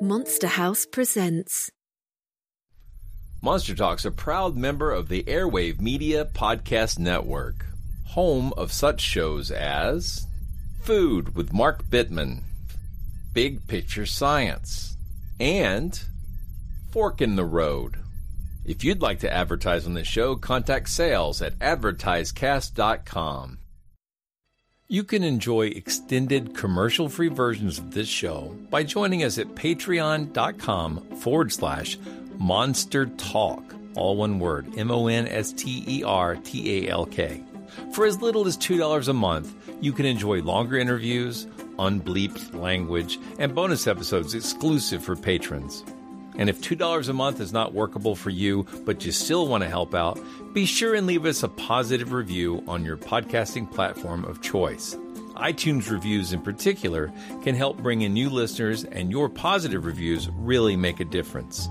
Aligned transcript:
Monster 0.00 0.46
House 0.46 0.86
presents. 0.86 1.72
Monster 3.42 3.74
Talk's 3.74 4.04
a 4.04 4.12
proud 4.12 4.56
member 4.56 4.92
of 4.92 5.08
the 5.08 5.24
Airwave 5.24 5.80
Media 5.80 6.24
Podcast 6.24 7.00
Network, 7.00 7.66
home 8.06 8.52
of 8.56 8.70
such 8.70 9.00
shows 9.00 9.50
as 9.50 10.24
Food 10.82 11.34
with 11.34 11.52
Mark 11.52 11.84
Bittman, 11.86 12.42
Big 13.32 13.66
Picture 13.66 14.06
Science, 14.06 14.96
and 15.40 16.00
Fork 16.92 17.20
in 17.20 17.34
the 17.34 17.44
Road. 17.44 17.96
If 18.64 18.84
you'd 18.84 19.02
like 19.02 19.18
to 19.20 19.32
advertise 19.32 19.84
on 19.84 19.94
this 19.94 20.06
show, 20.06 20.36
contact 20.36 20.90
sales 20.90 21.42
at 21.42 21.58
advertisecast.com. 21.58 23.58
You 24.90 25.04
can 25.04 25.22
enjoy 25.22 25.66
extended 25.66 26.54
commercial 26.54 27.10
free 27.10 27.28
versions 27.28 27.78
of 27.78 27.90
this 27.90 28.08
show 28.08 28.56
by 28.70 28.84
joining 28.84 29.22
us 29.22 29.36
at 29.36 29.48
patreon.com 29.48 31.16
forward 31.18 31.52
slash 31.52 31.98
monster 32.38 33.04
talk, 33.04 33.62
all 33.96 34.16
one 34.16 34.38
word, 34.38 34.78
M 34.78 34.90
O 34.90 35.08
N 35.08 35.28
S 35.28 35.52
T 35.52 35.84
E 35.86 36.02
R 36.02 36.36
T 36.36 36.86
A 36.86 36.90
L 36.90 37.04
K. 37.04 37.44
For 37.92 38.06
as 38.06 38.22
little 38.22 38.46
as 38.46 38.56
$2 38.56 39.08
a 39.08 39.12
month, 39.12 39.54
you 39.82 39.92
can 39.92 40.06
enjoy 40.06 40.40
longer 40.40 40.78
interviews, 40.78 41.44
unbleeped 41.78 42.54
language, 42.58 43.18
and 43.38 43.54
bonus 43.54 43.86
episodes 43.86 44.32
exclusive 44.32 45.04
for 45.04 45.16
patrons. 45.16 45.84
And 46.38 46.48
if 46.48 46.60
$2 46.60 47.08
a 47.08 47.12
month 47.12 47.40
is 47.40 47.52
not 47.52 47.74
workable 47.74 48.14
for 48.14 48.30
you, 48.30 48.64
but 48.84 49.04
you 49.04 49.10
still 49.10 49.48
want 49.48 49.64
to 49.64 49.68
help 49.68 49.92
out, 49.94 50.20
be 50.54 50.64
sure 50.64 50.94
and 50.94 51.06
leave 51.06 51.26
us 51.26 51.42
a 51.42 51.48
positive 51.48 52.12
review 52.12 52.62
on 52.68 52.84
your 52.84 52.96
podcasting 52.96 53.70
platform 53.70 54.24
of 54.24 54.40
choice. 54.40 54.94
iTunes 55.34 55.90
reviews, 55.90 56.32
in 56.32 56.40
particular, 56.40 57.12
can 57.42 57.56
help 57.56 57.78
bring 57.78 58.02
in 58.02 58.14
new 58.14 58.30
listeners, 58.30 58.84
and 58.84 59.10
your 59.10 59.28
positive 59.28 59.84
reviews 59.84 60.28
really 60.30 60.76
make 60.76 61.00
a 61.00 61.04
difference. 61.04 61.68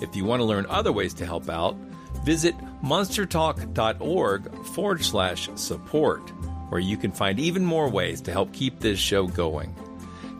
If 0.00 0.16
you 0.16 0.24
want 0.24 0.40
to 0.40 0.44
learn 0.44 0.66
other 0.70 0.92
ways 0.92 1.12
to 1.14 1.26
help 1.26 1.50
out, 1.50 1.76
visit 2.24 2.56
monstertalk.org 2.82 4.64
forward 4.66 5.04
slash 5.04 5.50
support, 5.54 6.30
where 6.70 6.80
you 6.80 6.96
can 6.96 7.12
find 7.12 7.38
even 7.38 7.64
more 7.64 7.90
ways 7.90 8.22
to 8.22 8.32
help 8.32 8.54
keep 8.54 8.80
this 8.80 8.98
show 8.98 9.26
going. 9.26 9.74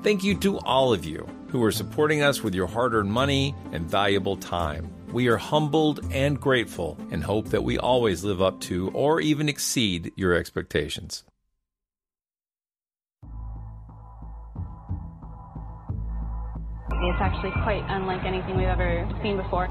Thank 0.03 0.25
you 0.25 0.37
to 0.39 0.59
all 0.61 0.95
of 0.95 1.05
you 1.05 1.29
who 1.49 1.63
are 1.65 1.73
supporting 1.73 2.23
us 2.23 2.43
with 2.43 2.55
your 2.55 2.67
hard 2.67 2.95
earned 2.95 3.13
money 3.13 3.55
and 3.73 3.89
valuable 3.89 4.37
time. 4.37 4.93
We 5.13 5.29
are 5.29 5.39
humbled 5.39 6.01
and 6.13 6.39
grateful 6.39 6.99
and 7.11 7.25
hope 7.25 7.49
that 7.49 7.65
we 7.65 7.79
always 7.79 8.25
live 8.25 8.43
up 8.43 8.61
to 8.63 8.91
or 8.91 9.21
even 9.21 9.49
exceed 9.49 10.13
your 10.17 10.35
expectations. 10.35 11.25
It's 16.91 17.21
actually 17.21 17.53
quite 17.63 17.85
unlike 17.89 18.25
anything 18.25 18.57
we've 18.57 18.67
ever 18.67 19.09
seen 19.23 19.37
before. 19.37 19.65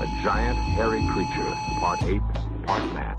A 0.00 0.06
giant, 0.22 0.56
hairy 0.56 1.06
creature, 1.12 1.52
part 1.80 2.02
ape, 2.04 2.22
part 2.66 2.94
man. 2.94 3.16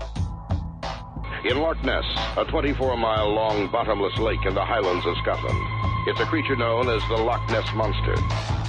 In 1.44 1.58
Loch 1.58 1.82
Ness, 1.84 2.04
a 2.36 2.44
24 2.44 2.96
mile 2.96 3.32
long 3.34 3.70
bottomless 3.70 4.16
lake 4.18 4.44
in 4.46 4.54
the 4.54 4.64
highlands 4.64 5.04
of 5.06 5.16
Scotland. 5.22 5.81
It's 6.04 6.18
a 6.18 6.26
creature 6.26 6.56
known 6.56 6.88
as 6.88 7.06
the 7.06 7.14
Loch 7.14 7.48
Ness 7.48 7.72
Monster. 7.74 8.61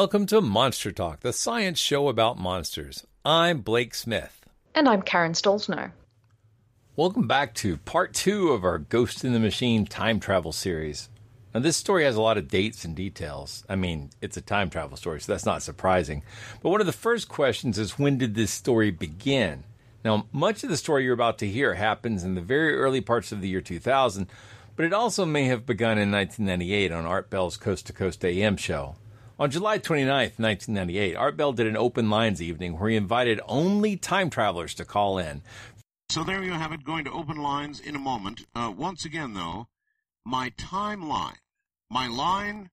Welcome 0.00 0.26
to 0.26 0.40
Monster 0.40 0.92
Talk, 0.92 1.20
the 1.22 1.32
science 1.32 1.80
show 1.80 2.06
about 2.06 2.38
monsters. 2.38 3.04
I'm 3.24 3.62
Blake 3.62 3.96
Smith. 3.96 4.46
And 4.72 4.88
I'm 4.88 5.02
Karen 5.02 5.32
Stollznow. 5.32 5.90
Welcome 6.94 7.26
back 7.26 7.52
to 7.54 7.78
part 7.78 8.14
two 8.14 8.50
of 8.50 8.62
our 8.62 8.78
Ghost 8.78 9.24
in 9.24 9.32
the 9.32 9.40
Machine 9.40 9.86
time 9.86 10.20
travel 10.20 10.52
series. 10.52 11.08
Now, 11.52 11.58
this 11.58 11.76
story 11.76 12.04
has 12.04 12.14
a 12.14 12.22
lot 12.22 12.38
of 12.38 12.46
dates 12.46 12.84
and 12.84 12.94
details. 12.94 13.64
I 13.68 13.74
mean, 13.74 14.10
it's 14.20 14.36
a 14.36 14.40
time 14.40 14.70
travel 14.70 14.96
story, 14.96 15.20
so 15.20 15.32
that's 15.32 15.44
not 15.44 15.64
surprising. 15.64 16.22
But 16.62 16.70
one 16.70 16.80
of 16.80 16.86
the 16.86 16.92
first 16.92 17.28
questions 17.28 17.76
is 17.76 17.98
when 17.98 18.18
did 18.18 18.36
this 18.36 18.52
story 18.52 18.92
begin? 18.92 19.64
Now, 20.04 20.28
much 20.30 20.62
of 20.62 20.70
the 20.70 20.76
story 20.76 21.02
you're 21.02 21.14
about 21.14 21.38
to 21.38 21.48
hear 21.48 21.74
happens 21.74 22.22
in 22.22 22.36
the 22.36 22.40
very 22.40 22.76
early 22.76 23.00
parts 23.00 23.32
of 23.32 23.40
the 23.40 23.48
year 23.48 23.60
2000, 23.60 24.28
but 24.76 24.86
it 24.86 24.92
also 24.92 25.26
may 25.26 25.46
have 25.46 25.66
begun 25.66 25.98
in 25.98 26.12
1998 26.12 26.92
on 26.92 27.04
Art 27.04 27.30
Bell's 27.30 27.56
Coast 27.56 27.88
to 27.88 27.92
Coast 27.92 28.24
AM 28.24 28.56
show. 28.56 28.94
On 29.40 29.52
July 29.52 29.78
29, 29.78 30.32
1998, 30.36 31.14
Art 31.14 31.36
Bell 31.36 31.52
did 31.52 31.68
an 31.68 31.76
open 31.76 32.10
lines 32.10 32.42
evening 32.42 32.76
where 32.76 32.90
he 32.90 32.96
invited 32.96 33.40
only 33.46 33.96
time 33.96 34.30
travelers 34.30 34.74
to 34.74 34.84
call 34.84 35.16
in. 35.16 35.42
So 36.10 36.24
there 36.24 36.42
you 36.42 36.54
have 36.54 36.72
it, 36.72 36.82
going 36.82 37.04
to 37.04 37.12
open 37.12 37.36
lines 37.36 37.78
in 37.78 37.94
a 37.94 38.00
moment. 38.00 38.46
Uh, 38.52 38.72
once 38.76 39.04
again, 39.04 39.34
though, 39.34 39.68
my 40.24 40.50
timeline, 40.50 41.38
my 41.88 42.08
line 42.08 42.70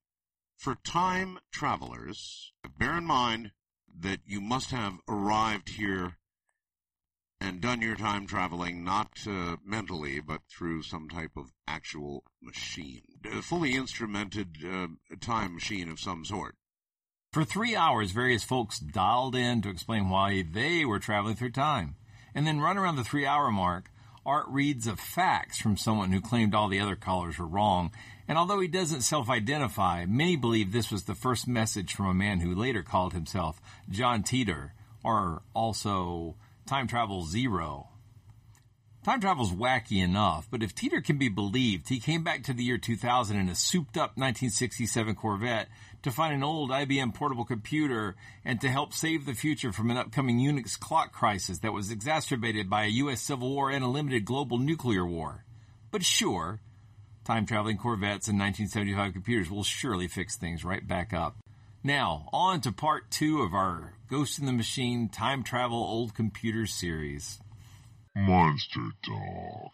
for 0.57 0.75
time 0.83 1.38
travelers. 1.51 2.51
Bear 2.79 2.97
in 2.97 3.06
mind 3.06 3.51
that 4.00 4.21
you 4.25 4.41
must 4.41 4.71
have 4.71 4.95
arrived 5.07 5.69
here 5.69 6.18
and 7.39 7.61
done 7.61 7.81
your 7.81 7.95
time 7.95 8.25
traveling 8.25 8.83
not 8.83 9.19
uh, 9.27 9.57
mentally, 9.63 10.19
but 10.19 10.41
through 10.50 10.81
some 10.81 11.09
type 11.09 11.38
of 11.38 11.51
actual 11.68 12.23
machine, 12.41 13.03
fully 13.41 13.75
instrumented 13.75 14.57
uh, 14.65 14.88
time 15.21 15.53
machine 15.53 15.89
of 15.89 16.00
some 16.00 16.25
sort. 16.25 16.56
For 17.33 17.44
three 17.44 17.75
hours, 17.75 18.12
various 18.12 18.44
folks 18.44 18.79
dialed 18.79 19.35
in 19.35 19.62
to 19.62 19.69
explain 19.69 20.09
why 20.09 20.44
they 20.50 20.85
were 20.85 21.00
traveling 21.00 21.35
through 21.35 21.51
time. 21.51 21.95
And 22.33 22.47
then, 22.47 22.62
run 22.62 22.77
around 22.77 22.95
the 22.95 23.03
three 23.03 23.25
hour 23.25 23.51
mark, 23.51 23.91
Art 24.25 24.47
reads 24.47 24.88
a 24.88 24.95
fax 24.95 25.59
from 25.59 25.77
someone 25.77 26.12
who 26.12 26.19
claimed 26.19 26.56
all 26.56 26.67
the 26.67 26.79
other 26.79 26.95
callers 26.95 27.38
were 27.38 27.45
wrong, 27.45 27.91
and 28.27 28.39
although 28.39 28.59
he 28.59 28.67
doesn't 28.67 29.01
self 29.01 29.29
identify, 29.29 30.06
many 30.07 30.35
believe 30.35 30.71
this 30.71 30.91
was 30.91 31.03
the 31.03 31.13
first 31.13 31.47
message 31.47 31.94
from 31.94 32.07
a 32.07 32.13
man 32.13 32.39
who 32.39 32.56
later 32.56 32.81
called 32.81 33.13
himself 33.13 33.61
John 33.88 34.23
Teeter, 34.23 34.73
or 35.03 35.44
also 35.53 36.35
Time 36.65 36.88
Travel 36.88 37.23
Zero. 37.25 37.89
Time 39.06 39.22
travel's 39.22 39.54
wacky 39.54 40.04
enough, 40.04 40.48
but 40.50 40.63
if 40.63 40.74
Teeter 40.74 41.00
can 41.00 41.19
be 41.19 41.30
believed, 41.30 41.90
he 41.90 42.00
came 42.00 42.24
back 42.24 42.42
to 42.42 42.54
the 42.54 42.63
year 42.63 42.80
2000 42.80 43.38
in 43.38 43.50
a 43.50 43.54
souped 43.54 43.98
up 43.98 44.18
1967 44.18 45.13
Corvette 45.13 45.68
to 46.02 46.10
find 46.10 46.34
an 46.34 46.44
old 46.44 46.72
IBM 46.72 47.13
portable 47.13 47.46
computer 47.46 48.16
and 48.44 48.60
to 48.60 48.68
help 48.68 48.96
save 48.96 49.28
the 49.28 49.36
future 49.36 49.72
from 49.72 49.92
an 49.92 49.98
upcoming 49.98 50.40
Unix 50.40 50.80
clock 50.80 51.12
crisis 51.12 51.60
that 51.60 51.72
was 51.72 51.92
exacerbated 51.92 52.68
by 52.68 52.86
a 52.86 52.98
U.S. 53.04 53.22
Civil 53.22 53.52
War 53.52 53.69
and 53.69 53.86
a 53.86 53.88
limited 53.88 54.25
global 54.25 54.57
nuclear 54.57 55.06
war. 55.06 55.46
But 55.92 56.04
sure, 56.04 56.60
time 57.25 57.46
traveling 57.46 57.78
Corvettes 57.78 58.28
and 58.28 58.40
1975 58.40 59.13
computers 59.13 59.52
will 59.52 59.63
surely 59.63 60.07
fix 60.07 60.36
things 60.36 60.66
right 60.66 60.88
back 60.88 61.13
up. 61.13 61.38
Now, 61.84 62.28
on 62.34 62.60
to 62.62 62.72
part 62.72 63.12
two 63.12 63.44
of 63.44 63.54
our 63.54 63.94
Ghost 64.10 64.40
in 64.40 64.48
the 64.48 64.52
Machine 64.52 65.10
Time 65.10 65.44
Travel 65.44 65.78
Old 65.78 66.16
Computers 66.16 66.74
series. 66.74 67.40
Monster 68.15 68.79
Talk. 69.06 69.71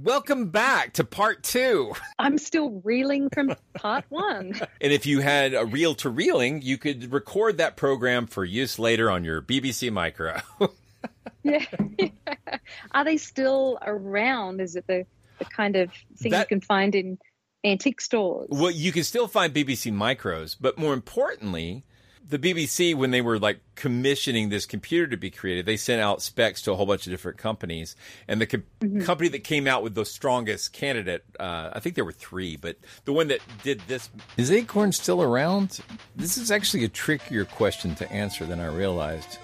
Welcome 0.00 0.50
back 0.50 0.92
to 0.94 1.04
part 1.04 1.42
two. 1.42 1.92
I'm 2.20 2.38
still 2.38 2.80
reeling 2.84 3.28
from 3.30 3.54
part 3.74 4.04
one. 4.08 4.54
And 4.80 4.92
if 4.92 5.06
you 5.06 5.18
had 5.20 5.54
a 5.54 5.64
reel 5.66 5.96
to 5.96 6.08
reeling, 6.08 6.62
you 6.62 6.78
could 6.78 7.12
record 7.12 7.58
that 7.58 7.76
program 7.76 8.28
for 8.28 8.44
use 8.44 8.78
later 8.78 9.10
on 9.10 9.24
your 9.24 9.42
BBC 9.42 9.90
Micro. 9.92 10.40
yeah. 11.42 11.64
Are 12.92 13.04
they 13.04 13.16
still 13.16 13.78
around? 13.82 14.60
Is 14.60 14.76
it 14.76 14.86
the, 14.86 15.04
the 15.40 15.44
kind 15.46 15.74
of 15.74 15.90
thing 16.16 16.30
That- 16.30 16.42
you 16.42 16.46
can 16.46 16.60
find 16.60 16.94
in 16.94 17.18
antique 17.64 18.00
stores? 18.00 18.46
well, 18.52 18.70
you 18.70 18.92
can 18.92 19.02
still 19.02 19.26
find 19.26 19.52
BBC 19.52 19.92
Micros, 19.92 20.56
but 20.60 20.78
more 20.78 20.94
importantly, 20.94 21.84
the 22.28 22.38
BBC, 22.38 22.94
when 22.94 23.10
they 23.10 23.22
were 23.22 23.38
like 23.38 23.60
commissioning 23.74 24.50
this 24.50 24.66
computer 24.66 25.06
to 25.06 25.16
be 25.16 25.30
created, 25.30 25.64
they 25.64 25.76
sent 25.76 26.02
out 26.02 26.20
specs 26.20 26.62
to 26.62 26.72
a 26.72 26.76
whole 26.76 26.86
bunch 26.86 27.06
of 27.06 27.10
different 27.10 27.38
companies. 27.38 27.96
And 28.26 28.40
the 28.40 28.46
co- 28.46 29.04
company 29.04 29.28
that 29.30 29.44
came 29.44 29.66
out 29.66 29.82
with 29.82 29.94
the 29.94 30.04
strongest 30.04 30.72
candidate, 30.72 31.24
uh, 31.40 31.70
I 31.72 31.80
think 31.80 31.94
there 31.94 32.04
were 32.04 32.12
three, 32.12 32.56
but 32.56 32.76
the 33.06 33.12
one 33.12 33.28
that 33.28 33.40
did 33.62 33.80
this. 33.88 34.10
Is 34.36 34.50
Acorn 34.50 34.92
still 34.92 35.22
around? 35.22 35.80
This 36.16 36.36
is 36.36 36.50
actually 36.50 36.84
a 36.84 36.88
trickier 36.88 37.46
question 37.46 37.94
to 37.96 38.12
answer 38.12 38.44
than 38.44 38.60
I 38.60 38.66
realized. 38.66 39.38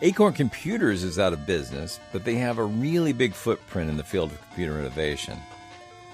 Acorn 0.00 0.32
Computers 0.32 1.02
is 1.02 1.18
out 1.18 1.32
of 1.32 1.44
business, 1.44 1.98
but 2.12 2.24
they 2.24 2.36
have 2.36 2.58
a 2.58 2.64
really 2.64 3.12
big 3.12 3.34
footprint 3.34 3.90
in 3.90 3.96
the 3.96 4.04
field 4.04 4.30
of 4.30 4.40
computer 4.42 4.78
innovation. 4.78 5.36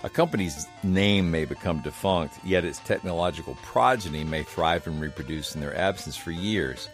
A 0.05 0.11
company's 0.11 0.69
name 0.83 1.31
may 1.31 1.47
become 1.47 1.81
defunct, 1.81 2.39
yet 2.45 2.63
its 2.63 2.79
technological 2.81 3.57
progeny 3.63 4.23
may 4.23 4.43
thrive 4.43 4.87
and 4.87 5.01
reproduce 5.01 5.55
in 5.55 5.63
their 5.63 5.75
absence 5.75 6.15
for 6.15 6.31
years. 6.31 6.91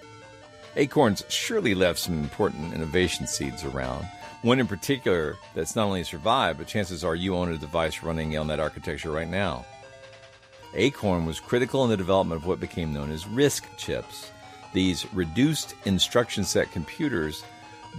Acorns 0.77 1.25
surely 1.29 1.75
left 1.75 1.99
some 1.99 2.21
important 2.21 2.73
innovation 2.73 3.27
seeds 3.27 3.65
around. 3.65 4.07
One 4.43 4.61
in 4.61 4.69
particular 4.69 5.37
that's 5.57 5.75
not 5.75 5.87
only 5.87 6.05
survived, 6.05 6.59
but 6.59 6.69
chances 6.69 7.03
are 7.03 7.17
you 7.17 7.35
own 7.35 7.53
a 7.53 7.59
device 7.59 8.05
running 8.05 8.39
on 8.39 8.49
architecture 8.49 9.11
right 9.11 9.29
now. 9.29 9.67
Acorn 10.75 11.27
was 11.27 11.41
critical 11.41 11.83
in 11.83 11.91
the 11.91 11.97
development 11.97 12.41
of 12.41 12.47
what 12.47 12.61
became 12.61 12.93
known 12.93 13.11
as 13.11 13.25
RISC 13.25 13.65
chips. 13.77 14.31
These 14.73 15.13
reduced 15.13 15.75
instruction 15.85 16.45
set 16.45 16.71
computers 16.71 17.43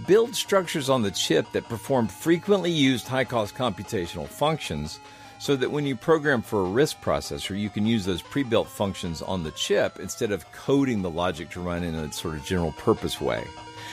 build 0.06 0.34
structures 0.34 0.88
on 0.88 1.02
the 1.02 1.10
chip 1.10 1.50
that 1.52 1.68
perform 1.68 2.08
frequently 2.08 2.70
used 2.70 3.08
high 3.08 3.24
cost 3.24 3.54
computational 3.54 4.26
functions 4.26 5.00
so 5.38 5.56
that 5.56 5.70
when 5.70 5.84
you 5.84 5.96
program 5.96 6.40
for 6.40 6.64
a 6.64 6.68
RISC 6.68 6.96
processor, 7.02 7.58
you 7.58 7.68
can 7.68 7.84
use 7.84 8.04
those 8.04 8.22
pre 8.22 8.44
built 8.44 8.68
functions 8.68 9.22
on 9.22 9.42
the 9.42 9.50
chip 9.50 9.98
instead 9.98 10.30
of 10.30 10.50
coding 10.52 11.02
the 11.02 11.10
logic 11.10 11.50
to 11.50 11.60
run 11.60 11.82
in 11.82 11.94
a 11.94 12.12
sort 12.12 12.36
of 12.36 12.44
general 12.44 12.72
purpose 12.72 13.20
way. 13.20 13.44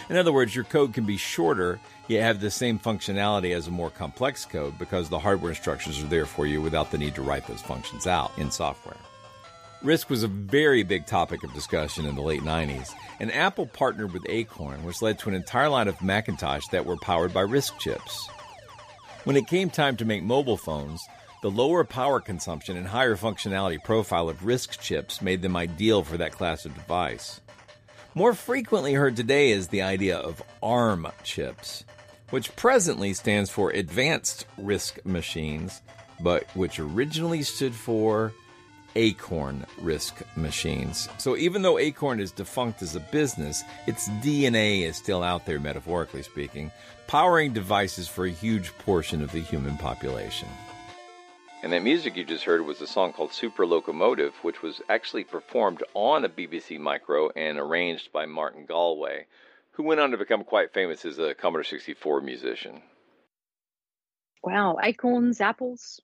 In 0.09 0.15
other 0.15 0.31
words, 0.31 0.55
your 0.55 0.63
code 0.63 0.93
can 0.93 1.05
be 1.05 1.17
shorter, 1.17 1.79
yet 2.07 2.23
have 2.23 2.39
the 2.39 2.51
same 2.51 2.79
functionality 2.79 3.55
as 3.55 3.67
a 3.67 3.71
more 3.71 3.89
complex 3.89 4.45
code 4.45 4.77
because 4.77 5.09
the 5.09 5.19
hardware 5.19 5.51
instructions 5.51 6.01
are 6.03 6.07
there 6.07 6.25
for 6.25 6.45
you 6.45 6.61
without 6.61 6.91
the 6.91 6.97
need 6.97 7.15
to 7.15 7.21
write 7.21 7.47
those 7.47 7.61
functions 7.61 8.07
out 8.07 8.31
in 8.37 8.51
software. 8.51 8.97
RISC 9.81 10.09
was 10.09 10.23
a 10.23 10.27
very 10.27 10.83
big 10.83 11.05
topic 11.05 11.41
of 11.41 11.53
discussion 11.53 12.05
in 12.05 12.15
the 12.15 12.21
late 12.21 12.41
90s, 12.41 12.93
and 13.21 13.33
Apple 13.33 13.65
partnered 13.65 14.11
with 14.11 14.25
Acorn, 14.27 14.83
which 14.83 15.01
led 15.01 15.17
to 15.19 15.29
an 15.29 15.35
entire 15.35 15.69
line 15.69 15.87
of 15.87 16.01
Macintosh 16.01 16.67
that 16.73 16.85
were 16.85 16.97
powered 16.97 17.33
by 17.33 17.43
RISC 17.43 17.79
chips. 17.79 18.27
When 19.23 19.37
it 19.37 19.47
came 19.47 19.69
time 19.69 19.95
to 19.95 20.03
make 20.03 20.21
mobile 20.21 20.57
phones, 20.57 21.01
the 21.41 21.49
lower 21.49 21.85
power 21.85 22.19
consumption 22.19 22.75
and 22.75 22.87
higher 22.87 23.15
functionality 23.15 23.81
profile 23.81 24.27
of 24.27 24.41
RISC 24.41 24.81
chips 24.81 25.21
made 25.21 25.41
them 25.41 25.55
ideal 25.55 26.03
for 26.03 26.17
that 26.17 26.33
class 26.33 26.65
of 26.65 26.75
device. 26.75 27.39
More 28.13 28.33
frequently 28.33 28.95
heard 28.95 29.15
today 29.15 29.51
is 29.51 29.69
the 29.69 29.81
idea 29.81 30.17
of 30.17 30.43
ARM 30.61 31.07
chips, 31.23 31.85
which 32.31 32.53
presently 32.57 33.13
stands 33.13 33.49
for 33.49 33.69
Advanced 33.69 34.45
RISC 34.57 35.05
Machines, 35.05 35.81
but 36.19 36.43
which 36.53 36.81
originally 36.81 37.43
stood 37.43 37.73
for 37.73 38.33
Acorn 38.95 39.65
RISC 39.81 40.23
Machines. 40.35 41.09
So 41.17 41.37
even 41.37 41.61
though 41.61 41.77
Acorn 41.79 42.19
is 42.19 42.31
defunct 42.31 42.81
as 42.81 42.95
a 42.95 42.99
business, 42.99 43.63
its 43.87 44.09
DNA 44.23 44.81
is 44.81 44.97
still 44.97 45.23
out 45.23 45.45
there, 45.45 45.59
metaphorically 45.59 46.23
speaking, 46.23 46.71
powering 47.07 47.53
devices 47.53 48.07
for 48.07 48.25
a 48.25 48.31
huge 48.31 48.77
portion 48.79 49.21
of 49.21 49.31
the 49.31 49.39
human 49.39 49.77
population. 49.77 50.47
And 51.61 51.73
that 51.73 51.83
music 51.83 52.15
you 52.15 52.23
just 52.23 52.45
heard 52.45 52.65
was 52.65 52.79
a 52.79 52.87
song 52.87 53.11
called 53.11 53.33
Super 53.33 53.65
Locomotive, 53.65 54.33
which 54.43 54.61
was 54.61 54.81
actually 54.87 55.25
performed 55.25 55.83
on 55.93 56.23
a 56.23 56.29
BBC 56.29 56.79
Micro 56.79 57.29
and 57.35 57.59
arranged 57.59 58.13
by 58.13 58.25
Martin 58.25 58.65
Galway, 58.65 59.25
who 59.71 59.83
went 59.83 59.99
on 59.99 60.11
to 60.11 60.17
become 60.17 60.45
quite 60.45 60.73
famous 60.73 61.03
as 61.03 61.19
a 61.19 61.33
Commodore 61.33 61.65
64 61.65 62.21
musician. 62.21 62.81
Wow, 64.41 64.77
acorns, 64.81 65.41
apples. 65.41 65.99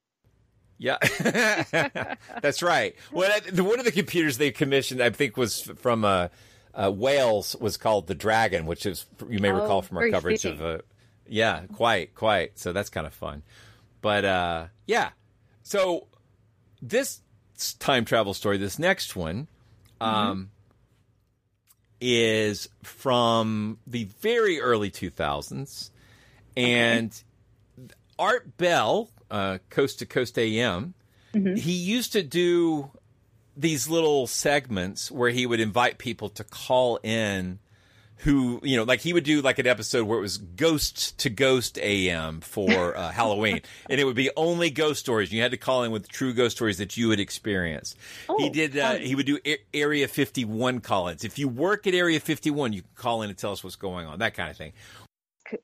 Yeah, 0.78 0.98
that's 2.42 2.62
right. 2.62 2.96
Well, 3.12 3.32
the, 3.50 3.64
one 3.64 3.80
of 3.80 3.86
the 3.86 3.92
computers 3.92 4.38
they 4.38 4.52
commissioned, 4.52 5.02
I 5.02 5.10
think, 5.10 5.38
was 5.38 5.62
from 5.78 6.04
uh, 6.04 6.28
uh, 6.74 6.92
Wales, 6.94 7.56
was 7.62 7.78
called 7.78 8.08
the 8.08 8.16
Dragon, 8.16 8.66
which 8.66 8.86
is 8.86 9.06
you 9.30 9.40
may 9.40 9.52
Oh, 9.52 9.56
recall 9.62 9.82
from 9.82 9.98
our 9.98 10.10
coverage 10.10 10.44
of. 10.46 10.62
Uh, 10.62 10.80
yeah, 11.28 11.62
quite, 11.74 12.14
quite. 12.14 12.60
So 12.60 12.74
that's 12.74 12.90
kind 12.90 13.08
of 13.08 13.14
fun. 13.14 13.42
But 14.02 14.26
uh, 14.26 14.66
yeah, 14.86 15.12
so 15.64 16.08
this 16.82 17.22
time 17.80 18.06
travel 18.06 18.34
story, 18.34 18.58
this 18.58 18.78
next 18.78 19.16
one, 19.16 19.48
um, 20.02 20.52
is 22.02 22.68
from 22.84 23.80
the 23.88 24.04
very 24.22 24.60
early 24.60 24.92
2000s, 24.92 25.90
and 26.58 27.24
Art 28.20 28.58
Bell, 28.58 29.10
uh, 29.32 29.58
Coast 29.70 30.00
to 30.00 30.06
Coast 30.06 30.38
AM, 30.40 30.94
he 31.34 31.74
used 31.74 32.14
to 32.14 32.24
do 32.24 32.92
these 33.58 33.90
little 33.90 34.26
segments 34.28 35.12
where 35.12 35.30
he 35.32 35.46
would 35.46 35.60
invite 35.60 35.98
people 35.98 36.30
to 36.30 36.44
call 36.46 36.98
in 37.04 37.60
who, 38.20 38.62
you 38.64 38.78
know, 38.78 38.84
like 38.84 39.02
he 39.02 39.12
would 39.12 39.26
do 39.26 39.42
like 39.42 39.60
an 39.60 39.68
episode 39.68 40.06
where 40.08 40.18
it 40.18 40.22
was 40.22 40.38
Ghost 40.38 41.18
to 41.20 41.30
Ghost 41.30 41.78
AM 41.80 42.40
for 42.40 42.96
uh, 42.98 43.12
Halloween. 43.12 43.60
And 43.90 44.00
it 44.00 44.06
would 44.06 44.16
be 44.16 44.30
only 44.38 44.70
ghost 44.70 45.02
stories. 45.02 45.34
You 45.34 45.42
had 45.42 45.52
to 45.52 45.58
call 45.58 45.84
in 45.84 45.92
with 45.92 46.08
true 46.08 46.34
ghost 46.34 46.56
stories 46.56 46.78
that 46.78 46.96
you 46.96 47.10
had 47.10 47.20
experienced. 47.20 47.98
he 48.38 48.46
Oh, 48.48 48.50
did, 48.50 48.78
uh, 48.78 48.94
he 48.96 49.16
would 49.16 49.26
do 49.26 49.38
A- 49.46 49.58
Area 49.74 50.08
51 50.08 50.80
call 50.80 51.10
ins. 51.10 51.26
If 51.26 51.38
you 51.38 51.50
work 51.50 51.86
at 51.88 51.94
Area 51.94 52.22
51, 52.22 52.72
you 52.72 52.82
can 52.84 52.90
call 52.96 53.22
in 53.24 53.30
and 53.30 53.38
tell 53.38 53.52
us 53.52 53.62
what's 53.66 53.76
going 53.76 54.08
on, 54.08 54.20
that 54.20 54.34
kind 54.34 54.50
of 54.50 54.56
thing. 54.56 54.72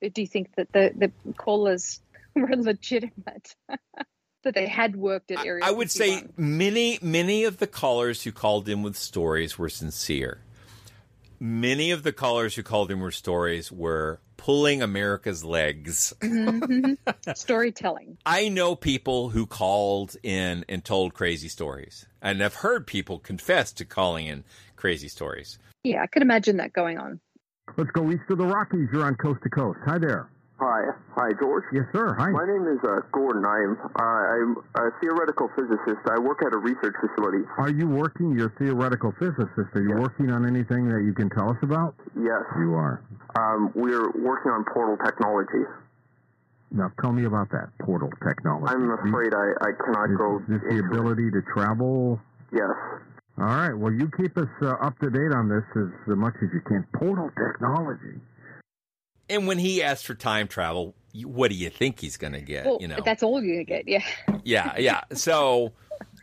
Do 0.00 0.20
you 0.20 0.26
think 0.28 0.54
that 0.56 0.70
the, 0.72 0.92
the 0.94 1.32
callers 1.32 2.00
were 2.34 2.56
legitimate? 2.56 3.56
that 4.42 4.54
they 4.54 4.66
had 4.66 4.96
worked 4.96 5.30
at 5.30 5.44
area 5.46 5.64
I 5.64 5.70
would 5.70 5.90
say 5.90 6.24
many, 6.36 6.98
many 7.00 7.44
of 7.44 7.58
the 7.58 7.66
callers 7.68 8.24
who 8.24 8.32
called 8.32 8.68
in 8.68 8.82
with 8.82 8.96
stories 8.96 9.56
were 9.56 9.68
sincere. 9.68 10.40
Many 11.38 11.90
of 11.90 12.02
the 12.02 12.12
callers 12.12 12.54
who 12.56 12.62
called 12.62 12.90
in 12.90 13.00
with 13.00 13.14
stories 13.14 13.70
were 13.70 14.20
pulling 14.36 14.82
America's 14.82 15.44
legs. 15.44 16.12
Mhm. 16.20 16.96
storytelling. 17.36 18.18
I 18.26 18.48
know 18.48 18.74
people 18.74 19.28
who 19.30 19.46
called 19.46 20.16
in 20.24 20.64
and 20.68 20.84
told 20.84 21.14
crazy 21.14 21.48
stories, 21.48 22.06
and 22.20 22.42
I've 22.42 22.56
heard 22.56 22.86
people 22.86 23.18
confess 23.20 23.72
to 23.74 23.84
calling 23.84 24.26
in 24.26 24.42
crazy 24.76 25.08
stories. 25.08 25.58
Yeah, 25.84 26.02
I 26.02 26.08
could 26.08 26.22
imagine 26.22 26.56
that 26.56 26.72
going 26.72 26.98
on. 26.98 27.20
Let's 27.76 27.90
go 27.92 28.10
east 28.10 28.22
of 28.28 28.38
the 28.38 28.46
Rockies. 28.46 28.88
You're 28.92 29.04
on 29.04 29.14
coast 29.14 29.40
to 29.44 29.48
coast. 29.50 29.78
Hi 29.84 29.98
there. 29.98 30.28
Hi, 30.62 30.94
hi, 31.18 31.30
George. 31.40 31.64
Yes, 31.74 31.86
sir. 31.92 32.14
Hi. 32.14 32.30
My 32.30 32.46
name 32.46 32.70
is 32.70 32.78
uh, 32.86 33.02
Gordon. 33.10 33.42
I'm 33.42 33.74
uh, 33.98 33.98
I'm 33.98 34.50
a 34.78 34.94
theoretical 35.02 35.50
physicist. 35.58 35.98
I 36.06 36.20
work 36.20 36.38
at 36.46 36.54
a 36.54 36.56
research 36.58 36.94
facility. 37.02 37.42
Are 37.58 37.68
you 37.70 37.88
working? 37.88 38.30
You're 38.38 38.46
a 38.46 38.58
theoretical 38.62 39.10
physicist. 39.18 39.74
Are 39.74 39.82
you 39.82 39.96
working 39.98 40.30
on 40.30 40.46
anything 40.46 40.86
that 40.86 41.02
you 41.02 41.14
can 41.18 41.30
tell 41.30 41.50
us 41.50 41.58
about? 41.62 41.96
Yes, 42.14 42.46
You 42.62 42.74
are. 42.78 43.02
um, 43.34 43.72
we're 43.74 44.06
working 44.22 44.52
on 44.54 44.64
portal 44.72 44.96
technology. 45.04 45.66
Now, 46.70 46.92
tell 47.02 47.10
me 47.12 47.24
about 47.24 47.50
that 47.50 47.68
portal 47.82 48.10
technology. 48.24 48.70
I'm 48.72 48.90
afraid 49.02 49.34
I, 49.34 49.66
I 49.66 49.70
cannot 49.82 50.10
is, 50.14 50.16
go. 50.16 50.38
Is 50.38 50.46
this 50.48 50.60
the 50.62 50.78
into 50.78 50.84
it. 50.84 50.86
ability 50.94 51.30
to 51.32 51.42
travel? 51.52 52.20
Yes. 52.52 52.70
All 53.36 53.44
right. 53.50 53.74
Well, 53.74 53.92
you 53.92 54.08
keep 54.16 54.38
us 54.38 54.48
uh, 54.62 54.78
up 54.78 54.96
to 55.00 55.10
date 55.10 55.34
on 55.34 55.48
this 55.50 55.64
as 55.74 56.16
much 56.16 56.34
as 56.40 56.48
you 56.54 56.60
can. 56.68 56.86
Portal 56.94 57.30
technology. 57.34 58.20
And 59.28 59.46
when 59.46 59.58
he 59.58 59.82
asked 59.82 60.06
for 60.06 60.14
time 60.14 60.48
travel, 60.48 60.94
what 61.24 61.50
do 61.50 61.56
you 61.56 61.70
think 61.70 62.00
he's 62.00 62.16
going 62.16 62.32
to 62.32 62.40
get? 62.40 62.64
Well, 62.64 62.78
you 62.80 62.88
know, 62.88 62.98
that's 63.04 63.22
all 63.22 63.42
you're 63.42 63.64
gonna 63.64 63.82
get. 63.82 63.88
Yeah. 63.88 64.04
yeah, 64.44 64.76
yeah. 64.78 65.00
So 65.12 65.72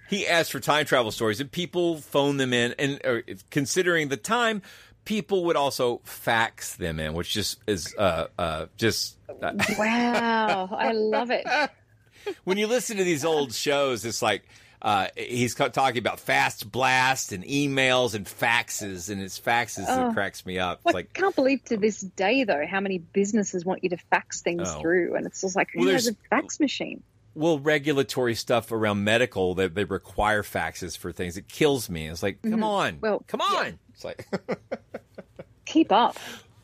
he 0.09 0.27
asked 0.27 0.51
for 0.51 0.59
time 0.59 0.85
travel 0.85 1.11
stories, 1.11 1.39
and 1.39 1.51
people 1.51 1.97
phone 1.97 2.37
them 2.37 2.53
in. 2.53 2.73
And 2.79 2.99
uh, 3.05 3.19
considering 3.51 4.09
the 4.09 4.17
time, 4.17 4.61
people 5.05 5.45
would 5.45 5.55
also 5.55 6.01
fax 6.03 6.75
them 6.75 6.99
in, 6.99 7.13
which 7.13 7.31
just 7.31 7.59
is 7.67 7.95
uh, 7.97 8.27
uh, 8.37 8.65
just. 8.77 9.17
Uh, 9.41 9.53
Wow, 9.77 10.69
I 10.71 10.91
love 10.91 11.29
it. 11.31 11.45
when 12.43 12.57
you 12.57 12.67
listen 12.67 12.97
to 12.97 13.03
these 13.03 13.23
old 13.23 13.53
shows, 13.53 14.03
it's 14.05 14.21
like 14.21 14.43
uh, 14.81 15.07
he's 15.17 15.55
talking 15.55 15.97
about 15.97 16.19
fast 16.19 16.71
blast 16.71 17.31
and 17.31 17.43
emails 17.43 18.13
and 18.15 18.25
faxes, 18.25 19.09
and 19.09 19.21
it's 19.21 19.39
faxes 19.39 19.85
Oh. 19.87 20.07
that 20.07 20.13
cracks 20.13 20.45
me 20.45 20.57
up. 20.59 20.79
It's 20.85 20.93
I 20.95 20.97
like, 20.97 21.13
can't 21.13 21.35
believe 21.35 21.63
to 21.65 21.77
this 21.77 21.99
day 22.01 22.43
though 22.45 22.65
how 22.65 22.79
many 22.79 22.97
businesses 22.99 23.65
want 23.65 23.83
you 23.83 23.89
to 23.89 23.97
fax 23.97 24.41
things 24.41 24.63
Oh. 24.73 24.79
through, 24.81 25.15
and 25.15 25.25
it's 25.25 25.41
just 25.41 25.55
like 25.55 25.69
who 25.73 25.81
Well, 25.81 25.89
has 25.91 26.07
a 26.07 26.15
fax 26.29 26.59
machine? 26.59 27.03
well, 27.35 27.59
regulatory 27.59 28.35
stuff 28.35 28.71
around 28.71 29.03
medical 29.03 29.53
that 29.55 29.75
they 29.75 29.83
require 29.83 30.43
faxes 30.43 30.97
for 30.97 31.11
things. 31.11 31.37
It 31.37 31.47
kills 31.47 31.89
me. 31.89 32.07
It's 32.07 32.23
like, 32.23 32.41
come 32.41 32.59
Mhm. 32.61 32.63
on, 32.63 32.97
Well, 33.01 33.23
come 33.27 33.41
on. 33.41 33.79
It's 33.93 34.03
like. 34.03 34.27
Keep 35.65 35.91
up. 35.91 36.17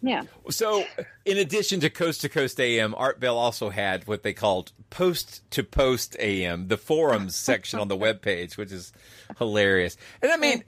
Yeah. 0.07 0.23
So, 0.51 0.83
in 1.25 1.37
addition 1.39 1.79
to 1.79 1.89
Coast 1.89 2.21
to 2.21 2.29
Coast 2.29 2.59
AM, 2.59 2.93
Art 2.95 3.19
Bell 3.19 3.37
also 3.37 3.69
had 3.71 4.05
what 4.07 4.21
they 4.21 4.33
called 4.33 4.71
Post 4.91 5.41
to 5.51 5.63
Post 5.63 6.15
AM, 6.19 6.67
the 6.67 6.77
forums 6.77 7.35
section 7.49 7.79
on 7.79 7.87
the 7.87 7.97
webpage, 7.97 8.55
which 8.55 8.71
is 8.71 8.93
hilarious. 9.39 9.97
And 10.21 10.31
I 10.31 10.37
mean, 10.37 10.63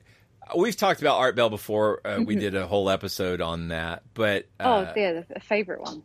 we've 0.56 0.76
talked 0.76 1.02
about 1.02 1.18
Art 1.20 1.36
Bell 1.36 1.50
before. 1.52 2.02
Uh, 2.06 2.20
we 2.26 2.36
Mhm. 2.36 2.40
did 2.40 2.56
a 2.56 2.66
whole 2.66 2.90
episode 2.90 3.40
on 3.42 3.68
that, 3.68 4.02
but 4.16 4.48
oh, 4.60 4.72
uh, 4.72 4.94
yeah, 4.96 5.22
the 5.30 5.40
favorite 5.40 5.82
one. 5.82 6.02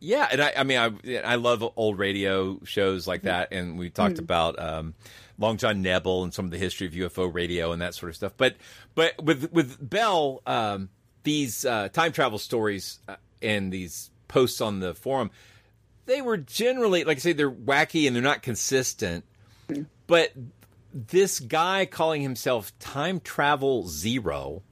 yeah, 0.00 0.26
and 0.32 0.42
I, 0.42 0.52
I 0.56 0.62
mean, 0.64 0.78
I 0.78 1.18
I 1.18 1.34
love 1.36 1.64
old 1.76 1.96
radio 1.98 2.58
shows 2.64 3.06
like 3.06 3.22
that, 3.22 3.52
and 3.52 3.78
we 3.78 3.88
talked 3.90 4.16
Mm. 4.16 4.20
about 4.20 4.58
um, 4.58 4.94
Long 5.38 5.58
John 5.58 5.80
Nebel 5.80 6.24
and 6.24 6.34
some 6.34 6.44
of 6.44 6.50
the 6.50 6.58
history 6.58 6.86
of 6.88 6.94
UFO 6.94 7.32
radio 7.32 7.70
and 7.70 7.80
that 7.82 7.94
sort 7.94 8.10
of 8.10 8.16
stuff. 8.16 8.32
But 8.36 8.56
but 8.96 9.22
with 9.22 9.52
with 9.52 9.78
Bell, 9.88 10.42
um, 10.46 10.88
these 11.24 11.64
uh, 11.64 11.88
time 11.88 12.12
travel 12.12 12.38
stories 12.38 13.00
uh, 13.08 13.16
and 13.42 13.72
these 13.72 14.10
posts 14.28 14.60
on 14.60 14.80
the 14.80 14.94
forum, 14.94 15.30
they 16.06 16.22
were 16.22 16.36
generally, 16.36 17.04
like 17.04 17.16
I 17.16 17.20
say, 17.20 17.32
they're 17.32 17.50
wacky 17.50 18.06
and 18.06 18.14
they're 18.14 18.22
not 18.22 18.42
consistent. 18.42 19.24
But 20.06 20.32
this 20.92 21.40
guy 21.40 21.86
calling 21.86 22.22
himself 22.22 22.78
Time 22.78 23.18
Travel 23.20 23.88
Zero, 23.88 24.62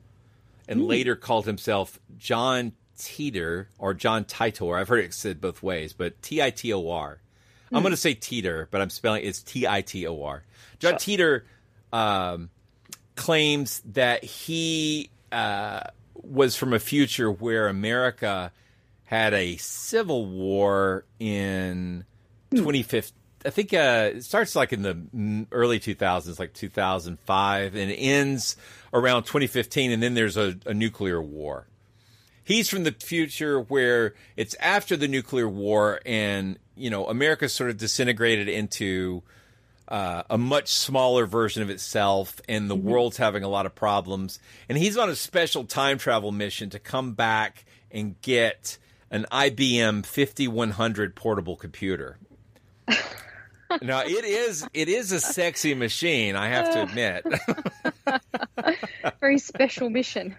and 0.68 0.86
later 0.86 1.16
called 1.16 1.46
himself 1.46 1.98
John 2.18 2.72
Teeter 2.98 3.68
or 3.78 3.94
John 3.94 4.24
Titor. 4.24 4.78
I've 4.78 4.88
heard 4.88 5.04
it 5.04 5.12
said 5.14 5.40
both 5.40 5.62
ways, 5.62 5.92
but 5.92 6.20
T 6.22 6.40
I 6.40 6.50
T 6.50 6.72
O 6.72 6.88
R. 6.90 7.18
I'm 7.70 7.78
Hmm. 7.78 7.82
going 7.82 7.90
to 7.92 7.96
say 7.96 8.14
Teeter, 8.14 8.68
but 8.70 8.80
I'm 8.80 8.90
spelling 8.90 9.24
it's 9.24 9.42
T 9.42 9.66
I 9.66 9.80
T 9.82 10.06
O 10.06 10.22
R. 10.22 10.44
John 10.78 10.98
Teeter 10.98 11.46
um, 11.92 12.50
claims 13.16 13.80
that 13.92 14.22
he 14.22 15.10
uh, 15.32 15.80
was 16.14 16.56
from 16.56 16.72
a 16.72 16.78
future 16.78 17.30
where 17.30 17.68
America 17.68 18.52
had 19.04 19.34
a 19.34 19.56
civil 19.56 20.26
war 20.26 21.04
in 21.18 22.04
2015. 22.50 23.18
I 23.44 23.50
think 23.50 23.74
uh, 23.74 24.10
it 24.14 24.24
starts 24.24 24.54
like 24.54 24.72
in 24.72 24.82
the 24.82 25.46
early 25.50 25.80
2000s, 25.80 26.38
like 26.38 26.54
2005, 26.54 27.74
and 27.74 27.92
ends 27.92 28.56
around 28.92 29.24
2015, 29.24 29.90
and 29.90 30.02
then 30.02 30.14
there's 30.14 30.36
a, 30.36 30.56
a 30.64 30.72
nuclear 30.72 31.20
war. 31.20 31.66
He's 32.44 32.68
from 32.68 32.84
the 32.84 32.92
future 32.92 33.60
where 33.60 34.14
it's 34.36 34.54
after 34.60 34.96
the 34.96 35.08
nuclear 35.08 35.48
war, 35.48 36.00
and 36.06 36.58
you 36.76 36.90
know 36.90 37.06
America 37.06 37.48
sort 37.48 37.70
of 37.70 37.78
disintegrated 37.78 38.48
into 38.48 39.22
uh, 39.88 40.22
a 40.30 40.38
much 40.38 40.68
smaller 40.68 41.26
version 41.26 41.62
of 41.62 41.70
itself, 41.70 42.40
and 42.48 42.70
the 42.70 42.76
world's 42.76 43.16
having 43.16 43.42
a 43.42 43.48
lot 43.48 43.66
of 43.66 43.74
problems. 43.74 44.38
And 44.68 44.78
he's 44.78 44.96
on 44.96 45.10
a 45.10 45.16
special 45.16 45.64
time 45.64 45.98
travel 45.98 46.32
mission 46.32 46.70
to 46.70 46.78
come 46.78 47.12
back 47.12 47.64
and 47.90 48.20
get 48.22 48.78
an 49.10 49.26
IBM 49.30 50.06
5100 50.06 51.14
portable 51.14 51.56
computer. 51.56 52.18
now 53.82 54.00
it 54.00 54.24
is 54.24 54.66
it 54.74 54.88
is 54.88 55.12
a 55.12 55.20
sexy 55.20 55.74
machine, 55.74 56.36
I 56.36 56.48
have 56.48 56.72
to 56.72 56.82
admit. 56.82 57.24
Very 59.20 59.38
special 59.38 59.90
mission. 59.90 60.34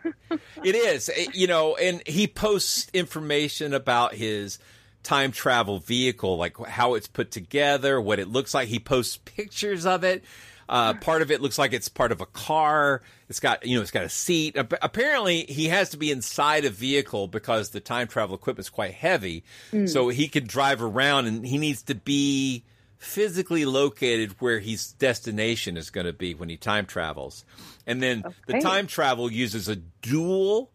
It 0.63 0.75
is, 0.75 1.09
you 1.33 1.47
know, 1.47 1.75
and 1.75 2.01
he 2.05 2.27
posts 2.27 2.89
information 2.93 3.73
about 3.73 4.15
his 4.15 4.59
time 5.03 5.31
travel 5.31 5.79
vehicle, 5.79 6.37
like 6.37 6.57
how 6.65 6.95
it's 6.95 7.07
put 7.07 7.31
together, 7.31 7.99
what 7.99 8.19
it 8.19 8.27
looks 8.27 8.53
like. 8.53 8.67
He 8.67 8.79
posts 8.79 9.17
pictures 9.17 9.85
of 9.85 10.03
it. 10.03 10.23
Uh, 10.69 10.93
part 10.93 11.21
of 11.21 11.29
it 11.29 11.41
looks 11.41 11.57
like 11.57 11.73
it's 11.73 11.89
part 11.89 12.11
of 12.11 12.21
a 12.21 12.25
car. 12.25 13.01
It's 13.27 13.41
got, 13.41 13.65
you 13.65 13.75
know, 13.75 13.81
it's 13.81 13.91
got 13.91 14.05
a 14.05 14.09
seat. 14.09 14.55
Apparently, 14.57 15.43
he 15.43 15.67
has 15.67 15.89
to 15.89 15.97
be 15.97 16.09
inside 16.09 16.63
a 16.65 16.69
vehicle 16.69 17.27
because 17.27 17.69
the 17.69 17.81
time 17.81 18.07
travel 18.07 18.35
equipment 18.35 18.65
is 18.65 18.69
quite 18.69 18.93
heavy. 18.93 19.43
Mm. 19.71 19.89
So 19.89 20.07
he 20.07 20.27
could 20.27 20.47
drive 20.47 20.81
around, 20.81 21.27
and 21.27 21.45
he 21.45 21.57
needs 21.57 21.83
to 21.83 21.95
be 21.95 22.63
physically 22.97 23.65
located 23.65 24.33
where 24.39 24.59
his 24.59 24.93
destination 24.93 25.75
is 25.75 25.89
going 25.89 26.07
to 26.07 26.13
be 26.13 26.33
when 26.33 26.47
he 26.47 26.55
time 26.55 26.85
travels. 26.85 27.43
And 27.85 28.01
then 28.01 28.23
the 28.47 28.61
time 28.61 28.87
travel 28.87 29.29
uses 29.29 29.67
a 29.67 29.75
dual 29.75 30.71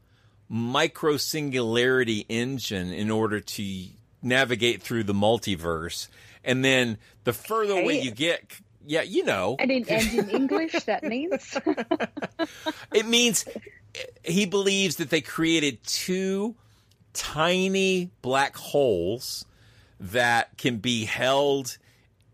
micro 0.49 1.17
singularity 1.17 2.27
engine 2.29 2.93
in 2.93 3.11
order 3.11 3.41
to 3.41 3.63
navigate 4.23 4.83
through 4.83 5.05
the 5.05 5.13
multiverse. 5.15 6.09
And 6.45 6.65
then 6.65 6.99
the 7.25 7.33
further 7.33 7.75
away 7.75 7.95
Okay. 7.95 8.03
you 8.05 8.11
get, 8.11 8.43
yeah, 8.87 9.03
you 9.03 9.25
know, 9.25 9.57
And 9.59 9.71
in, 9.71 9.85
and 9.89 10.13
in 10.13 10.29
English, 10.31 10.85
that 10.85 11.05
means 11.05 11.57
it 12.93 13.07
means 13.07 13.45
he 14.25 14.47
believes 14.47 14.97
that 14.97 15.11
they 15.11 15.21
created 15.21 15.83
two 15.85 16.55
tiny 17.13 18.11
black 18.23 18.57
holes 18.57 19.45
that 20.01 20.57
can 20.57 20.79
be 20.79 21.05
held 21.05 21.77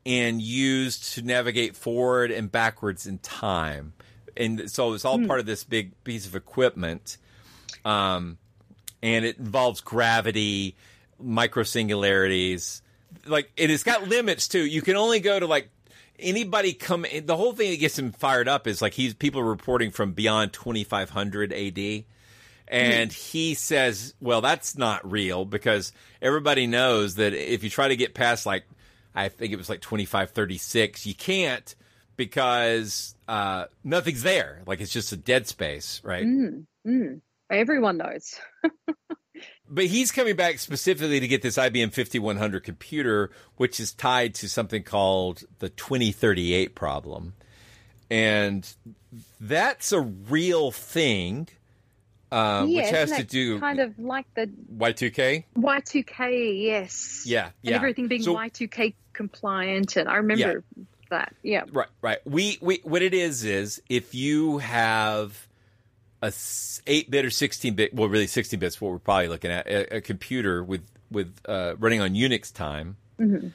and 0.05 0.43
used 0.43 1.15
to 1.15 1.23
navigate 1.23 1.75
forward 1.77 2.31
and 2.31 2.53
backwards 2.53 3.07
in 3.07 3.19
time. 3.19 3.95
And 4.37 4.71
so 4.71 4.93
it's 4.93 5.05
all 5.05 5.19
Hmm. 5.19 5.27
part 5.27 5.41
of 5.41 5.47
this 5.47 5.65
big 5.65 5.93
piece 6.05 6.27
of 6.27 6.35
equipment. 6.37 7.17
Um, 7.85 8.37
and 9.03 9.25
it 9.25 9.39
involves 9.39 9.81
gravity, 9.81 10.77
micro 11.21 11.63
singularities. 11.63 12.83
Like 13.27 13.51
it 13.57 13.71
has 13.71 13.83
got 13.83 14.09
limits 14.09 14.49
too. 14.49 14.65
You 14.65 14.83
can 14.83 14.97
only 14.97 15.21
go 15.21 15.39
to 15.39 15.47
like 15.47 15.71
anybody 16.19 16.73
come. 16.73 17.07
The 17.25 17.37
whole 17.37 17.53
thing 17.53 17.71
that 17.71 17.81
gets 17.81 17.99
him 17.99 18.13
fired 18.13 18.49
up 18.49 18.67
is 18.67 18.83
like 18.83 18.95
he's 18.95 19.15
people 19.15 19.41
are 19.41 19.45
reporting 19.45 19.91
from 19.91 20.13
beyond 20.13 20.53
2500 20.53 21.53
AD. 21.53 22.05
And 22.67 23.13
he 23.13 23.55
says, 23.55 24.15
well, 24.21 24.41
that's 24.41 24.77
not 24.77 25.09
real 25.11 25.45
because 25.45 25.93
everybody 26.23 26.67
knows 26.67 27.17
that 27.17 27.35
if 27.35 27.63
you 27.63 27.71
try 27.71 27.89
to 27.89 27.97
get 27.97 28.15
past 28.15 28.47
like, 28.47 28.65
I 29.15 29.29
think 29.29 29.53
it 29.53 29.57
was 29.57 29.69
like 29.69 29.81
2536, 29.81 31.07
you 31.07 31.15
can't 31.15 31.75
because 32.17 33.15
uh, 33.29 33.67
nothing's 33.83 34.23
there. 34.23 34.63
Like 34.67 34.81
it's 34.81 34.93
just 34.93 35.13
a 35.13 35.17
dead 35.17 35.47
space, 35.47 36.01
right? 36.05 36.25
mm, 36.25 36.65
mm. 36.87 37.21
everyone 37.51 37.99
knows. 37.99 38.35
But 39.69 39.87
he's 39.87 40.13
coming 40.13 40.37
back 40.37 40.59
specifically 40.59 41.21
to 41.21 41.29
get 41.29 41.41
this 41.43 41.57
IBM 41.57 41.93
5100 41.93 42.65
computer, 42.65 43.31
which 43.57 43.81
is 43.81 43.93
tied 43.93 44.35
to 44.37 44.49
something 44.49 44.83
called 44.83 45.45
the 45.59 45.71
2038 45.71 46.75
problem. 46.75 47.35
And 48.11 48.69
that's 49.41 49.93
a 49.93 50.01
real 50.01 50.71
thing, 50.71 51.49
uh, 52.31 52.67
yeah, 52.69 52.83
which 52.83 52.91
has 52.91 53.13
to 53.13 53.25
do 53.25 53.59
kind 53.59 53.81
of 53.81 53.99
like 53.99 54.27
the 54.35 54.51
Y2K. 54.77 55.45
Y2K, 55.57 56.63
yes. 56.63 57.23
Yeah, 57.25 57.47
And 57.47 57.53
yeah. 57.63 57.77
everything 57.77 58.07
being 58.07 58.23
So- 58.23 58.35
Y2K 58.35 58.95
compliant, 59.15 59.97
and 59.97 60.09
I 60.09 60.17
remember 60.17 60.63
that. 61.11 61.35
Yeah. 61.43 61.65
Right, 61.73 61.89
right. 62.03 62.19
We, 62.27 62.59
we, 62.61 62.81
what 62.85 63.01
it 63.03 63.15
is 63.15 63.45
is 63.45 63.81
if 63.89 64.15
you 64.15 64.59
have 64.59 65.47
a 66.27 66.33
eight 66.87 67.11
bit 67.11 67.25
or 67.25 67.31
sixteen 67.31 67.75
bit, 67.75 67.95
well, 67.95 68.09
really 68.09 68.27
sixteen 68.27 68.61
bits, 68.61 68.81
what 68.81 68.93
we're 68.93 68.99
probably 68.99 69.29
looking 69.29 69.51
at, 69.51 69.67
a, 69.67 69.97
a 69.97 70.01
computer 70.01 70.65
with 70.65 70.83
with 71.11 71.35
uh, 71.47 71.77
running 71.79 72.01
on 72.01 72.15
Unix 72.15 72.53
time. 72.53 72.97
hmm 73.19 73.49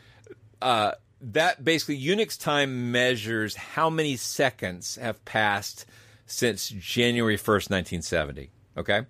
uh, 0.61 0.91
that 1.21 1.63
basically 1.63 2.01
Unix 2.01 2.39
time 2.39 2.91
measures 2.91 3.55
how 3.55 3.89
many 3.89 4.15
seconds 4.15 4.95
have 4.95 5.23
passed 5.25 5.85
since 6.25 6.69
January 6.69 7.37
1st, 7.37 7.69
1970. 7.69 8.51
Okay. 8.77 9.01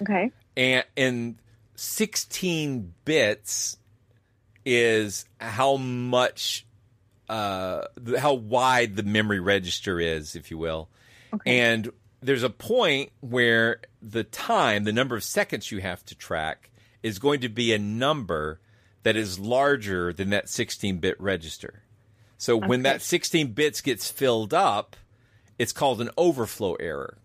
Okay. 0.00 0.30
And, 0.56 0.84
and 0.96 1.36
16 1.76 2.94
bits 3.04 3.76
is 4.64 5.24
how 5.40 5.76
much, 5.76 6.66
uh, 7.28 7.82
how 8.18 8.34
wide 8.34 8.96
the 8.96 9.02
memory 9.02 9.40
register 9.40 10.00
is, 10.00 10.34
if 10.34 10.50
you 10.50 10.58
will. 10.58 10.88
And 11.46 11.90
there's 12.22 12.42
a 12.42 12.50
point 12.50 13.10
where 13.20 13.80
the 14.00 14.24
time, 14.24 14.84
the 14.84 14.92
number 14.92 15.16
of 15.16 15.24
seconds 15.24 15.70
you 15.70 15.80
have 15.80 16.04
to 16.06 16.14
track, 16.14 16.70
is 17.02 17.18
going 17.18 17.40
to 17.40 17.48
be 17.48 17.72
a 17.72 17.78
number 17.78 18.60
that 19.02 19.16
is 19.16 19.38
larger 19.38 20.12
than 20.12 20.30
that 20.30 20.48
16 20.48 20.98
bit 20.98 21.20
register. 21.20 21.82
So 22.38 22.56
when 22.56 22.82
that 22.82 23.02
16 23.02 23.52
bits 23.52 23.80
gets 23.80 24.10
filled 24.10 24.54
up, 24.54 24.96
it's 25.58 25.72
called 25.72 26.00
an 26.00 26.10
overflow 26.16 26.74
error. 26.74 27.18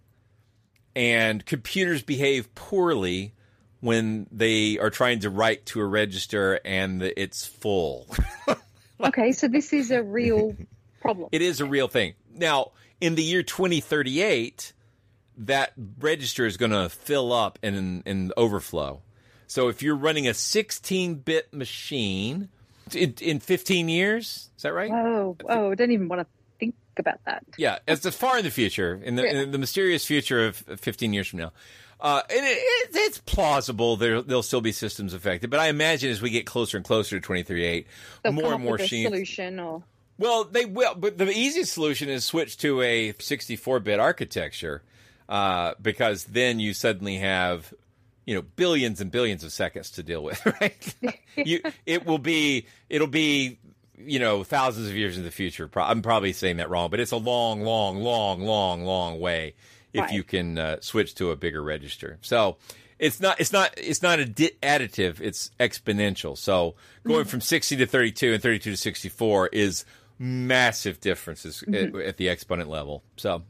And 0.95 1.45
computers 1.45 2.01
behave 2.01 2.53
poorly 2.55 3.33
when 3.79 4.27
they 4.31 4.79
are 4.79 4.89
trying 4.89 5.19
to 5.19 5.29
write 5.29 5.65
to 5.67 5.79
a 5.79 5.85
register 5.85 6.59
and 6.65 7.01
the, 7.01 7.19
it's 7.19 7.45
full. 7.45 8.07
okay, 9.03 9.31
so 9.31 9.47
this 9.47 9.73
is 9.73 9.91
a 9.91 10.01
real 10.01 10.55
problem. 11.01 11.29
It 11.31 11.43
is 11.43 11.61
a 11.61 11.65
real 11.65 11.87
thing. 11.87 12.13
Now, 12.33 12.71
in 12.99 13.15
the 13.15 13.23
year 13.23 13.43
2038, 13.43 14.73
that 15.38 15.74
register 16.00 16.46
is 16.46 16.58
going 16.58 16.72
to 16.72 16.89
fill 16.89 17.32
up 17.32 17.60
and, 17.63 18.03
and 18.06 18.34
overflow. 18.38 19.01
So 19.48 19.67
if 19.70 19.82
you're 19.82 19.96
running 19.96 20.27
a 20.27 20.34
16 20.34 21.15
bit 21.15 21.53
machine 21.53 22.50
in, 22.94 23.13
in 23.22 23.39
15 23.39 23.88
years, 23.89 24.50
is 24.58 24.63
that 24.63 24.74
right? 24.74 24.91
Oh, 24.91 25.38
oh, 25.48 25.72
I 25.72 25.75
don't 25.75 25.91
even 25.91 26.08
want 26.10 26.22
to 26.22 26.27
think 26.60 26.75
about 26.98 27.24
that. 27.25 27.44
Yeah, 27.58 27.79
it's 27.88 28.08
far 28.15 28.38
in 28.39 28.44
the 28.44 28.51
future, 28.51 29.00
in 29.03 29.15
the, 29.15 29.24
Yeah. 29.24 29.41
in 29.41 29.51
the 29.51 29.58
mysterious 29.58 30.06
future 30.06 30.48
of 30.48 30.58
15 30.58 31.13
years 31.13 31.27
from 31.27 31.39
now. 31.39 31.51
Uh, 32.00 32.22
and 32.29 32.46
it, 32.46 32.58
it, 32.58 32.89
it's 32.94 33.17
plausible 33.20 33.96
there, 33.98 34.22
there'll 34.22 34.44
still 34.44 34.62
be 34.62 34.72
systems 34.72 35.13
affected, 35.13 35.50
but 35.50 35.60
I 35.60 35.67
imagine 35.70 36.12
as 36.12 36.22
we 36.22 36.29
get 36.29 36.46
closer 36.46 36.77
and 36.77 36.86
closer 36.86 37.15
to 37.17 37.22
2038, 37.22 37.88
They'll 38.24 38.34
more 38.34 38.53
and 38.53 38.63
more 38.63 38.77
machines. 38.77 39.08
solution 39.10 39.60
or 39.60 39.82
Well, 40.20 40.44
they 40.44 40.65
will, 40.65 40.94
but 40.94 41.17
the 41.17 41.32
easiest 41.32 41.74
solution 41.74 42.08
is 42.10 42.24
switch 42.25 42.58
to 42.58 42.82
a 42.82 43.13
64-bit 43.13 44.00
architecture, 44.00 44.84
uh, 45.29 45.74
because 45.81 46.25
then 46.25 46.60
you 46.60 46.74
suddenly 46.74 47.17
have, 47.17 47.74
you 48.25 48.36
know, 48.36 48.41
billions 48.41 49.01
and 49.01 49.12
billions 49.12 49.43
of 49.43 49.51
seconds 49.51 49.91
to 49.91 50.03
deal 50.03 50.24
with, 50.24 50.46
right? 50.62 50.96
you, 51.36 51.62
it 51.86 52.05
will 52.05 52.17
be, 52.19 52.65
it'll 52.89 53.07
be, 53.07 53.60
you 53.98 54.19
know, 54.19 54.43
thousands 54.43 54.88
of 54.89 54.96
years 54.96 55.17
in 55.17 55.24
the 55.24 55.31
future. 55.31 55.67
Pro- 55.67 55.84
I'm 55.84 56.01
probably 56.01 56.34
saying 56.34 56.57
that 56.57 56.69
wrong, 56.69 56.89
but 56.89 57.00
it's 57.00 57.12
a 57.12 57.17
long, 57.17 57.62
long, 57.62 57.98
long, 57.98 58.41
long, 58.41 58.84
long 58.84 59.19
way 59.19 59.55
if 59.93 60.01
Right. 60.01 60.12
you 60.13 60.24
can 60.24 60.57
uh, 60.57 60.77
switch 60.81 61.15
to 61.15 61.31
a 61.31 61.36
bigger 61.36 61.63
register. 61.63 62.17
So. 62.22 62.57
It's 63.00 63.19
not. 63.19 63.39
It's 63.39 63.53
not. 63.53 63.75
It's 63.77 64.01
not 64.01 64.17
a 64.17 64.25
di- 64.25 64.57
additive. 64.63 65.22
It's 65.22 65.51
exponential. 65.60 66.36
So 66.36 66.74
going 67.05 67.25
from 67.25 67.41
sixty 67.41 67.75
to 67.75 67.86
thirty-two 67.86 68.34
and 68.34 68.41
thirty-two 68.41 68.72
to 68.72 68.75
sixty-four 68.75 69.50
is 69.53 69.86
massive 70.17 71.00
differences 71.00 71.62
at, 71.67 71.69
Mhm. 71.91 72.07
at 72.07 72.17
the 72.17 72.27
exponent 72.27 72.69
level. 72.69 73.03
So, 73.17 73.43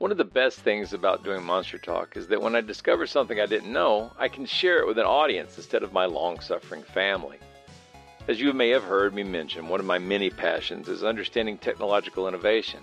one 0.00 0.10
of 0.10 0.16
the 0.16 0.24
best 0.24 0.60
things 0.60 0.94
about 0.94 1.24
doing 1.24 1.44
Monster 1.44 1.76
Talk 1.76 2.16
is 2.16 2.26
that 2.28 2.40
when 2.40 2.56
I 2.56 2.62
discover 2.62 3.06
something 3.06 3.38
I 3.38 3.44
didn't 3.44 3.70
know, 3.70 4.10
I 4.18 4.28
can 4.28 4.46
share 4.46 4.78
it 4.78 4.86
with 4.86 4.96
an 4.96 5.04
audience 5.04 5.58
instead 5.58 5.82
of 5.82 5.92
my 5.92 6.06
long 6.06 6.40
suffering 6.40 6.82
family. 6.82 7.36
As 8.26 8.40
you 8.40 8.54
may 8.54 8.70
have 8.70 8.82
heard 8.82 9.12
me 9.12 9.22
mention, 9.22 9.68
one 9.68 9.78
of 9.78 9.84
my 9.84 9.98
many 9.98 10.30
passions 10.30 10.88
is 10.88 11.04
understanding 11.04 11.58
technological 11.58 12.26
innovation. 12.26 12.80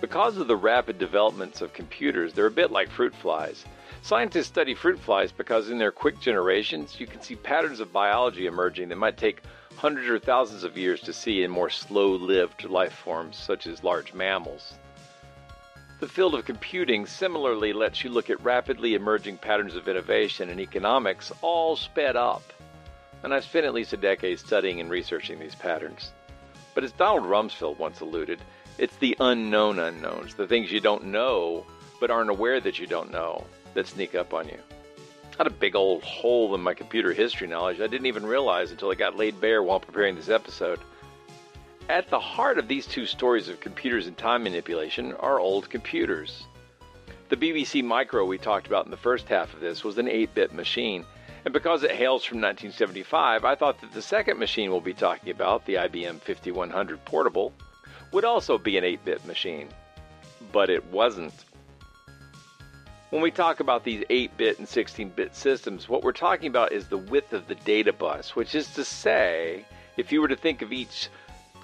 Because 0.00 0.38
of 0.38 0.48
the 0.48 0.56
rapid 0.56 0.98
developments 0.98 1.60
of 1.60 1.74
computers, 1.74 2.32
they're 2.32 2.46
a 2.46 2.50
bit 2.50 2.70
like 2.70 2.88
fruit 2.88 3.14
flies. 3.14 3.66
Scientists 4.00 4.46
study 4.46 4.74
fruit 4.74 4.98
flies 4.98 5.30
because 5.30 5.68
in 5.68 5.76
their 5.76 5.92
quick 5.92 6.18
generations, 6.20 6.98
you 6.98 7.06
can 7.06 7.20
see 7.20 7.36
patterns 7.36 7.80
of 7.80 7.92
biology 7.92 8.46
emerging 8.46 8.88
that 8.88 8.96
might 8.96 9.18
take 9.18 9.42
hundreds 9.76 10.08
or 10.08 10.18
thousands 10.18 10.64
of 10.64 10.78
years 10.78 11.02
to 11.02 11.12
see 11.12 11.42
in 11.42 11.50
more 11.50 11.68
slow 11.68 12.12
lived 12.12 12.64
life 12.64 12.94
forms 12.94 13.36
such 13.36 13.66
as 13.66 13.84
large 13.84 14.14
mammals. 14.14 14.78
The 16.04 16.10
field 16.10 16.34
of 16.34 16.44
computing 16.44 17.06
similarly 17.06 17.72
lets 17.72 18.04
you 18.04 18.10
look 18.10 18.28
at 18.28 18.44
rapidly 18.44 18.92
emerging 18.92 19.38
patterns 19.38 19.74
of 19.74 19.88
innovation 19.88 20.50
and 20.50 20.60
economics 20.60 21.32
all 21.40 21.76
sped 21.76 22.14
up. 22.14 22.42
And 23.22 23.32
I've 23.32 23.44
spent 23.44 23.64
at 23.64 23.72
least 23.72 23.94
a 23.94 23.96
decade 23.96 24.38
studying 24.38 24.80
and 24.80 24.90
researching 24.90 25.38
these 25.38 25.54
patterns. 25.54 26.12
But 26.74 26.84
as 26.84 26.92
Donald 26.92 27.24
Rumsfeld 27.24 27.78
once 27.78 28.00
alluded, 28.00 28.38
it's 28.76 28.94
the 28.98 29.16
unknown 29.18 29.78
unknowns, 29.78 30.34
the 30.34 30.46
things 30.46 30.70
you 30.70 30.78
don't 30.78 31.06
know 31.06 31.64
but 32.00 32.10
aren't 32.10 32.28
aware 32.28 32.60
that 32.60 32.78
you 32.78 32.86
don't 32.86 33.10
know, 33.10 33.46
that 33.72 33.86
sneak 33.86 34.14
up 34.14 34.34
on 34.34 34.46
you. 34.48 34.58
I 35.32 35.36
had 35.38 35.46
a 35.46 35.50
big 35.50 35.74
old 35.74 36.02
hole 36.02 36.54
in 36.54 36.60
my 36.60 36.74
computer 36.74 37.14
history 37.14 37.46
knowledge 37.46 37.80
I 37.80 37.86
didn't 37.86 38.08
even 38.08 38.26
realize 38.26 38.72
until 38.72 38.90
it 38.90 38.98
got 38.98 39.16
laid 39.16 39.40
bare 39.40 39.62
while 39.62 39.80
preparing 39.80 40.16
this 40.16 40.28
episode. 40.28 40.80
At 41.90 42.08
the 42.08 42.18
heart 42.18 42.56
of 42.56 42.66
these 42.66 42.86
two 42.86 43.04
stories 43.04 43.50
of 43.50 43.60
computers 43.60 44.06
and 44.06 44.16
time 44.16 44.42
manipulation 44.42 45.12
are 45.16 45.38
old 45.38 45.68
computers. 45.68 46.46
The 47.28 47.36
BBC 47.36 47.84
Micro 47.84 48.24
we 48.24 48.38
talked 48.38 48.66
about 48.66 48.86
in 48.86 48.90
the 48.90 48.96
first 48.96 49.28
half 49.28 49.52
of 49.52 49.60
this 49.60 49.84
was 49.84 49.98
an 49.98 50.08
8 50.08 50.34
bit 50.34 50.54
machine, 50.54 51.04
and 51.44 51.52
because 51.52 51.82
it 51.82 51.90
hails 51.90 52.24
from 52.24 52.40
1975, 52.40 53.44
I 53.44 53.54
thought 53.54 53.82
that 53.82 53.92
the 53.92 54.00
second 54.00 54.38
machine 54.38 54.70
we'll 54.70 54.80
be 54.80 54.94
talking 54.94 55.30
about, 55.30 55.66
the 55.66 55.74
IBM 55.74 56.22
5100 56.22 57.04
Portable, 57.04 57.52
would 58.12 58.24
also 58.24 58.56
be 58.56 58.78
an 58.78 58.84
8 58.84 59.04
bit 59.04 59.26
machine. 59.26 59.68
But 60.52 60.70
it 60.70 60.86
wasn't. 60.86 61.34
When 63.10 63.20
we 63.20 63.30
talk 63.30 63.60
about 63.60 63.84
these 63.84 64.04
8 64.08 64.34
bit 64.38 64.58
and 64.58 64.66
16 64.66 65.10
bit 65.10 65.36
systems, 65.36 65.86
what 65.86 66.02
we're 66.02 66.12
talking 66.12 66.48
about 66.48 66.72
is 66.72 66.86
the 66.86 66.96
width 66.96 67.34
of 67.34 67.46
the 67.46 67.56
data 67.56 67.92
bus, 67.92 68.34
which 68.34 68.54
is 68.54 68.72
to 68.72 68.86
say, 68.86 69.66
if 69.98 70.10
you 70.10 70.22
were 70.22 70.28
to 70.28 70.36
think 70.36 70.62
of 70.62 70.72
each 70.72 71.10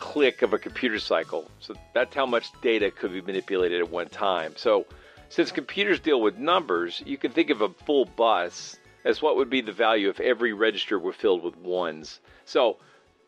click 0.01 0.43
of 0.43 0.53
a 0.53 0.59
computer 0.59 0.99
cycle, 0.99 1.49
so 1.61 1.75
that's 1.95 2.15
how 2.15 2.27
much 2.27 2.51
data 2.63 2.91
could 2.91 3.13
be 3.13 3.21
manipulated 3.21 3.81
at 3.81 3.91
one 3.91 4.09
time. 4.09 4.55
So, 4.57 4.87
since 5.29 5.53
computers 5.53 6.01
deal 6.01 6.21
with 6.21 6.39
numbers, 6.39 7.01
you 7.07 7.17
can 7.17 7.31
think 7.31 7.51
of 7.51 7.61
a 7.61 7.69
full 7.69 8.07
bus 8.07 8.77
as 9.05 9.23
what 9.23 9.37
would 9.37 9.51
be 9.51 9.61
the 9.61 9.73
value 9.73 10.09
if 10.09 10.19
every 10.19 10.53
register 10.53 10.99
were 10.99 11.13
filled 11.13 11.45
with 11.45 11.57
ones. 11.57 12.19
So, 12.47 12.79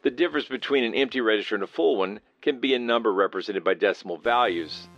the 0.02 0.10
difference 0.10 0.48
between 0.48 0.82
an 0.82 0.94
empty 0.94 1.20
register 1.20 1.54
and 1.54 1.62
a 1.62 1.68
full 1.68 1.96
one 1.96 2.20
can 2.40 2.58
be 2.58 2.74
a 2.74 2.78
number 2.78 3.12
represented 3.12 3.62
by 3.62 3.74
decimal 3.74 4.16
values, 4.16 4.88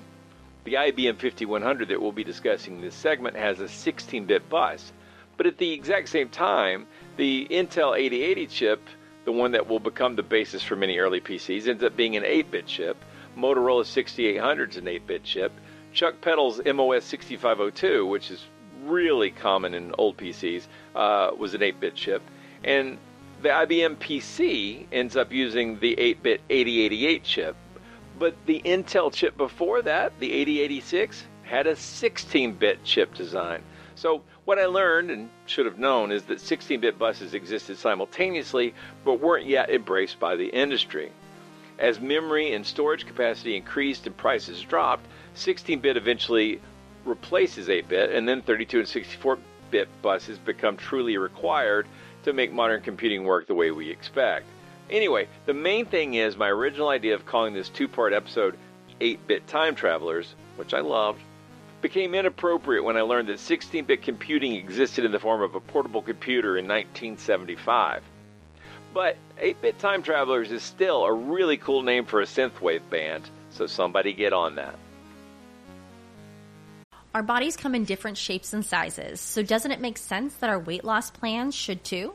The 0.64 0.74
IBM 0.74 1.16
5100 1.16 1.88
that 1.88 2.00
we'll 2.02 2.12
be 2.12 2.24
discussing 2.24 2.76
in 2.76 2.80
this 2.80 2.94
segment 2.94 3.36
has 3.36 3.60
a 3.60 3.68
16 3.68 4.26
bit 4.26 4.48
bus, 4.48 4.92
But 5.36 5.46
at 5.46 5.58
the 5.58 5.72
exact 5.72 6.08
same 6.08 6.28
time, 6.28 6.86
the 7.18 7.48
Intel 7.50 7.98
8080 7.98 8.46
chip, 8.46 8.80
the 9.24 9.32
one 9.32 9.52
that 9.52 9.68
will 9.68 9.80
become 9.80 10.16
the 10.16 10.22
basis 10.22 10.62
for 10.62 10.76
many 10.76 10.98
early 10.98 11.20
PCs, 11.20 11.68
ends 11.68 11.82
up 11.82 11.96
being 11.96 12.16
an 12.16 12.24
8 12.24 12.50
bit 12.50 12.66
chip. 12.66 12.96
Motorola 13.36 13.84
6800 13.84 14.70
is 14.70 14.76
an 14.78 14.88
8 14.88 15.06
bit 15.06 15.24
chip. 15.24 15.52
Chuck 15.92 16.20
Peddle's 16.22 16.60
MOS 16.64 17.04
6502, 17.04 18.06
which 18.06 18.30
is 18.30 18.44
really 18.84 19.30
common 19.30 19.74
in 19.74 19.92
old 19.98 20.16
PCs, 20.16 20.66
uh, 20.94 21.32
was 21.36 21.54
an 21.54 21.62
8 21.62 21.80
bit 21.80 21.94
chip. 21.96 22.22
And 22.64 22.98
the 23.42 23.48
IBM 23.48 23.96
PC 23.96 24.86
ends 24.92 25.16
up 25.16 25.32
using 25.32 25.78
the 25.80 25.98
8 25.98 26.22
bit 26.22 26.40
8088 26.48 27.24
chip. 27.24 27.56
But 28.18 28.36
the 28.46 28.62
Intel 28.64 29.12
chip 29.12 29.36
before 29.36 29.82
that, 29.82 30.18
the 30.20 30.32
8086, 30.32 31.24
had 31.42 31.66
a 31.66 31.74
16 31.74 32.52
bit 32.54 32.84
chip 32.84 33.12
design. 33.14 33.62
So, 33.96 34.22
what 34.48 34.58
I 34.58 34.64
learned 34.64 35.10
and 35.10 35.28
should 35.44 35.66
have 35.66 35.78
known 35.78 36.10
is 36.10 36.22
that 36.22 36.40
16 36.40 36.80
bit 36.80 36.98
buses 36.98 37.34
existed 37.34 37.76
simultaneously 37.76 38.72
but 39.04 39.20
weren't 39.20 39.44
yet 39.44 39.68
embraced 39.68 40.18
by 40.18 40.36
the 40.36 40.46
industry. 40.46 41.12
As 41.78 42.00
memory 42.00 42.54
and 42.54 42.64
storage 42.64 43.06
capacity 43.06 43.58
increased 43.58 44.06
and 44.06 44.16
prices 44.16 44.62
dropped, 44.62 45.04
16 45.34 45.80
bit 45.80 45.98
eventually 45.98 46.62
replaces 47.04 47.68
8 47.68 47.90
bit, 47.90 48.10
and 48.10 48.26
then 48.26 48.40
32 48.40 48.78
and 48.78 48.88
64 48.88 49.38
bit 49.70 49.86
buses 50.00 50.38
become 50.38 50.78
truly 50.78 51.18
required 51.18 51.86
to 52.24 52.32
make 52.32 52.50
modern 52.50 52.80
computing 52.80 53.24
work 53.24 53.48
the 53.48 53.54
way 53.54 53.70
we 53.70 53.90
expect. 53.90 54.46
Anyway, 54.88 55.28
the 55.44 55.52
main 55.52 55.84
thing 55.84 56.14
is 56.14 56.38
my 56.38 56.48
original 56.48 56.88
idea 56.88 57.14
of 57.14 57.26
calling 57.26 57.52
this 57.52 57.68
two 57.68 57.86
part 57.86 58.14
episode 58.14 58.56
8 58.98 59.26
bit 59.26 59.46
time 59.46 59.74
travelers, 59.74 60.34
which 60.56 60.72
I 60.72 60.80
loved, 60.80 61.20
became 61.80 62.14
inappropriate 62.14 62.84
when 62.84 62.96
I 62.96 63.02
learned 63.02 63.28
that 63.28 63.38
16 63.38 63.84
bit 63.84 64.02
computing 64.02 64.54
existed 64.54 65.04
in 65.04 65.12
the 65.12 65.18
form 65.18 65.42
of 65.42 65.54
a 65.54 65.60
portable 65.60 66.02
computer 66.02 66.56
in 66.58 66.66
1975. 66.66 68.02
But 68.94 69.16
8 69.38 69.60
bit 69.60 69.78
time 69.78 70.02
travelers 70.02 70.50
is 70.50 70.62
still 70.62 71.04
a 71.04 71.12
really 71.12 71.56
cool 71.56 71.82
name 71.82 72.04
for 72.04 72.20
a 72.20 72.24
synthwave 72.24 72.88
band, 72.90 73.28
so 73.50 73.66
somebody 73.66 74.12
get 74.12 74.32
on 74.32 74.56
that. 74.56 74.76
Our 77.14 77.22
bodies 77.22 77.56
come 77.56 77.74
in 77.74 77.84
different 77.84 78.18
shapes 78.18 78.52
and 78.52 78.64
sizes, 78.64 79.20
so 79.20 79.42
doesn't 79.42 79.72
it 79.72 79.80
make 79.80 79.98
sense 79.98 80.34
that 80.36 80.50
our 80.50 80.58
weight 80.58 80.84
loss 80.84 81.10
plans 81.10 81.54
should 81.54 81.82
too? 81.84 82.14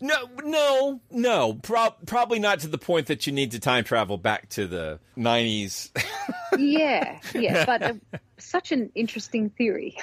No, 0.00 0.28
no, 0.42 1.00
no. 1.10 1.54
Pro- 1.54 1.94
probably 2.06 2.38
not 2.38 2.60
to 2.60 2.68
the 2.68 2.78
point 2.78 3.06
that 3.06 3.26
you 3.26 3.32
need 3.32 3.52
to 3.52 3.60
time 3.60 3.84
travel 3.84 4.18
back 4.18 4.48
to 4.50 4.66
the 4.66 5.00
90s. 5.16 5.90
yeah, 6.58 7.18
yeah, 7.34 7.64
but 7.64 7.82
uh, 7.82 7.94
such 8.38 8.72
an 8.72 8.90
interesting 8.94 9.50
theory. 9.50 9.96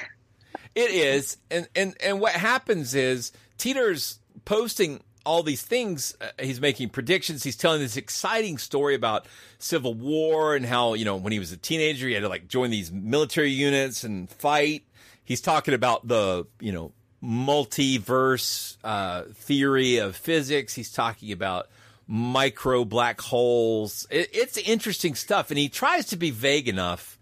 It 0.73 0.91
is, 0.91 1.37
and 1.49 1.67
and 1.75 1.95
and 2.01 2.21
what 2.21 2.31
happens 2.31 2.95
is 2.95 3.33
Teeter's 3.57 4.19
posting 4.45 5.01
all 5.25 5.43
these 5.43 5.61
things. 5.61 6.15
Uh, 6.21 6.29
he's 6.39 6.61
making 6.61 6.89
predictions. 6.89 7.43
He's 7.43 7.57
telling 7.57 7.81
this 7.81 7.97
exciting 7.97 8.57
story 8.57 8.95
about 8.95 9.27
Civil 9.59 9.93
War 9.93 10.55
and 10.55 10.65
how 10.65 10.93
you 10.93 11.03
know 11.03 11.17
when 11.17 11.33
he 11.33 11.39
was 11.39 11.51
a 11.51 11.57
teenager 11.57 12.07
he 12.07 12.13
had 12.13 12.21
to 12.21 12.29
like 12.29 12.47
join 12.47 12.69
these 12.69 12.91
military 12.91 13.51
units 13.51 14.03
and 14.03 14.29
fight. 14.29 14.83
He's 15.23 15.41
talking 15.41 15.73
about 15.73 16.07
the 16.07 16.47
you 16.59 16.71
know 16.71 16.93
multiverse 17.23 18.77
uh, 18.83 19.23
theory 19.33 19.97
of 19.97 20.15
physics. 20.15 20.73
He's 20.73 20.91
talking 20.91 21.31
about 21.31 21.67
micro 22.07 22.83
black 22.85 23.21
holes. 23.21 24.07
It, 24.09 24.29
it's 24.33 24.57
interesting 24.57 25.15
stuff, 25.15 25.51
and 25.51 25.57
he 25.57 25.69
tries 25.69 26.07
to 26.07 26.17
be 26.17 26.31
vague 26.31 26.67
enough 26.67 27.17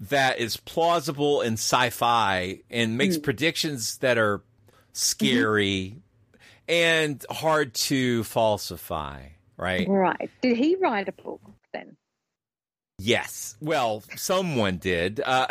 that 0.00 0.38
is 0.38 0.56
plausible 0.56 1.40
in 1.40 1.54
sci-fi 1.54 2.60
and 2.70 2.98
makes 2.98 3.16
predictions 3.16 3.98
that 3.98 4.18
are 4.18 4.42
scary 4.92 5.96
and 6.68 7.24
hard 7.30 7.74
to 7.74 8.24
falsify. 8.24 9.28
Right? 9.56 9.88
Right. 9.88 10.30
Did 10.42 10.56
he 10.56 10.74
write 10.76 11.08
a 11.08 11.12
book 11.12 11.40
then? 11.72 11.96
Yes. 12.98 13.56
Well, 13.60 14.02
someone 14.16 14.76
did. 14.78 15.20
Uh, 15.24 15.48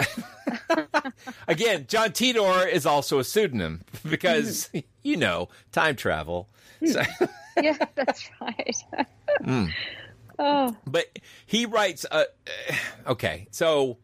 again, 1.48 1.86
John 1.88 2.10
Titor 2.10 2.70
is 2.70 2.86
also 2.86 3.20
a 3.20 3.24
pseudonym 3.24 3.82
because 4.10 4.70
you 5.04 5.18
know 5.18 5.50
time 5.72 5.96
travel. 5.96 6.48
So- 6.86 7.02
yeah, 7.62 7.78
that's 7.96 8.30
right. 8.42 8.76
Mm. 9.42 9.72
Oh, 10.40 10.76
But 10.88 11.20
he 11.46 11.66
writes. 11.66 12.06
Uh, 12.10 12.24
okay, 13.08 13.48
so 13.52 13.98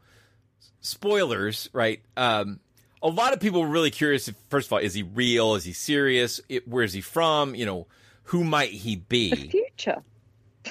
spoilers, 0.82 1.70
right? 1.74 2.02
Um, 2.18 2.60
a 3.02 3.08
lot 3.08 3.34
of 3.34 3.40
people 3.40 3.62
were 3.62 3.68
really 3.68 3.92
curious. 3.92 4.28
If, 4.28 4.36
first 4.50 4.68
of 4.68 4.74
all, 4.74 4.80
is 4.80 4.94
he 4.94 5.04
real? 5.04 5.56
Is 5.56 5.64
he 5.64 5.74
serious? 5.74 6.42
It, 6.50 6.68
where's 6.68 6.94
he 6.94 7.02
from? 7.02 7.56
You 7.56 7.66
know, 7.66 7.88
who 8.24 8.44
might 8.44 8.72
he 8.72 8.98
be? 8.98 9.30
The 9.32 9.48
future. 9.50 10.04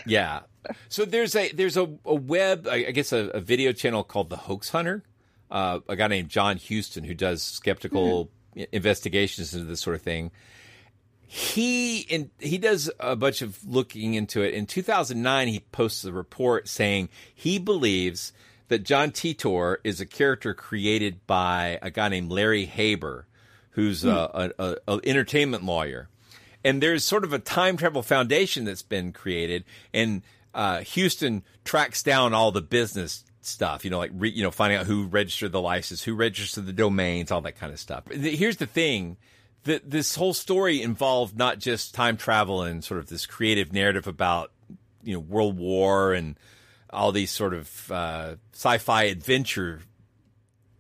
Yeah. 0.07 0.41
So 0.89 1.05
there's 1.05 1.35
a 1.35 1.51
there's 1.53 1.77
a, 1.77 1.89
a 2.05 2.15
web 2.15 2.67
I 2.67 2.91
guess 2.91 3.13
a, 3.13 3.29
a 3.29 3.41
video 3.41 3.73
channel 3.73 4.05
called 4.05 4.31
the 4.31 4.37
Hoax 4.37 4.71
Hunter. 4.71 5.03
Uh, 5.51 5.81
a 5.89 5.97
guy 5.97 6.09
named 6.09 6.29
John 6.29 6.57
Houston 6.59 7.05
who 7.05 7.15
does 7.15 7.43
skeptical 7.43 8.31
investigations 8.73 9.55
into 9.55 9.67
this 9.67 9.81
sort 9.81 9.97
of 9.97 10.03
thing. 10.03 10.31
He 11.27 12.01
in, 12.01 12.31
he 12.39 12.57
does 12.59 12.91
a 12.99 13.15
bunch 13.15 13.43
of 13.43 13.59
looking 13.67 14.15
into 14.15 14.43
it. 14.43 14.55
In 14.55 14.67
2009, 14.67 15.49
he 15.49 15.61
posts 15.61 16.05
a 16.05 16.13
report 16.13 16.69
saying 16.69 17.11
he 17.35 17.59
believes 17.59 18.33
that 18.69 18.83
John 18.83 19.11
Titor 19.11 19.77
is 19.85 20.01
a 20.01 20.07
character 20.07 20.55
created 20.55 21.27
by 21.27 21.79
a 21.83 21.91
guy 21.91 22.09
named 22.09 22.31
Larry 22.31 22.65
Haber, 22.65 23.27
who's 23.71 24.05
a, 24.05 24.11
a, 24.11 24.51
a, 24.59 24.77
a 24.89 25.01
entertainment 25.05 25.65
lawyer. 25.65 26.09
And 26.65 26.83
there's 26.83 27.05
sort 27.05 27.25
of 27.25 27.33
a 27.33 27.39
time 27.39 27.77
travel 27.77 28.03
foundation 28.03 28.65
that's 28.65 28.83
been 28.83 29.13
created, 29.13 29.65
and 29.93 30.23
uh, 30.55 30.81
Houston 30.81 31.43
tracks 31.65 32.03
down 32.03 32.35
all 32.35 32.53
the 32.53 32.63
business 32.63 33.25
stuff. 33.41 33.85
You 33.85 33.91
know, 33.91 33.99
like 33.99 34.11
re, 34.15 34.31
you 34.31 34.43
know, 34.43 34.51
finding 34.51 34.79
out 34.79 34.87
who 34.87 35.07
registered 35.07 35.53
the 35.53 35.61
license, 35.61 36.03
who 36.03 36.15
registered 36.15 36.67
the 36.67 36.73
domains, 36.73 37.31
all 37.31 37.41
that 37.43 37.57
kind 37.57 37.73
of 37.73 37.81
stuff. 37.81 38.05
Here's 38.11 38.59
the 38.59 38.67
thing: 38.67 39.17
that 39.65 39.91
this 39.91 40.15
whole 40.15 40.35
story 40.35 40.83
involved 40.83 41.37
not 41.37 41.59
just 41.59 41.95
time 41.95 42.17
travel 42.17 42.63
and 42.63 42.85
sort 42.85 43.01
of 43.01 43.09
this 43.09 43.27
creative 43.27 43.73
narrative 43.73 44.07
about 44.07 44.53
you 45.03 45.15
know 45.15 45.21
World 45.21 45.59
War 45.59 46.13
and 46.13 46.39
all 46.91 47.13
these 47.13 47.31
sort 47.31 47.55
of 47.55 47.93
uh, 47.93 48.37
sci-fi 48.53 49.05
adventure 49.05 49.81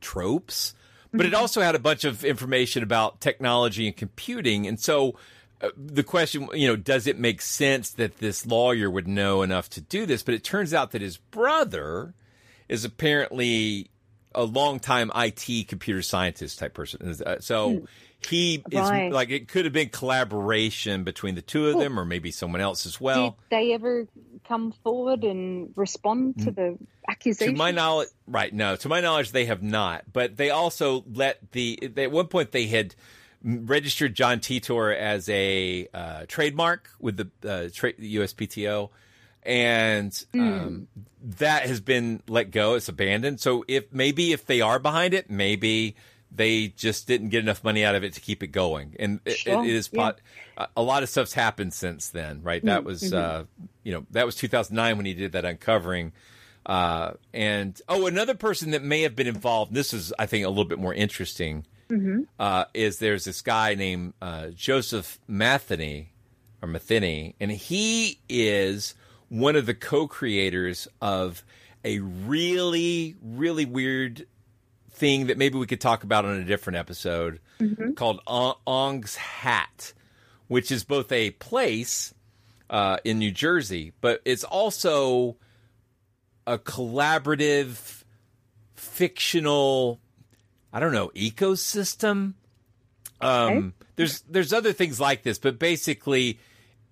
tropes, 0.01 0.75
but 1.13 1.27
it 1.27 1.35
also 1.35 1.61
had 1.61 1.75
a 1.75 1.79
bunch 1.81 2.05
of 2.05 2.25
information 2.25 2.83
about 2.83 3.21
technology 3.21 3.87
and 3.87 3.97
computing, 3.97 4.67
and 4.67 4.79
so. 4.79 5.17
Uh, 5.61 5.71
the 5.77 6.05
question, 6.05 6.49
you 6.55 6.69
know, 6.69 6.77
does 6.77 7.07
it 7.07 7.19
make 7.19 7.43
sense 7.43 7.91
that 7.91 8.19
this 8.19 8.47
lawyer 8.47 8.89
would 8.91 9.09
know 9.09 9.43
enough 9.43 9.69
to 9.71 9.81
do 9.81 10.07
this? 10.07 10.23
But 10.23 10.35
it 10.35 10.45
turns 10.45 10.73
out 10.73 10.93
that 10.93 11.03
his 11.03 11.17
brother 11.17 12.15
is 12.69 12.85
apparently 12.85 13.91
a 14.35 14.45
longtime 14.45 15.11
IT 15.17 15.67
computer 15.69 16.03
scientist 16.03 16.59
type 16.59 16.75
person. 16.75 17.17
Uh, 17.27 17.37
So 17.41 17.89
he 18.21 18.63
Right. 18.73 19.07
is 19.09 19.13
like 19.13 19.31
it 19.31 19.49
could 19.49 19.65
have 19.65 19.73
been 19.75 19.89
collaboration 19.89 21.03
between 21.03 21.35
the 21.35 21.43
two 21.43 21.67
of 21.67 21.73
Cool. 21.75 21.83
them, 21.83 21.99
or 21.99 22.05
maybe 22.05 22.31
someone 22.31 22.61
else 22.61 22.87
as 22.87 23.01
well. 23.01 23.31
Did 23.31 23.35
they 23.51 23.73
ever 23.73 24.07
come 24.47 24.73
forward 24.85 25.25
and 25.25 25.73
respond 25.77 26.39
to 26.41 26.51
the 26.51 26.79
accusation? 27.09 27.55
To 27.55 27.59
my 27.59 27.71
knowledge, 27.71 28.09
right? 28.27 28.53
No, 28.53 28.77
to 28.77 28.89
my 28.89 29.01
knowledge, 29.01 29.33
they 29.33 29.47
have 29.47 29.63
not. 29.63 30.05
But 30.13 30.37
they 30.37 30.51
also 30.51 31.05
let 31.13 31.53
the 31.53 31.79
they, 31.83 32.05
at 32.05 32.13
one 32.13 32.27
point 32.29 32.53
they 32.53 32.67
had 32.67 32.95
registered 33.43 34.15
John 34.15 34.41
Titor 34.41 34.95
as 34.97 35.29
a 35.29 35.89
uh, 35.95 36.25
trademark 36.29 36.91
with 37.01 37.17
the 37.17 37.31
uh, 37.49 37.69
tra- 37.73 37.93
USPTO, 37.95 38.91
and 39.43 40.25
um, 40.35 40.89
that 41.23 41.63
has 41.67 41.81
been 41.81 42.23
let 42.29 42.51
go. 42.51 42.75
It's 42.75 42.89
abandoned. 42.89 43.41
So 43.41 43.65
if 43.69 43.93
maybe 43.93 44.33
if 44.33 44.47
they 44.47 44.61
are 44.61 44.79
behind 44.79 45.15
it, 45.15 45.31
maybe 45.31 45.97
they 46.31 46.69
just 46.69 47.07
didn't 47.07 47.31
get 47.31 47.43
enough 47.43 47.65
money 47.65 47.85
out 47.85 47.95
of 47.95 48.05
it 48.05 48.13
to 48.15 48.21
keep 48.21 48.43
it 48.43 48.49
going. 48.49 48.95
And 48.99 49.21
it, 49.25 49.39
Sure, 49.39 49.65
it 49.65 49.71
is 49.71 49.89
pot. 49.89 50.21
a- 50.59 50.69
A 50.77 50.83
lot 50.83 51.03
of 51.03 51.09
stuff's 51.09 51.33
happened 51.33 51.73
since 51.73 52.11
then, 52.11 52.43
right? 52.43 52.63
That 52.65 52.83
Mm, 52.83 52.85
was 52.85 53.03
mhm. 53.03 53.15
uh, 53.17 53.45
you 53.85 53.93
know 53.93 54.05
that 54.11 54.27
was 54.27 54.35
2009 54.35 54.97
when 54.97 55.07
he 55.07 55.15
did 55.15 55.33
that 55.33 55.45
uncovering. 55.45 56.13
Uh, 56.67 57.13
and 57.33 57.81
oh, 57.89 58.07
another 58.07 58.35
person 58.35 58.73
that 58.73 58.83
may 58.83 59.01
have 59.03 59.17
been 59.17 59.27
involved. 59.27 59.73
This 59.73 59.95
is, 59.95 60.13
I 60.19 60.27
think, 60.27 60.45
a 60.45 60.49
little 60.51 60.67
bit 60.67 60.79
more 60.79 60.93
interesting. 60.93 61.65
Mhm. 61.91 62.27
Uh, 62.39 62.65
is 62.75 62.99
there's 62.99 63.25
this 63.25 63.41
guy 63.43 63.75
named 63.75 64.13
uh, 64.21 64.49
Joseph 64.49 65.19
Matheny 65.27 66.11
or 66.63 66.69
Matheny, 66.69 67.35
and 67.41 67.51
he 67.51 68.21
is 68.29 68.95
one 69.29 69.57
of 69.57 69.67
the 69.67 69.75
co-creators 69.75 70.89
of 71.01 71.43
a 71.85 72.01
really, 72.01 73.15
really 73.23 73.65
weird 73.65 74.27
thing 74.91 75.29
that 75.29 75.39
maybe 75.39 75.57
we 75.59 75.67
could 75.67 75.81
talk 75.81 76.03
about 76.03 76.25
on 76.25 76.37
a 76.41 76.45
different 76.45 76.77
episode 76.77 77.39
Mhm. 77.61 77.95
called 77.97 78.21
Ong's 78.27 79.15
Hat, 79.17 79.93
which 80.49 80.71
is 80.73 80.85
both 80.85 81.11
a 81.13 81.31
place 81.33 82.13
uh, 82.71 82.99
in 83.05 83.19
New 83.19 83.31
Jersey, 83.31 83.93
but 84.03 84.21
it's 84.27 84.45
also 84.45 85.37
a 86.47 86.59
collaborative, 86.59 88.03
fictional, 88.75 90.01
I 90.73 90.81
don't 90.81 90.93
know, 90.93 91.09
ecosystem. 91.15 92.35
Um, 93.21 93.75
There's 93.97 94.21
there's 94.23 94.53
other 94.53 94.73
things 94.73 95.01
like 95.01 95.23
this, 95.23 95.39
but 95.39 95.59
basically, 95.59 96.39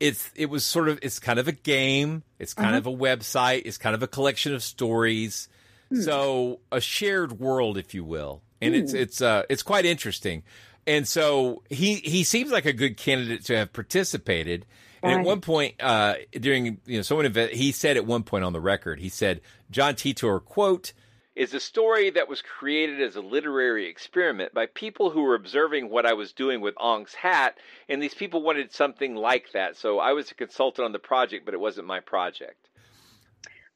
it's 0.01 0.31
it 0.35 0.47
was 0.51 0.65
sort 0.65 0.89
of 0.89 0.99
it's 1.03 1.19
kind 1.21 1.39
of 1.39 1.47
a 1.49 1.53
game. 1.53 2.23
It's 2.39 2.53
kind 2.55 2.71
Uh-huh. 2.71 2.79
of 2.79 2.87
a 2.87 2.91
website. 2.91 3.63
It's 3.65 3.79
kind 3.79 3.95
of 3.95 4.03
a 4.03 4.09
collection 4.09 4.55
of 4.55 4.63
stories. 4.63 5.49
Hmm. 5.91 6.01
So 6.03 6.61
a 6.73 6.81
shared 6.81 7.39
world, 7.39 7.79
if 7.79 7.95
you 7.95 8.05
will, 8.05 8.43
and 8.61 8.75
it's 8.75 8.91
Hmm. 8.93 8.99
it's 8.99 9.21
uh 9.23 9.43
it's 9.49 9.63
quite 9.63 9.85
interesting. 9.85 10.43
And 10.87 11.07
so 11.07 11.63
he 11.71 11.97
he 11.97 12.25
seems 12.25 12.51
like 12.51 12.65
a 12.67 12.73
good 12.73 12.97
candidate 12.97 13.45
to 13.47 13.57
have 13.57 13.73
participated. 13.73 14.67
And 15.03 15.21
at 15.21 15.25
one 15.27 15.41
point, 15.41 15.75
uh, 15.81 16.15
during 16.33 16.81
you 16.87 16.97
know, 16.97 17.03
someone 17.03 17.33
he 17.53 17.71
said 17.71 17.97
at 17.97 18.05
one 18.07 18.25
point 18.25 18.43
on 18.45 18.53
the 18.53 18.61
record, 18.61 18.99
he 18.99 19.09
said 19.09 19.41
John 19.71 19.95
Titor 19.95 20.45
quote 20.45 20.93
is 21.37 21.53
a 21.53 21.61
story 21.61 22.11
that 22.11 22.29
was 22.29 22.41
created 22.43 23.03
as 23.03 23.15
a 23.15 23.21
literary 23.21 23.87
experiment 23.87 24.55
by 24.55 24.67
people 24.67 25.11
who 25.11 25.23
were 25.23 25.35
observing 25.35 25.91
what 25.91 26.07
I 26.07 26.15
was 26.15 26.33
doing 26.33 26.63
with 26.63 26.75
Ong's 26.79 27.15
hat, 27.15 27.59
and 27.89 28.03
these 28.03 28.15
people 28.15 28.43
wanted 28.43 28.73
something 28.73 29.15
like 29.15 29.53
that. 29.53 29.77
So 29.77 29.99
I 29.99 30.13
was 30.15 30.31
a 30.31 30.35
consultant 30.35 30.87
on 30.87 30.93
the 30.93 30.99
project, 30.99 31.45
but 31.45 31.53
it 31.53 31.61
wasn't 31.61 31.87
my 31.87 32.01
project. 32.01 32.67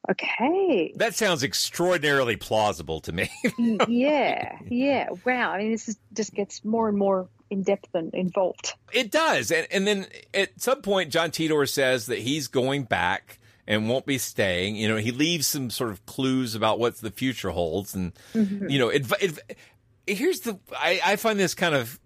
Okay. 0.09 0.91
That 0.95 1.13
sounds 1.13 1.43
extraordinarily 1.43 2.35
plausible 2.35 3.01
to 3.01 3.11
me. 3.11 3.29
Yeah, 3.87 4.57
yeah. 4.67 5.09
Wow. 5.25 5.51
I 5.51 5.59
mean, 5.59 5.71
this 5.71 5.87
is, 5.87 5.97
just 6.13 6.33
gets 6.33 6.65
more 6.65 6.89
and 6.89 6.97
more 6.97 7.27
in 7.51 7.61
depth 7.61 7.93
and 7.93 8.13
involved. 8.15 8.73
It 8.91 9.11
does. 9.11 9.51
And, 9.51 9.67
and 9.69 9.85
then 9.85 10.07
at 10.33 10.59
some 10.59 10.81
point, 10.81 11.11
John 11.11 11.29
Titor 11.29 11.69
says 11.69 12.07
that 12.07 12.19
he's 12.19 12.47
going 12.47 12.83
back 12.83 13.39
and 13.71 13.87
won't 13.89 14.05
be 14.05 14.17
staying. 14.17 14.75
You 14.75 14.87
know, 14.89 14.97
he 14.97 15.11
leaves 15.11 15.47
some 15.47 15.69
sort 15.69 15.91
of 15.91 16.05
clues 16.05 16.55
about 16.55 16.77
what 16.77 16.97
the 16.97 17.09
future 17.09 17.49
holds. 17.51 17.95
And, 17.95 18.11
Mhm. 18.33 18.69
you 18.69 18.77
know, 18.77 18.89
it, 18.89 19.05
it, 19.21 19.57
here's 20.05 20.41
the, 20.41 20.59
I, 20.77 20.99
I 21.05 21.15
find 21.15 21.39
this 21.39 21.53
kind 21.55 21.73
of 21.73 21.99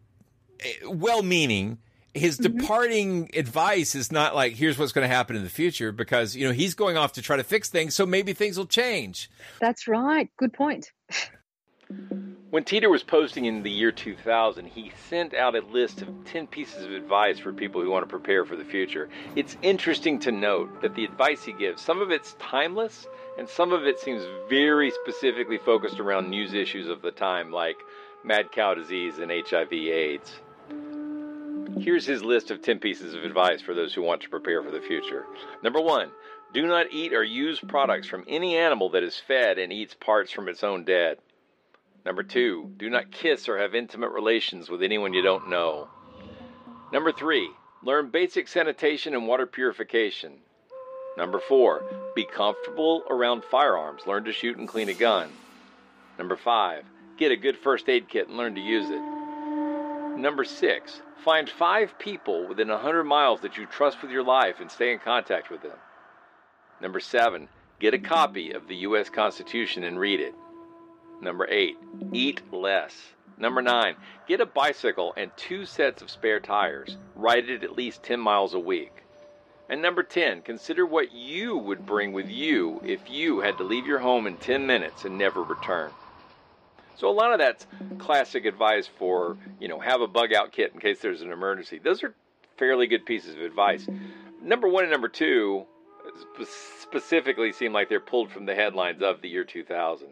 well 0.88 1.23
meaning. 1.23 1.80
His 2.13 2.38
departing 2.38 3.30
advice 3.34 3.93
is 3.93 4.10
not 4.10 4.34
like, 4.36 4.54
here's 4.54 4.78
what's 4.78 4.93
going 4.93 5.04
to 5.10 5.13
happen 5.13 5.36
in 5.36 5.43
the 5.43 5.49
future 5.49 5.91
because, 5.91 6.34
you 6.34 6.47
know, 6.47 6.54
he's 6.54 6.73
going 6.73 6.95
off 6.95 7.12
to 7.13 7.21
try 7.21 7.36
to 7.36 7.43
fix 7.43 7.67
things. 7.69 7.93
So 7.93 8.06
maybe 8.06 8.32
things 8.32 8.58
will 8.58 8.67
change. 8.67 9.30
That's 9.60 9.86
right. 9.88 10.30
Good 10.38 10.54
point. 10.54 10.91
When 12.50 12.63
Teeter 12.63 12.89
was 12.89 13.04
posting 13.04 13.45
in 13.45 13.63
the 13.63 13.69
year 13.69 13.91
2000, 13.91 14.65
he 14.65 14.91
sent 15.10 15.34
out 15.34 15.56
a 15.56 15.60
list 15.60 16.02
of 16.02 16.08
10 16.26 16.48
pieces 16.48 16.86
of 16.86 16.91
advice 16.91 17.38
for 17.38 17.52
people 17.52 17.82
who 17.82 17.89
want 17.89 18.04
to 18.04 18.10
prepare 18.10 18.45
for 18.45 18.56
the 18.56 18.63
future. 18.63 19.10
It's 19.36 19.58
interesting 19.62 20.19
to 20.19 20.32
note 20.32 20.82
that 20.82 20.95
the 20.95 21.04
advice 21.04 21.43
he 21.43 21.52
gives, 21.52 21.82
some 21.82 22.02
of 22.02 22.12
it's 22.12 22.36
timeless 22.39 23.08
and 23.38 23.50
some 23.50 23.74
of 23.74 23.86
it 23.86 24.00
seems 24.00 24.24
very 24.50 24.89
specifically 24.91 25.58
focused 25.58 26.00
around 26.00 26.30
news 26.30 26.54
issues 26.54 26.88
of 26.88 27.02
the 27.02 27.12
time, 27.12 27.52
like 27.52 27.78
mad 28.24 28.52
cow 28.52 28.74
disease 28.74 29.19
and 29.19 29.32
HIV 29.32 29.74
AIDS. 29.74 30.39
Here's 31.78 32.06
his 32.06 32.24
list 32.24 32.52
of 32.52 32.62
10 32.62 32.80
pieces 32.80 33.13
of 33.13 33.26
advice 33.26 33.62
for 33.62 33.74
those 33.74 33.93
who 33.93 34.02
want 34.02 34.21
to 34.21 34.30
prepare 34.30 34.63
for 34.63 34.71
the 34.71 34.80
future. 34.80 35.26
Number 35.62 35.82
one, 35.82 36.10
do 36.54 36.65
not 36.65 36.93
eat 36.93 37.12
or 37.13 37.24
use 37.24 37.60
products 37.60 38.08
from 38.08 38.24
any 38.30 38.56
animal 38.56 38.89
that 38.91 39.04
is 39.04 39.19
fed 39.19 39.58
and 39.58 39.74
eats 39.74 39.93
parts 39.93 40.32
from 40.32 40.48
its 40.48 40.63
own 40.63 40.86
dead. 40.86 41.17
Number 42.05 42.21
two, 42.21 42.71
do 42.77 42.89
not 42.89 43.11
kiss 43.11 43.49
or 43.49 43.57
have 43.57 43.73
intimate 43.73 44.11
relations 44.11 44.69
with 44.69 44.83
anyone 44.83 45.13
you 45.13 45.23
don't 45.23 45.49
know. 45.49 45.89
Number 46.93 47.11
three, 47.11 47.49
learn 47.83 48.11
basic 48.11 48.47
sanitation 48.47 49.15
and 49.15 49.27
water 49.27 49.47
purification. 49.47 50.33
Number 51.17 51.39
four, 51.39 51.83
be 52.15 52.25
comfortable 52.25 53.03
around 53.09 53.43
firearms. 53.43 54.05
Learn 54.05 54.23
to 54.25 54.33
shoot 54.33 54.57
and 54.57 54.67
clean 54.67 54.89
a 54.89 54.93
gun. 54.93 55.29
Number 56.19 56.35
five, 56.35 56.83
get 57.17 57.31
a 57.31 57.37
good 57.37 57.57
first 57.57 57.89
aid 57.89 58.07
kit 58.07 58.27
and 58.27 58.37
learn 58.37 58.53
to 58.53 58.61
use 58.61 58.89
it. 58.89 60.19
Number 60.19 60.43
six, 60.43 61.01
find 61.23 61.49
five 61.49 61.97
people 61.97 62.47
within 62.47 62.67
100 62.67 63.03
miles 63.03 63.41
that 63.41 63.57
you 63.57 63.65
trust 63.65 64.01
with 64.01 64.11
your 64.11 64.23
life 64.23 64.59
and 64.59 64.69
stay 64.69 64.91
in 64.91 64.99
contact 64.99 65.49
with 65.49 65.63
them. 65.63 65.77
Number 66.81 66.99
seven, 66.99 67.49
get 67.79 67.95
a 67.95 67.99
copy 67.99 68.51
of 68.51 68.67
the 68.67 68.75
U.S. 68.77 69.09
Constitution 69.09 69.83
and 69.83 69.99
read 69.99 70.19
it. 70.19 70.35
Number 71.21 71.47
eight, 71.49 71.78
eat 72.12 72.41
less. 72.54 72.93
Number 73.38 73.62
nine, 73.62 73.95
get 74.28 74.41
a 74.41 74.45
bicycle 74.45 75.13
and 75.17 75.32
two 75.36 75.65
sets 75.65 76.01
of 76.01 76.10
spare 76.10 76.39
tires. 76.39 76.97
Ride 77.15 77.49
it 77.49 77.63
at 77.63 77.75
least 77.75 78.04
10 78.04 78.19
miles 78.19 78.54
a 78.54 78.60
week. 78.60 78.91
And 79.67 79.82
number 79.82 80.04
10, 80.04 80.43
consider 80.43 80.86
what 80.86 81.12
you 81.12 81.58
would 81.58 81.86
bring 81.86 82.13
with 82.13 82.30
you 82.30 82.80
if 82.86 83.10
you 83.10 83.39
had 83.39 83.58
to 83.58 83.63
leave 83.63 83.88
your 83.88 83.99
home 83.99 84.28
in 84.28 84.38
10 84.38 84.65
minutes 84.65 85.06
and 85.06 85.17
never 85.17 85.41
return. 85.41 85.91
So 86.97 87.10
a 87.10 87.12
lot 87.12 87.34
of 87.34 87.39
that's 87.39 87.67
classic 87.97 88.45
advice 88.45 88.88
for, 88.88 89.38
you 89.60 89.67
know, 89.67 89.80
have 89.80 90.01
a 90.01 90.08
bug 90.08 90.34
out 90.34 90.51
kit 90.51 90.71
in 90.73 90.80
case 90.80 90.99
there's 90.99 91.21
an 91.21 91.32
emergency. 91.32 91.80
Those 91.80 92.04
are 92.04 92.13
fairly 92.58 92.88
good 92.88 93.06
pieces 93.06 93.36
of 93.36 93.41
advice. 93.41 93.88
Number 94.41 94.69
one 94.69 94.84
and 94.84 94.93
number 94.93 95.10
two 95.10 95.65
specifically 96.80 97.51
seem 97.51 97.73
like 97.73 97.89
they're 97.89 97.99
pulled 97.99 98.32
from 98.32 98.45
the 98.45 98.56
headlines 98.56 99.01
of 99.01 99.21
the 99.21 99.28
year 99.28 99.43
2000. 99.43 100.08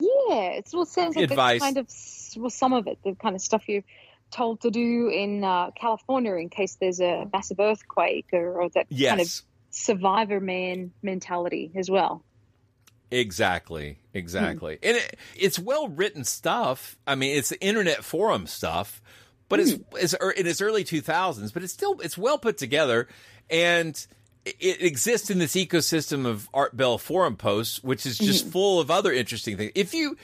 Yeah, 0.00 0.50
it's 0.50 0.74
all 0.74 0.82
it 0.82 0.88
sounds 0.88 1.16
like 1.16 1.30
Advice. 1.30 1.60
kind 1.60 1.78
of 1.78 1.88
well, 2.36 2.50
some 2.50 2.72
of 2.72 2.86
it, 2.86 2.98
the 3.02 3.14
kind 3.14 3.34
of 3.34 3.40
stuff 3.40 3.68
you're 3.68 3.84
told 4.30 4.60
to 4.62 4.70
do 4.70 5.08
in 5.08 5.44
uh, 5.44 5.70
California 5.70 6.34
in 6.34 6.48
case 6.48 6.76
there's 6.80 7.00
a 7.00 7.28
massive 7.32 7.60
earthquake 7.60 8.26
or, 8.32 8.60
or 8.62 8.68
that 8.70 8.86
kind 8.90 9.20
of 9.20 9.28
survivor 9.70 10.40
man 10.40 10.92
mentality 11.02 11.72
as 11.76 11.90
well. 11.90 12.22
Exactly, 13.10 13.98
exactly. 14.12 14.78
And 14.82 14.96
it, 14.96 15.16
it's 15.36 15.58
well 15.58 15.88
written 15.88 16.24
stuff. 16.24 16.96
I 17.06 17.14
mean, 17.14 17.36
it's 17.36 17.52
internet 17.60 18.04
forum 18.04 18.46
stuff, 18.46 19.00
but 19.48 19.60
it's 19.60 19.74
it's 19.92 20.14
er- 20.20 20.32
in 20.32 20.46
its 20.46 20.60
early 20.60 20.84
2000s, 20.84 21.52
but 21.52 21.62
it's 21.62 21.72
still 21.72 22.00
it's 22.00 22.18
well 22.18 22.38
put 22.38 22.58
together 22.58 23.06
and 23.48 24.06
it 24.46 24.82
exists 24.82 25.30
in 25.30 25.38
this 25.38 25.54
ecosystem 25.54 26.26
of 26.26 26.48
Art 26.54 26.76
Bell 26.76 26.98
forum 26.98 27.36
posts, 27.36 27.82
which 27.82 28.06
is 28.06 28.16
just 28.18 28.46
full 28.48 28.80
of 28.80 28.90
other 28.90 29.12
interesting 29.12 29.56
things. 29.56 29.72
If 29.74 29.92
you 29.92 30.16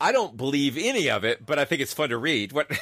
I 0.00 0.12
don't 0.12 0.36
believe 0.36 0.78
any 0.78 1.10
of 1.10 1.24
it, 1.24 1.44
but 1.44 1.58
I 1.58 1.66
think 1.66 1.82
it's 1.82 1.92
fun 1.92 2.08
to 2.08 2.16
read. 2.16 2.52
What 2.52 2.72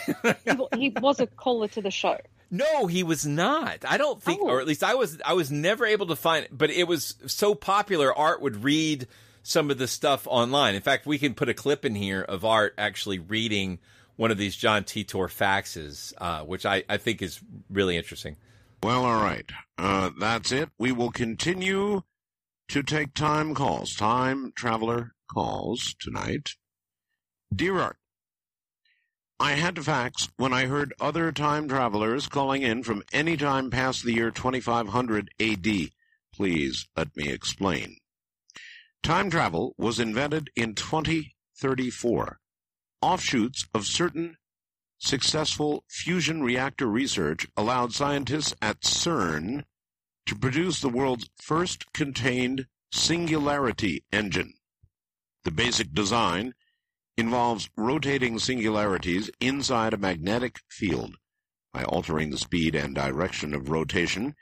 he 0.77 0.91
was 0.91 1.19
a 1.19 1.27
caller 1.27 1.69
to 1.69 1.83
the 1.83 1.91
show. 1.91 2.19
No, 2.51 2.87
he 2.87 3.03
was 3.03 3.27
not. 3.27 3.85
I 3.87 3.99
don't 3.99 4.23
think, 4.23 4.41
or 4.41 4.61
at 4.61 4.67
least 4.67 4.85
I 4.85 4.95
was. 4.95 5.19
I 5.25 5.35
was 5.35 5.51
never 5.51 5.85
able 5.85 6.07
to 6.07 6.17
find. 6.17 6.47
But 6.51 6.71
it 6.71 6.85
was 6.85 7.17
so 7.27 7.55
popular. 7.55 8.17
Art 8.17 8.41
would 8.41 8.63
read 8.63 9.09
some 9.43 9.71
of 9.71 9.79
the 9.79 9.89
stuff 9.89 10.27
online. 10.27 10.75
In 10.75 10.83
fact, 10.83 11.07
we 11.07 11.19
can 11.19 11.35
put 11.35 11.49
a 11.49 11.55
clip 11.55 11.85
in 11.85 11.95
here 11.95 12.23
of 12.23 12.45
Art 12.45 12.75
actually 12.79 13.19
reading 13.19 13.81
one 14.17 14.31
of 14.31 14.39
these 14.39 14.57
John 14.57 14.85
Titor 14.85 15.29
faxes, 15.29 16.13
uh, 16.19 16.45
which 16.45 16.65
I, 16.65 16.85
I 16.89 16.97
think 16.97 17.21
is 17.21 17.41
really 17.71 17.97
interesting. 17.97 18.37
Well, 18.83 19.05
all 19.05 19.21
right. 19.23 19.51
Uh, 19.77 20.11
that's 20.19 20.53
it. 20.53 20.71
We 20.79 20.93
will 20.93 21.11
continue 21.11 22.03
to 22.69 22.83
take 22.83 23.15
time 23.15 23.55
calls, 23.55 23.95
time 23.95 24.53
traveler 24.55 25.15
calls 25.33 25.95
tonight. 26.01 26.51
Dear 27.55 27.81
Art, 27.81 27.97
I 29.41 29.53
had 29.53 29.77
to 29.77 29.83
fax 29.83 30.29
when 30.37 30.53
I 30.53 30.67
heard 30.67 30.95
other 31.01 31.33
time 31.33 31.69
travelers 31.69 32.27
calling 32.27 32.63
in 32.63 32.83
from 32.83 33.03
any 33.13 33.37
time 33.37 33.71
past 33.71 34.05
the 34.05 34.13
year 34.13 34.31
2500 34.31 35.31
AD. 35.41 35.67
Please 36.35 36.89
let 36.97 37.17
me 37.17 37.29
explain. 37.29 37.99
Time 39.03 39.31
travel 39.31 39.75
was 39.79 40.01
invented 40.01 40.51
in 40.57 40.75
2034. 40.75 42.39
Offshoots 43.01 43.67
of 43.73 43.87
certain 43.87 44.38
successful 44.99 45.85
fusion 45.89 46.43
reactor 46.43 46.87
research 46.87 47.47
allowed 47.57 47.93
scientists 47.93 48.55
at 48.61 48.81
CERN 48.83 49.65
to 50.27 50.35
produce 50.35 50.81
the 50.81 50.89
world's 50.89 51.31
first 51.41 51.93
contained 51.93 52.67
singularity 52.93 54.05
engine. 54.13 54.55
The 55.45 55.51
basic 55.51 55.95
design 55.95 56.55
involves 57.17 57.71
rotating 57.77 58.39
singularities 58.39 59.31
inside 59.41 59.95
a 59.95 59.99
magnetic 59.99 60.61
field. 60.69 61.17
By 61.73 61.85
altering 61.85 62.31
the 62.31 62.39
speed 62.39 62.75
and 62.75 62.95
direction 62.95 63.55
of 63.55 63.71
rotation, 63.71 64.35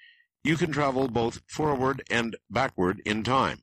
you 0.43 0.57
can 0.57 0.73
travel 0.73 1.09
both 1.09 1.43
forward 1.49 2.03
and 2.11 2.37
backward 2.51 3.03
in 3.05 3.23
time. 3.25 3.63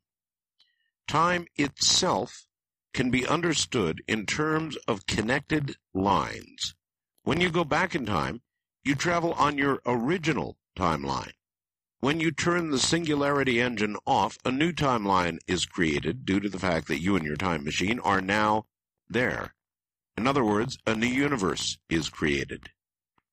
Time 1.08 1.48
itself 1.56 2.46
can 2.94 3.10
be 3.10 3.28
understood 3.28 4.02
in 4.08 4.26
terms 4.26 4.78
of 4.88 5.06
connected 5.06 5.76
lines. 5.94 6.76
When 7.26 7.40
you 7.40 7.50
go 7.50 7.64
back 7.64 7.96
in 7.96 8.06
time, 8.06 8.42
you 8.84 8.96
travel 8.96 9.32
on 9.34 9.58
your 9.58 9.82
original 9.86 10.58
timeline. 10.78 11.32
When 12.02 12.20
you 12.20 12.32
turn 12.32 12.70
the 12.70 12.80
singularity 12.80 13.62
engine 13.62 13.96
off, 14.06 14.38
a 14.44 14.52
new 14.52 14.74
timeline 14.74 15.40
is 15.48 15.66
created 15.66 16.26
due 16.26 16.42
to 16.42 16.50
the 16.50 16.60
fact 16.60 16.90
that 16.90 17.02
you 17.02 17.16
and 17.16 17.26
your 17.26 17.38
time 17.38 17.64
machine 17.64 18.02
are 18.02 18.20
now 18.20 18.66
there. 19.10 19.56
In 20.18 20.28
other 20.28 20.44
words, 20.44 20.78
a 20.86 20.96
new 20.96 21.08
universe 21.08 21.78
is 21.90 22.10
created. 22.10 22.72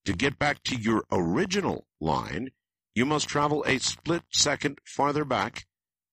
To 0.05 0.13
get 0.13 0.39
back 0.39 0.63
to 0.65 0.77
your 0.77 1.05
original 1.11 1.89
line, 2.01 2.53
you 2.95 3.05
must 3.05 3.27
travel 3.27 3.65
a 3.67 3.79
split 3.79 4.23
second 4.31 4.79
farther 4.85 5.25
back 5.25 5.67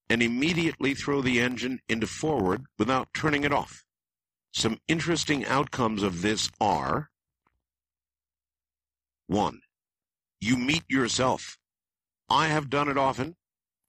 and 0.10 0.24
immediately 0.24 0.96
throw 0.96 1.22
the 1.22 1.40
engine 1.40 1.82
into 1.88 2.08
forward 2.08 2.66
without 2.80 3.14
turning 3.14 3.44
it 3.44 3.54
off. 3.54 3.86
Some 4.52 4.80
interesting 4.88 5.46
outcomes 5.46 6.02
of 6.02 6.24
this 6.24 6.50
are 6.60 7.12
1. 9.28 9.62
You 10.40 10.58
meet 10.58 10.84
yourself. 10.88 11.58
I 12.30 12.48
have 12.48 12.70
done 12.70 12.88
it 12.88 12.98
often, 12.98 13.36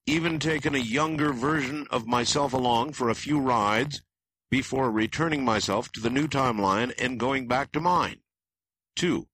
even 0.07 0.39
taken 0.39 0.75
a 0.75 0.79
younger 0.79 1.33
version 1.33 1.87
of 1.91 2.07
myself 2.07 2.53
along 2.53 2.93
for 2.93 3.09
a 3.09 3.15
few 3.15 3.39
rides 3.39 4.03
before 4.51 4.91
returning 4.91 5.45
myself 5.45 5.93
to 5.93 6.01
the 6.01 6.11
new 6.11 6.27
timeline 6.27 6.93
and 6.99 7.21
going 7.21 7.47
back 7.47 7.71
to 7.73 7.81
mine. 7.81 8.21
2. 8.97 9.29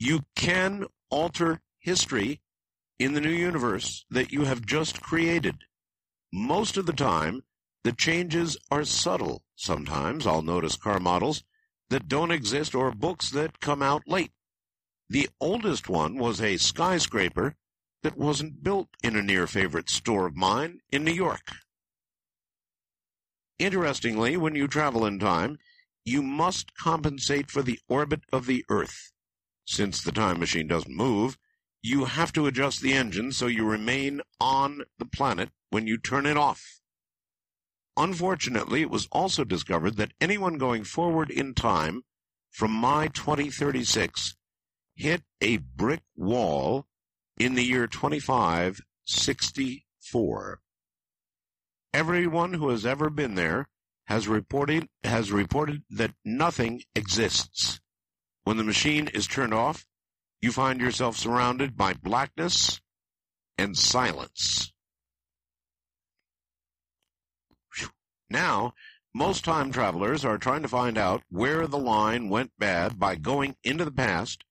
You 0.00 0.20
can 0.34 0.86
alter 1.10 1.60
history 1.78 2.40
in 2.98 3.12
the 3.12 3.20
new 3.20 3.30
universe 3.30 4.04
that 4.10 4.32
you 4.32 4.44
have 4.44 4.66
just 4.66 5.00
created. 5.00 5.64
Most 6.32 6.76
of 6.76 6.86
the 6.86 6.92
time, 6.92 7.42
the 7.84 7.92
changes 7.92 8.56
are 8.70 8.84
subtle. 8.84 9.44
Sometimes 9.54 10.26
I'll 10.26 10.42
notice 10.42 10.76
car 10.76 10.98
models 10.98 11.44
that 11.90 12.08
don't 12.08 12.32
exist 12.32 12.74
or 12.74 12.90
books 12.90 13.30
that 13.30 13.60
come 13.60 13.82
out 13.82 14.02
late. 14.06 14.32
The 15.10 15.28
oldest 15.40 15.88
one 15.88 16.18
was 16.18 16.40
a 16.40 16.58
skyscraper 16.58 17.56
that 18.02 18.18
wasn't 18.18 18.62
built 18.62 18.88
in 19.02 19.16
a 19.16 19.22
near 19.22 19.46
favorite 19.46 19.88
store 19.88 20.26
of 20.26 20.36
mine 20.36 20.80
in 20.90 21.02
New 21.02 21.12
York. 21.12 21.50
Interestingly, 23.58 24.36
when 24.36 24.54
you 24.54 24.68
travel 24.68 25.06
in 25.06 25.18
time, 25.18 25.58
you 26.04 26.22
must 26.22 26.74
compensate 26.74 27.50
for 27.50 27.62
the 27.62 27.80
orbit 27.88 28.20
of 28.32 28.46
the 28.46 28.64
Earth. 28.68 29.12
Since 29.66 30.02
the 30.02 30.12
time 30.12 30.38
machine 30.38 30.68
doesn't 30.68 30.94
move, 30.94 31.38
you 31.82 32.04
have 32.04 32.32
to 32.34 32.46
adjust 32.46 32.82
the 32.82 32.92
engine 32.92 33.32
so 33.32 33.46
you 33.46 33.64
remain 33.64 34.20
on 34.40 34.82
the 34.98 35.06
planet 35.06 35.50
when 35.70 35.86
you 35.86 35.98
turn 35.98 36.26
it 36.26 36.36
off. 36.36 36.80
Unfortunately, 37.96 38.82
it 38.82 38.90
was 38.90 39.08
also 39.10 39.42
discovered 39.42 39.96
that 39.96 40.12
anyone 40.20 40.58
going 40.58 40.84
forward 40.84 41.30
in 41.30 41.54
time 41.54 42.02
from 42.50 42.70
my 42.70 43.08
2036 43.08 44.36
hit 44.98 45.22
a 45.40 45.56
brick 45.58 46.02
wall 46.16 46.84
in 47.38 47.54
the 47.54 47.62
year 47.62 47.86
2564. 47.86 50.60
Everyone 51.94 52.54
who 52.54 52.70
has 52.70 52.84
ever 52.84 53.08
been 53.08 53.36
there 53.36 53.68
has 54.08 54.26
reported 54.26 54.88
has 55.04 55.30
reported 55.30 55.84
that 55.88 56.14
nothing 56.24 56.82
exists. 56.96 57.78
When 58.42 58.56
the 58.56 58.64
machine 58.64 59.06
is 59.08 59.28
turned 59.28 59.54
off, 59.54 59.86
you 60.40 60.50
find 60.50 60.80
yourself 60.80 61.16
surrounded 61.16 61.76
by 61.76 61.94
blackness 61.94 62.80
and 63.56 63.78
silence. 63.78 64.72
Now, 68.28 68.74
most 69.14 69.44
time 69.44 69.70
travelers 69.70 70.24
are 70.24 70.38
trying 70.38 70.62
to 70.62 70.68
find 70.68 70.98
out 70.98 71.22
where 71.28 71.66
the 71.66 71.78
line 71.78 72.28
went 72.28 72.50
bad 72.58 72.98
by 72.98 73.14
going 73.14 73.56
into 73.62 73.84
the 73.84 73.92
past, 73.92 74.44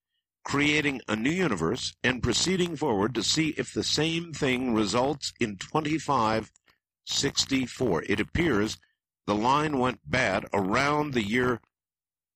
creating 0.48 1.00
a 1.10 1.16
new 1.16 1.30
universe, 1.30 1.94
and 2.06 2.24
proceeding 2.24 2.78
forward 2.78 3.14
to 3.14 3.22
see 3.22 3.50
if 3.58 3.74
the 3.74 3.84
same 3.84 4.32
thing 4.32 4.74
results 4.74 5.34
in 5.42 5.58
2564. 5.58 8.04
It 8.08 8.22
appears 8.22 8.78
the 9.26 9.36
line 9.36 9.78
went 9.78 10.10
bad 10.10 10.46
around 10.54 11.14
the 11.14 11.22
year 11.22 11.60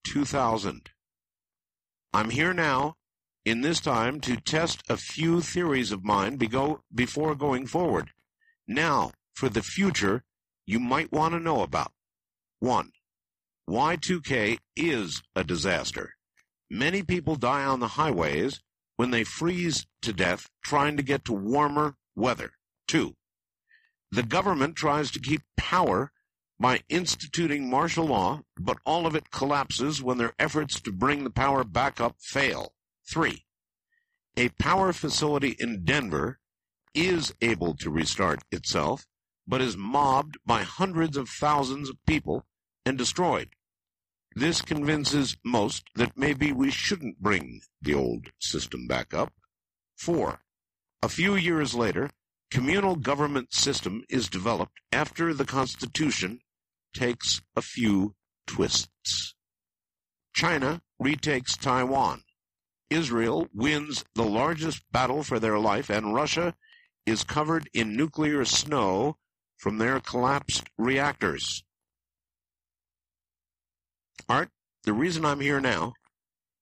2000. 0.04 0.90
I'm 2.12 2.32
here 2.32 2.54
now 2.54 2.98
in 3.46 3.62
this 3.62 3.80
time 3.80 4.20
to 4.20 4.36
test 4.36 4.84
a 4.90 4.98
few 4.98 5.40
theories 5.40 5.94
of 5.94 6.04
mine 6.04 6.36
before 6.36 7.34
going 7.34 7.66
forward. 7.66 8.12
Now, 8.68 9.14
for 9.34 9.48
the 9.48 9.64
future, 9.64 10.26
you 10.66 10.82
might 10.82 11.14
want 11.14 11.34
to 11.34 11.40
know 11.40 11.62
about. 11.62 11.94
1. 12.60 12.92
Y2K 13.70 14.58
is 14.76 15.24
a 15.34 15.46
disaster. 15.46 16.16
Many 16.74 17.04
people 17.04 17.36
die 17.36 17.66
on 17.66 17.82
the 17.82 18.00
highways 18.00 18.62
when 18.96 19.12
they 19.12 19.26
freeze 19.26 19.88
to 20.04 20.14
death 20.14 20.50
trying 20.64 20.96
to 20.96 21.04
get 21.04 21.26
to 21.26 21.34
warmer 21.34 21.98
weather. 22.16 22.54
2. 22.88 23.14
The 24.10 24.24
government 24.24 24.78
tries 24.78 25.12
to 25.12 25.20
keep 25.20 25.42
power 25.58 26.14
by 26.58 26.84
instituting 26.88 27.70
martial 27.70 28.06
law, 28.06 28.44
but 28.58 28.78
all 28.86 29.06
of 29.06 29.16
it 29.16 29.32
collapses 29.32 30.02
when 30.02 30.18
their 30.18 30.34
efforts 30.40 30.80
to 30.80 30.94
bring 30.94 31.26
the 31.26 31.30
power 31.30 31.66
back 31.66 32.00
up 32.00 32.16
fail. 32.22 32.74
3. 33.12 33.44
A 34.38 34.48
power 34.58 34.94
facility 34.94 35.58
in 35.60 35.84
Denver 35.84 36.40
is 36.94 37.34
able 37.42 37.76
to 37.76 37.90
restart 37.90 38.44
itself, 38.50 39.06
but 39.46 39.60
is 39.60 39.76
mobbed 39.76 40.38
by 40.46 40.64
hundreds 40.64 41.18
of 41.18 41.28
thousands 41.28 41.90
of 41.90 41.98
people 42.08 42.46
and 42.86 42.98
destroyed. 42.98 43.50
This 44.34 44.62
convinces 44.62 45.36
most 45.44 45.90
that 45.96 46.18
maybe 46.18 46.54
we 46.54 46.72
shouldn't 46.72 47.20
bring 47.20 47.62
the 47.82 47.94
old 47.94 48.28
system 48.40 48.88
back 48.88 49.14
up. 49.14 49.34
4. 49.98 50.40
A 51.04 51.10
few 51.10 51.36
years 51.36 51.76
later, 51.76 52.10
communal 52.50 52.96
government 52.96 53.54
system 53.54 54.04
is 54.08 54.30
developed 54.30 54.80
after 54.92 55.34
the 55.34 55.46
Constitution 55.46 56.40
takes 56.94 57.42
a 57.56 57.62
few 57.62 58.16
twists. 58.48 59.36
China 60.34 60.82
retakes 61.00 61.58
Taiwan. 61.58 62.24
Israel 62.90 63.48
wins 63.54 64.06
the 64.16 64.24
largest 64.24 64.84
battle 64.92 65.24
for 65.24 65.40
their 65.40 65.60
life, 65.60 65.90
and 65.90 66.14
Russia 66.14 66.56
is 67.06 67.24
covered 67.24 67.70
in 67.74 67.96
nuclear 67.96 68.46
snow 68.46 69.18
from 69.58 69.78
their 69.78 70.00
collapsed 70.00 70.70
reactors. 70.78 71.64
Art, 74.28 74.50
the 74.84 74.94
reason 74.94 75.26
I'm 75.26 75.40
here 75.40 75.62
now 75.62 75.94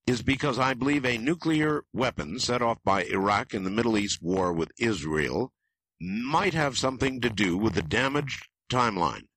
is 0.08 0.22
because 0.22 0.58
I 0.58 0.74
believe 0.74 1.06
a 1.06 1.18
nuclear 1.18 1.84
weapon 1.94 2.40
set 2.40 2.62
off 2.62 2.80
by 2.84 3.04
Iraq 3.04 3.54
in 3.54 3.64
the 3.64 3.70
Middle 3.70 3.98
East 3.98 4.22
war 4.22 4.52
with 4.52 4.72
Israel 4.78 5.54
might 6.02 6.54
have 6.54 6.78
something 6.78 7.22
to 7.22 7.30
do 7.30 7.58
with 7.58 7.76
the 7.76 7.82
damaged 7.82 8.48
timeline. 8.72 9.28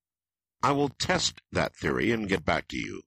I 0.63 0.73
will 0.73 0.89
test 0.89 1.43
that 1.51 1.77
theory 1.77 2.13
and 2.13 2.29
get 2.29 2.45
back 2.45 2.69
to 2.69 2.79
you. 2.79 3.03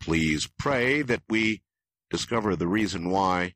Please 0.00 0.48
pray 0.58 1.02
that 1.02 1.22
we 1.28 1.62
discover 2.10 2.54
the 2.54 2.68
reason 2.68 3.10
why 3.10 3.54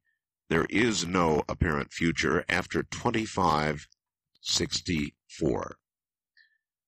there 0.49 0.67
is 0.71 1.07
no 1.07 1.43
apparent 1.49 1.93
future 1.93 2.45
after 2.49 2.83
2564. 2.85 5.77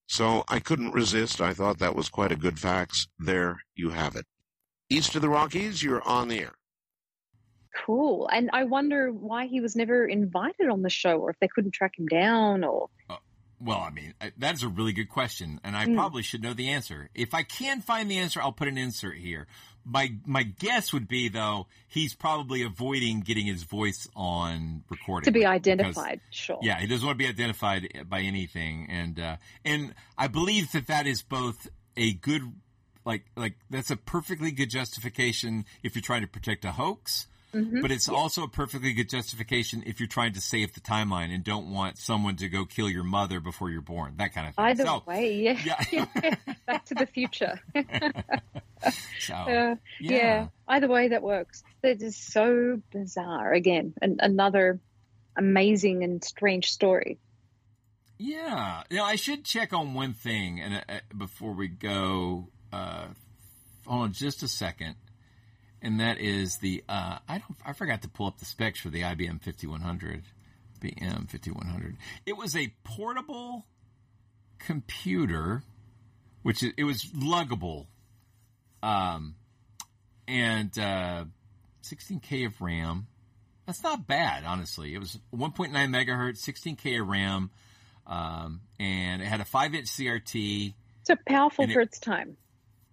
So 0.08 0.42
I 0.48 0.58
couldn't 0.58 0.92
resist. 0.92 1.40
I 1.40 1.52
thought 1.52 1.78
that 1.78 1.94
was 1.94 2.08
quite 2.08 2.32
a 2.32 2.36
good 2.36 2.58
fax. 2.58 3.06
There 3.18 3.60
you 3.76 3.90
have 3.90 4.16
it. 4.16 4.24
East 4.88 5.14
of 5.14 5.22
the 5.22 5.28
Rockies, 5.28 5.82
you're 5.82 6.02
on 6.02 6.28
the 6.28 6.40
air. 6.40 6.54
Cool. 7.84 8.28
And 8.32 8.48
I 8.52 8.64
wonder 8.64 9.12
why 9.12 9.46
he 9.46 9.60
was 9.60 9.76
never 9.76 10.06
invited 10.06 10.70
on 10.70 10.80
the 10.82 10.88
show 10.90 11.18
or 11.18 11.30
if 11.30 11.38
they 11.40 11.48
couldn't 11.48 11.72
track 11.72 11.98
him 11.98 12.06
down 12.06 12.64
or. 12.64 12.88
Well, 13.60 13.78
I 13.80 13.90
mean, 13.90 14.14
that's 14.36 14.62
a 14.62 14.68
really 14.68 14.92
good 14.92 15.08
question, 15.08 15.60
and 15.64 15.76
I 15.76 15.84
Mm. 15.84 15.96
probably 15.96 16.22
should 16.22 16.42
know 16.44 16.54
the 16.54 16.68
answer. 16.68 17.10
If 17.12 17.34
I 17.34 17.42
can 17.42 17.80
find 17.80 18.08
the 18.08 18.16
answer, 18.16 18.40
I'll 18.40 18.52
put 18.52 18.68
an 18.68 18.78
insert 18.78 19.18
here. 19.18 19.48
My 19.90 20.12
my 20.26 20.42
guess 20.42 20.92
would 20.92 21.08
be 21.08 21.28
though 21.28 21.66
he's 21.88 22.14
probably 22.14 22.62
avoiding 22.62 23.20
getting 23.20 23.46
his 23.46 23.62
voice 23.62 24.06
on 24.14 24.84
recording 24.90 25.24
To 25.24 25.30
be 25.32 25.40
because- 25.40 25.54
identified, 25.54 26.20
sure. 26.30 26.58
Yeah, 26.62 26.78
he 26.78 26.86
doesn't 26.86 27.06
want 27.06 27.18
to 27.18 27.24
be 27.24 27.28
identified 27.28 28.04
by 28.08 28.20
anything, 28.20 28.86
and 28.90 29.18
uh, 29.18 29.36
and 29.64 29.94
I 30.18 30.28
believe 30.28 30.72
that 30.72 30.86
that 30.88 31.06
is 31.06 31.22
both 31.22 31.68
a 31.96 32.12
good, 32.12 32.42
like 33.04 33.24
like 33.36 33.54
that's 33.70 33.90
a 33.90 33.96
perfectly 33.96 34.50
good 34.50 34.70
justification 34.70 35.64
if 35.82 35.94
you're 35.94 36.02
trying 36.02 36.22
to 36.22 36.28
protect 36.28 36.64
a 36.64 36.72
hoax, 36.72 37.26
Mhm. 37.54 37.80
but 37.80 37.90
it's 37.90 38.08
Yeah. 38.08 38.14
also 38.14 38.42
a 38.42 38.48
perfectly 38.48 38.92
good 38.92 39.08
justification 39.08 39.82
if 39.86 40.00
you're 40.00 40.06
trying 40.06 40.34
to 40.34 40.40
save 40.40 40.74
the 40.74 40.80
timeline 40.80 41.34
and 41.34 41.42
don't 41.42 41.70
want 41.72 41.96
someone 41.96 42.36
to 42.36 42.48
go 42.48 42.66
kill 42.66 42.90
your 42.90 43.04
mother 43.04 43.40
before 43.40 43.70
you're 43.70 43.80
born, 43.80 44.16
that 44.18 44.34
kind 44.34 44.48
of 44.48 44.54
thing. 44.54 44.64
Either 44.66 44.84
so, 44.84 45.02
way, 45.06 45.56
yeah. 45.62 46.04
Back 46.66 46.84
to 46.86 46.94
the 46.94 47.06
future. 47.06 47.58
so 49.20 49.34
Uh, 49.34 49.76
yeah. 50.00 50.16
yeah. 50.16 50.46
Either 50.68 50.88
way, 50.88 51.08
that 51.08 51.22
works. 51.22 51.62
That 51.82 52.02
is 52.02 52.16
so 52.16 52.82
bizarre. 52.92 53.52
Again, 53.54 53.94
an, 54.02 54.18
another 54.20 54.80
amazing 55.36 56.04
and 56.04 56.22
strange 56.22 56.70
story. 56.70 57.18
Yeah, 58.18 58.82
you 58.90 58.96
know, 58.96 59.04
I 59.04 59.14
should 59.14 59.44
check 59.44 59.72
on 59.72 59.94
one 59.94 60.12
thing, 60.12 60.60
and 60.60 60.74
uh, 60.88 61.00
before 61.16 61.52
we 61.52 61.68
go, 61.68 62.48
uh, 62.72 63.06
hold 63.86 64.02
on 64.02 64.12
just 64.12 64.42
a 64.42 64.48
second, 64.48 64.96
and 65.82 66.00
that 66.00 66.18
is 66.18 66.58
the 66.58 66.84
uh, 66.88 67.18
I 67.28 67.38
don't 67.38 67.56
I 67.64 67.72
forgot 67.72 68.02
to 68.02 68.08
pull 68.08 68.26
up 68.26 68.38
the 68.38 68.44
specs 68.44 68.80
for 68.80 68.90
the 68.90 69.02
IBM 69.02 69.42
5100, 69.42 70.22
BM 70.80 71.30
5100. 71.30 71.96
It 72.26 72.36
was 72.36 72.56
a 72.56 72.72
portable 72.84 73.66
computer, 74.58 75.62
which 76.42 76.62
is, 76.62 76.72
it 76.76 76.84
was 76.84 77.04
luggable, 77.04 77.86
um, 78.82 79.34
and 80.26 80.76
uh, 80.78 81.24
16k 81.82 82.46
of 82.46 82.60
RAM. 82.60 83.06
That's 83.66 83.82
not 83.82 84.06
bad, 84.06 84.44
honestly. 84.44 84.94
It 84.94 84.98
was 84.98 85.18
1.9 85.34 85.70
megahertz, 85.72 86.42
16k 86.42 87.00
of 87.00 87.08
RAM, 87.08 87.50
um, 88.06 88.62
and 88.80 89.20
it 89.20 89.26
had 89.26 89.40
a 89.40 89.44
five-inch 89.44 89.86
CRT. 89.86 90.74
So 91.04 91.14
powerful 91.26 91.66
for 91.68 91.80
its 91.80 91.98
time. 91.98 92.36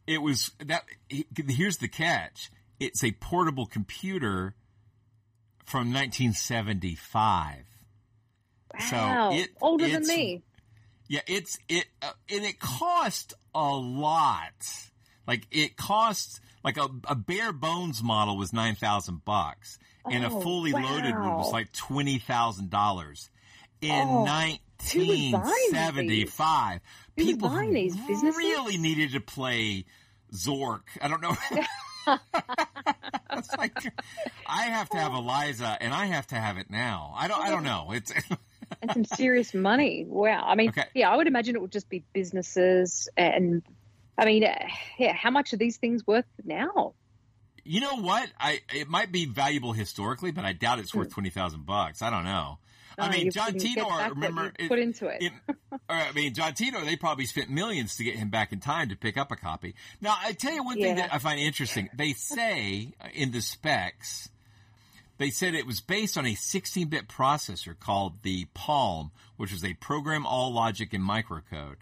It 0.07 0.21
was 0.21 0.51
that. 0.59 0.83
Here's 1.09 1.77
the 1.77 1.87
catch: 1.87 2.51
it's 2.79 3.03
a 3.03 3.11
portable 3.11 3.65
computer 3.65 4.55
from 5.65 5.91
1975. 5.93 7.65
Wow. 8.73 9.31
So 9.31 9.37
it 9.37 9.49
Older 9.61 9.87
than 9.87 10.07
me. 10.07 10.43
Yeah, 11.07 11.21
it's 11.27 11.57
it, 11.69 11.85
uh, 12.01 12.11
and 12.29 12.43
it 12.43 12.59
cost 12.59 13.33
a 13.53 13.73
lot. 13.73 14.53
Like 15.27 15.47
it 15.51 15.77
cost 15.77 16.39
like 16.63 16.77
a, 16.77 16.87
a 17.07 17.15
bare 17.15 17.53
bones 17.53 18.01
model 18.01 18.37
was 18.37 18.53
nine 18.53 18.75
thousand 18.75 19.23
bucks, 19.23 19.77
and 20.09 20.23
a 20.23 20.29
Oh, 20.29 20.41
fully 20.41 20.71
loaded 20.71 21.13
one 21.13 21.35
was 21.35 21.51
like 21.51 21.71
twenty 21.71 22.17
thousand 22.17 22.69
dollars 22.71 23.29
in 23.81 23.91
Oh, 23.91 24.07
who 24.07 24.17
was 24.19 24.25
nineteen 24.27 25.31
buying 25.31 25.69
seventy 25.71 26.25
five. 26.25 26.81
Who 27.17 27.25
was 27.25 27.33
People 27.33 27.49
these 27.49 27.95
really 28.23 28.77
needed 28.77 29.11
to 29.13 29.19
play 29.19 29.85
Zork. 30.33 30.81
I 31.01 31.07
don't 31.07 31.21
know. 31.21 31.35
it's 32.07 33.55
like 33.57 33.77
I 34.47 34.63
have 34.63 34.89
to 34.89 34.97
have 34.97 35.13
Eliza, 35.13 35.77
and 35.79 35.93
I 35.93 36.05
have 36.05 36.27
to 36.27 36.35
have 36.35 36.57
it 36.57 36.69
now. 36.69 37.13
I 37.15 37.27
don't. 37.27 37.43
I 37.43 37.49
don't 37.49 37.63
know. 37.63 37.91
It's. 37.91 38.11
and 38.81 38.91
some 38.91 39.05
serious 39.05 39.53
money. 39.53 40.05
Wow. 40.07 40.43
I 40.45 40.55
mean, 40.55 40.69
Okay. 40.69 40.85
yeah, 40.93 41.09
I 41.09 41.15
would 41.15 41.27
imagine 41.27 41.55
it 41.55 41.61
would 41.61 41.71
just 41.71 41.89
be 41.89 42.03
businesses 42.13 43.09
and. 43.17 43.63
I 44.17 44.23
mean, 44.25 44.45
yeah. 44.97 45.13
How 45.13 45.29
much 45.29 45.51
are 45.51 45.57
these 45.57 45.75
things 45.75 46.07
worth 46.07 46.25
now? 46.45 46.93
You 47.65 47.81
know 47.81 47.97
what? 47.97 48.29
I 48.39 48.61
it 48.73 48.87
might 48.87 49.11
be 49.11 49.25
valuable 49.25 49.73
historically, 49.73 50.31
but 50.31 50.45
I 50.45 50.53
doubt 50.53 50.79
it's 50.79 50.95
worth 50.95 51.07
hmm. 51.07 51.13
twenty 51.15 51.29
thousand 51.31 51.65
bucks. 51.65 52.01
I 52.01 52.09
don't 52.09 52.23
know. 52.23 52.59
I 52.97 53.07
Oh, 53.07 53.09
mean, 53.11 53.31
John 53.31 53.47
couldn't 53.53 53.61
get 53.61 53.77
Titor. 53.85 53.89
back 53.89 54.07
what 54.09 54.15
Remember, 54.15 54.53
you 54.59 54.67
put 54.69 54.79
into 54.79 55.07
it. 55.07 55.31
or, 55.71 55.79
I 55.89 56.11
mean, 56.13 56.33
John 56.33 56.53
Titor. 56.53 56.83
They 56.85 56.95
probably 56.95 57.25
spent 57.25 57.49
millions 57.49 57.97
to 57.97 58.03
get 58.03 58.15
him 58.15 58.29
back 58.29 58.51
in 58.53 58.59
time 58.59 58.89
to 58.89 58.95
pick 58.95 59.17
up 59.17 59.31
a 59.31 59.35
copy. 59.35 59.75
Now, 60.01 60.15
I 60.21 60.31
tell 60.33 60.53
you 60.53 60.63
one 60.63 60.75
thing 60.75 60.97
Yeah. 60.97 61.07
that 61.07 61.13
I 61.13 61.17
find 61.19 61.39
interesting. 61.39 61.89
They 61.95 62.13
say 62.13 62.93
in 63.13 63.31
the 63.31 63.41
specs, 63.41 64.29
they 65.17 65.29
said 65.29 65.53
it 65.55 65.65
was 65.65 65.81
based 65.81 66.17
on 66.17 66.25
a 66.25 66.33
16-bit 66.33 67.07
processor 67.07 67.77
called 67.79 68.21
the 68.23 68.45
Palm, 68.53 69.11
which 69.37 69.51
was 69.51 69.63
a 69.63 69.73
program 69.75 70.25
all 70.25 70.53
logic 70.53 70.93
and 70.93 71.03
microcode. 71.07 71.75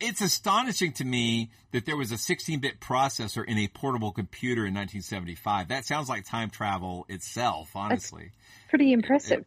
It's 0.00 0.20
astonishing 0.20 0.92
to 0.94 1.04
me 1.04 1.50
that 1.70 1.86
there 1.86 1.96
was 1.96 2.10
a 2.10 2.16
16-bit 2.16 2.80
processor 2.80 3.44
in 3.46 3.56
a 3.56 3.68
portable 3.68 4.10
computer 4.10 4.62
in 4.66 4.74
1975. 4.74 5.68
That 5.68 5.84
sounds 5.86 6.08
like 6.08 6.24
time 6.26 6.50
travel 6.50 7.06
itself, 7.08 7.70
honestly. 7.76 8.32
Pretty 8.68 8.92
impressive. 8.92 9.44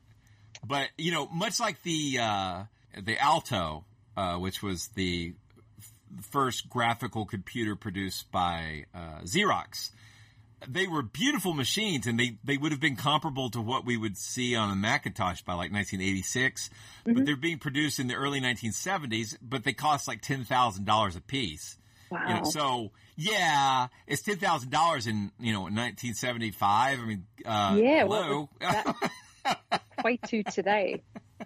But 0.66 0.90
you 0.98 1.12
know, 1.12 1.28
much 1.28 1.60
like 1.60 1.82
the 1.84 2.20
uh, 2.22 2.64
the 3.02 3.18
Alto, 3.20 3.86
uh, 4.16 4.38
which 4.38 4.62
was 4.64 4.88
the 4.90 5.34
f- 5.80 5.94
first 6.32 6.70
graphical 6.70 7.26
computer 7.26 7.76
produced 7.76 8.32
by 8.32 8.86
uh, 8.94 9.22
Xerox, 9.24 9.92
they 10.68 10.88
were 10.88 11.02
beautiful 11.04 11.54
machines, 11.54 12.08
and 12.08 12.20
they 12.20 12.38
they 12.44 12.58
would 12.58 12.72
have 12.72 12.82
been 12.82 12.96
comparable 12.96 13.50
to 13.52 13.62
what 13.62 13.86
we 13.86 13.98
would 13.98 14.18
see 14.18 14.56
on 14.56 14.72
a 14.72 14.76
Macintosh 14.76 15.42
by 15.42 15.54
like 15.54 15.72
1986. 15.72 16.70
But 17.06 17.26
they're 17.26 17.36
being 17.36 17.60
produced 17.60 18.00
in 18.00 18.08
the 18.08 18.16
early 18.16 18.42
1970s, 18.42 19.38
but 19.42 19.64
they 19.64 19.74
cost 19.74 20.08
like 20.08 20.22
ten 20.22 20.44
thousand 20.46 20.86
dollars 20.86 21.16
a 21.16 21.22
piece. 21.22 21.78
You 22.12 22.18
know, 22.20 22.36
Wow. 22.36 22.44
so 22.44 22.92
yeah, 23.18 23.88
it's 24.08 24.22
ten 24.22 24.38
thousand 24.38 24.72
dollars 24.72 25.06
in 25.08 25.32
you 25.40 25.54
know 25.54 25.62
1975. 25.62 27.00
I 27.00 27.06
mean, 27.06 27.26
uh, 27.46 27.78
yeah. 27.80 28.00
hello. 28.04 28.50
Quite 30.06 30.22
to 30.28 30.44
today. 30.44 31.02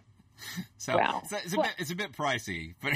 So, 0.78 0.98
Wow. 0.98 1.22
so 1.30 1.38
it's 1.38 1.54
a 1.54 1.58
Well- 1.58 1.66
bit 1.68 1.76
it's 1.80 1.92
a 1.92 1.96
bit 1.96 2.12
pricey, 2.14 2.74
but 2.82 2.94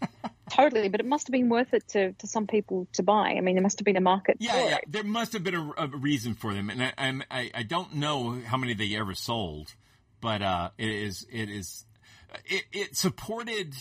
Totally, 0.50 0.88
but 0.88 0.98
it 1.00 1.06
must 1.06 1.26
have 1.28 1.32
been 1.32 1.48
worth 1.48 1.74
it 1.74 1.86
to, 1.90 2.12
to 2.12 2.26
some 2.28 2.46
people 2.48 2.86
to 2.92 3.02
buy. 3.04 3.34
I 3.36 3.40
mean, 3.40 3.54
there 3.56 3.62
must 3.62 3.78
have 3.80 3.84
been 3.84 3.96
a 3.96 4.00
market 4.00 4.36
yeah, 4.40 4.56
yeah, 4.64 4.74
it. 4.76 4.84
there 4.88 5.02
must 5.04 5.32
have 5.32 5.42
been 5.44 5.54
a, 5.56 5.72
a 5.78 5.86
reason 5.88 6.34
for 6.34 6.54
them, 6.54 6.70
and 6.70 6.82
I, 6.82 6.92
I'm, 6.96 7.22
I 7.30 7.50
I 7.54 7.62
don't 7.64 7.94
know 7.94 8.40
how 8.46 8.56
many 8.56 8.74
they 8.74 8.94
ever 8.96 9.14
sold, 9.14 9.74
but 10.20 10.42
uh, 10.42 10.70
it 10.78 10.88
is 10.90 11.26
it 11.32 11.50
is 11.50 11.84
it, 12.44 12.64
it 12.72 12.96
supported 12.96 13.74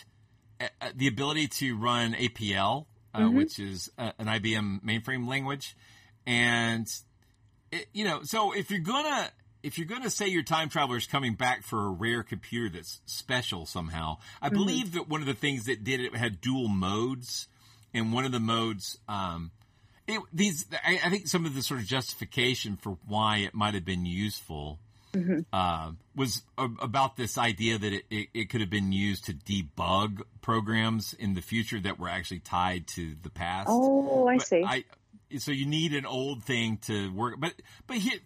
uh, 0.60 0.68
uh, 0.82 0.90
the 0.96 1.08
ability 1.08 1.48
to 1.48 1.76
run 1.78 2.14
APL, 2.14 2.86
uh, 3.14 3.20
Mhm. 3.20 3.34
which 3.36 3.60
is 3.60 3.92
uh, 4.00 4.12
an 4.20 4.26
IBM 4.28 4.84
mainframe 4.84 5.28
language, 5.28 5.76
and 6.26 6.88
it, 7.72 7.86
you 7.94 8.04
know, 8.04 8.22
so 8.24 8.52
if 8.52 8.72
you're 8.72 8.80
gonna 8.80 9.30
if 9.66 9.78
you're 9.80 9.88
gonna 9.88 10.10
say 10.12 10.28
your 10.28 10.44
time 10.44 10.70
traveler 10.70 10.98
is 10.98 11.08
coming 11.08 11.34
back 11.34 11.64
for 11.64 11.86
a 11.86 11.90
rare 11.90 12.22
computer 12.24 12.70
that's 12.78 13.02
special 13.06 13.66
somehow, 13.66 14.18
I 14.42 14.50
Mhm. 14.50 14.54
believe 14.54 14.92
that 14.94 15.10
one 15.10 15.22
of 15.22 15.28
the 15.28 15.34
things 15.34 15.66
that 15.66 15.84
did 15.84 16.00
it 16.00 16.16
had 16.16 16.40
dual 16.40 16.68
modes, 16.68 17.48
and 17.94 18.14
one 18.14 18.26
of 18.26 18.32
the 18.32 18.40
modes, 18.40 18.98
um, 19.08 19.52
it, 20.08 20.22
these 20.32 20.66
I, 20.86 21.00
I 21.06 21.10
think 21.10 21.28
some 21.28 21.46
of 21.46 21.56
the 21.56 21.64
sort 21.64 21.80
of 21.80 21.88
justification 21.88 22.78
for 22.78 22.98
why 23.08 23.38
it 23.40 23.56
might 23.56 23.74
have 23.74 23.86
been 23.86 24.06
useful 24.06 24.80
Mhm. 25.14 25.46
uh, 25.52 25.92
was 26.16 26.44
a, 26.58 26.66
about 26.80 27.16
this 27.18 27.38
idea 27.38 27.78
that 27.80 27.92
it, 27.94 28.06
it, 28.12 28.28
it 28.34 28.50
could 28.50 28.62
have 28.62 28.70
been 28.70 28.92
used 28.92 29.26
to 29.26 29.34
debug 29.34 30.22
programs 30.42 31.14
in 31.14 31.34
the 31.34 31.42
future 31.42 31.80
that 31.80 31.98
were 32.00 32.10
actually 32.10 32.40
tied 32.42 32.86
to 32.88 33.16
the 33.24 33.30
past. 33.30 33.70
Oh, 33.72 34.28
I 34.28 34.38
But 34.38 34.48
see. 34.48 34.64
I, 34.64 34.84
so 35.40 35.52
you 35.52 35.66
need 35.66 35.94
an 35.96 36.06
old 36.06 36.44
thing 36.44 36.78
to 36.84 37.12
work, 37.14 37.36
but 37.40 37.54
but 37.88 37.98
here, 37.98 38.20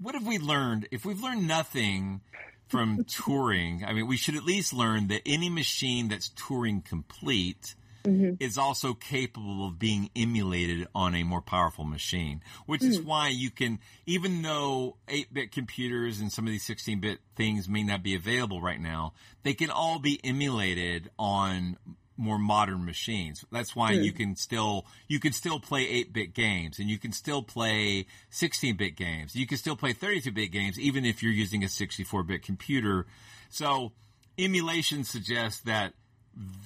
what 0.00 0.14
have 0.14 0.26
we 0.26 0.38
learned? 0.38 0.88
If 0.90 1.04
we've 1.04 1.22
learned 1.22 1.46
nothing 1.46 2.20
from 2.68 3.04
Turing. 3.04 3.84
I 3.86 3.92
mean, 3.92 4.06
we 4.06 4.16
should 4.16 4.36
at 4.36 4.44
least 4.44 4.72
learn 4.72 5.08
that 5.08 5.22
any 5.26 5.48
machine 5.50 6.08
that's 6.08 6.28
Turing 6.30 6.84
complete 6.84 7.74
Mhm. 8.04 8.38
is 8.40 8.56
also 8.56 8.94
capable 8.94 9.66
of 9.66 9.78
being 9.78 10.08
emulated 10.16 10.88
on 10.94 11.14
a 11.14 11.22
more 11.22 11.42
powerful 11.42 11.84
machine, 11.84 12.42
which 12.64 12.82
is 12.82 12.98
Mm. 12.98 13.04
why 13.04 13.28
you 13.28 13.50
can, 13.50 13.78
even 14.06 14.40
though 14.40 14.96
8 15.06 15.34
bit 15.34 15.52
computers 15.52 16.18
and 16.18 16.32
some 16.32 16.46
of 16.46 16.50
these 16.50 16.62
16 16.64 17.00
bit 17.00 17.18
things 17.36 17.68
may 17.68 17.82
not 17.82 18.02
be 18.02 18.14
available 18.14 18.62
right 18.62 18.80
now, 18.80 19.12
they 19.42 19.52
can 19.52 19.68
all 19.68 19.98
be 19.98 20.18
emulated 20.24 21.10
on 21.18 21.76
more 22.20 22.38
modern 22.38 22.84
machines. 22.84 23.44
That's 23.50 23.74
why 23.74 23.92
you 23.92 24.12
can 24.12 24.36
still 24.36 24.86
you 25.08 25.18
can 25.18 25.32
still 25.32 25.58
play 25.58 25.86
8-bit 26.04 26.34
games 26.34 26.78
and 26.78 26.88
you 26.88 26.98
can 26.98 27.12
still 27.12 27.42
play 27.42 28.06
16-bit 28.30 28.94
games. 28.96 29.34
You 29.34 29.46
can 29.46 29.56
still 29.58 29.74
play 29.76 29.92
32-bit 29.94 30.52
games 30.52 30.78
even 30.78 31.04
if 31.04 31.22
you're 31.22 31.32
using 31.32 31.64
a 31.64 31.66
64-bit 31.66 32.42
computer. 32.42 33.06
So 33.48 33.92
emulation 34.38 35.02
suggests 35.04 35.60
that 35.62 35.94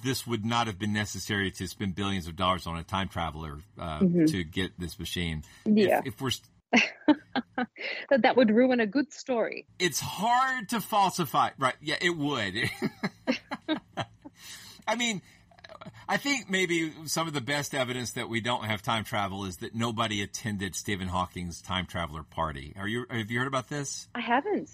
this 0.03 0.27
would 0.27 0.45
not 0.45 0.67
have 0.67 0.77
been 0.77 0.93
necessary 0.93 1.49
to 1.51 1.67
spend 1.67 1.95
billions 1.95 2.27
of 2.27 2.35
dollars 2.35 2.67
on 2.67 2.77
a 2.77 2.83
time 2.83 3.07
traveler 3.07 3.59
uh, 3.79 3.99
Mhm. 3.99 4.29
to 4.31 4.43
get 4.43 4.79
this 4.79 4.99
machine. 4.99 5.43
Yeah. 5.65 5.99
If, 6.05 6.13
if 6.15 6.21
we're 6.21 6.29
st- 6.31 6.49
that 8.09 8.21
that 8.21 8.35
would 8.37 8.51
ruin 8.51 8.79
a 8.81 8.85
good 8.85 9.11
story. 9.13 9.65
it's 9.79 9.99
hard 10.01 10.69
to 10.69 10.81
falsify. 10.81 11.49
Right. 11.57 11.75
Yeah, 11.81 11.95
it 12.01 12.15
would. 12.15 12.55
I 14.87 14.95
mean, 14.95 15.21
I 16.07 16.17
think 16.17 16.49
maybe 16.49 16.91
some 17.05 17.27
of 17.27 17.33
the 17.33 17.41
best 17.41 17.73
evidence 17.73 18.13
that 18.13 18.29
we 18.29 18.41
don't 18.41 18.65
have 18.65 18.81
time 18.81 19.03
travel 19.03 19.45
is 19.45 19.57
that 19.57 19.75
nobody 19.75 20.21
attended 20.21 20.75
Stephen 20.75 21.07
Hawking's 21.07 21.61
time 21.61 21.85
traveler 21.85 22.23
party. 22.23 22.73
Are 22.77 22.87
you 22.87 23.05
have 23.09 23.31
you 23.31 23.39
heard 23.39 23.47
about 23.47 23.69
this? 23.69 24.07
I 24.15 24.21
haven't. 24.21 24.69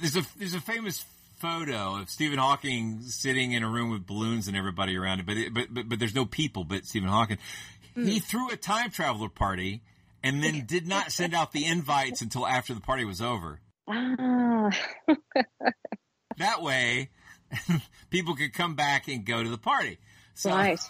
There's 0.00 0.16
a 0.16 0.22
there's 0.36 0.54
a 0.54 0.60
famous 0.60 1.04
photo 1.38 1.96
of 2.00 2.10
Stephen 2.10 2.38
Hawking 2.38 3.00
sitting 3.02 3.52
in 3.52 3.62
a 3.62 3.68
room 3.68 3.90
with 3.90 4.06
balloons 4.06 4.46
and 4.48 4.56
everybody 4.56 4.96
around 4.96 5.20
it, 5.20 5.26
but 5.26 5.36
it, 5.36 5.54
but, 5.54 5.72
but 5.72 5.88
but 5.88 5.98
there's 5.98 6.14
no 6.14 6.26
people 6.26 6.64
but 6.64 6.84
Stephen 6.84 7.08
Hawking. 7.08 7.38
He 7.94 8.20
threw 8.20 8.50
a 8.50 8.56
time 8.56 8.90
traveler 8.90 9.28
party 9.28 9.82
and 10.22 10.42
then 10.42 10.64
did 10.66 10.86
not 10.86 11.12
send 11.12 11.34
out 11.34 11.52
the 11.52 11.64
invites 11.66 12.22
until 12.22 12.46
after 12.46 12.72
the 12.72 12.80
party 12.80 13.04
was 13.04 13.20
over. 13.20 13.60
Ah, 13.88 14.70
That 16.38 16.62
way, 16.62 17.10
people 18.10 18.34
could 18.34 18.52
come 18.52 18.74
back 18.74 19.08
and 19.08 19.24
go 19.24 19.42
to 19.42 19.48
the 19.48 19.58
party. 19.58 19.98
So, 20.34 20.50
right. 20.50 20.80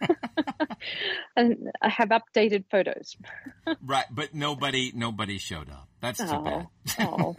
and 1.36 1.70
I 1.82 1.88
have 1.88 2.08
updated 2.08 2.64
photos. 2.70 3.16
right, 3.82 4.06
but 4.10 4.34
nobody 4.34 4.92
nobody 4.94 5.38
showed 5.38 5.68
up. 5.68 5.88
That's 6.00 6.18
too 6.18 6.42
bad. 6.42 6.66
Oh. 7.00 7.36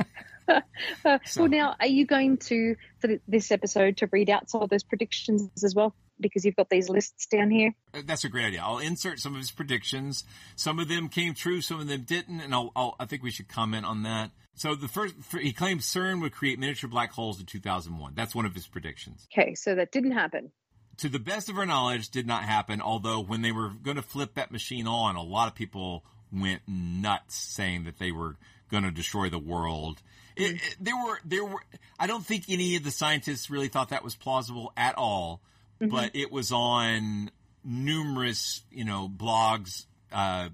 Uh, 0.48 1.18
well, 1.38 1.48
now 1.48 1.76
are 1.80 1.88
you 1.88 2.06
going 2.06 2.38
to 2.38 2.76
for 3.00 3.10
this 3.28 3.52
episode 3.52 3.98
to 3.98 4.08
read 4.12 4.30
out 4.30 4.48
some 4.50 4.62
of 4.62 4.70
those 4.70 4.84
predictions 4.84 5.64
as 5.64 5.74
well? 5.74 5.96
Because 6.20 6.46
you've 6.46 6.56
got 6.56 6.70
these 6.70 6.88
lists 6.88 7.26
down 7.26 7.50
here. 7.50 7.74
Uh, 7.94 8.02
That's 8.06 8.24
a 8.24 8.30
great 8.30 8.46
idea. 8.46 8.62
I'll 8.64 8.78
insert 8.78 9.20
some 9.20 9.34
of 9.34 9.40
his 9.40 9.52
predictions. 9.52 10.24
Some 10.56 10.80
of 10.80 10.88
them 10.88 11.10
came 11.10 11.34
true, 11.34 11.62
some 11.62 11.80
of 11.80 11.88
them 11.88 12.04
didn't, 12.04 12.42
and 12.42 12.54
I'll, 12.54 12.72
I'll, 12.76 12.96
I 13.00 13.06
think 13.06 13.24
we 13.24 13.32
should 13.32 13.48
comment 13.48 13.86
on 13.86 14.04
that. 14.04 14.32
So 14.56 14.74
the 14.76 14.88
first, 14.88 15.16
he 15.40 15.52
claimed 15.54 15.82
CERN 15.82 16.22
would 16.22 16.32
create 16.34 16.58
miniature 16.60 16.90
black 16.90 17.12
holes 17.12 17.40
in 17.40 17.46
2001. 17.46 18.14
That's 18.16 18.34
one 18.34 18.46
of 18.46 18.54
his 18.56 18.66
predictions. 18.68 19.28
Okay, 19.38 19.54
so 19.56 19.76
that 19.76 19.92
didn't 19.92 20.12
happen. 20.14 20.52
To 21.00 21.10
the 21.10 21.20
best 21.20 21.50
of 21.50 21.58
our 21.58 21.66
knowledge, 21.66 22.10
did 22.10 22.26
not 22.26 22.44
happen. 22.44 22.82
Although 22.82 23.22
when 23.22 23.42
they 23.42 23.52
were 23.52 23.70
going 23.70 23.98
to 23.98 24.02
flip 24.02 24.36
that 24.36 24.52
machine 24.52 24.88
on, 24.88 25.18
a 25.18 25.22
lot 25.24 25.50
of 25.50 25.56
people 25.56 26.06
went 26.32 26.62
nuts, 26.68 27.36
saying 27.36 27.84
that 27.84 28.00
they 28.00 28.12
were 28.12 28.38
going 28.72 28.84
to 28.84 28.92
destroy 28.92 29.30
the 29.30 29.40
world. 29.40 30.02
It, 30.38 30.56
it- 30.56 30.78
there 30.80 30.96
were 30.96 31.20
there 31.26 31.44
were. 31.44 31.60
I 32.00 32.08
don't 32.08 32.26
think 32.26 32.46
any 32.48 32.78
of 32.78 32.84
the 32.86 32.92
scientists 32.92 33.50
really 33.50 33.68
thought 33.68 33.90
that 33.90 34.04
was 34.06 34.16
plausible 34.16 34.72
at 34.78 34.96
all. 34.96 35.42
But 35.82 36.16
it 36.16 36.32
was 36.32 36.54
on 36.54 37.30
numerous, 37.64 38.62
you 38.72 38.86
know, 38.86 39.10
blogs, 39.10 39.86
uh, 40.12 40.50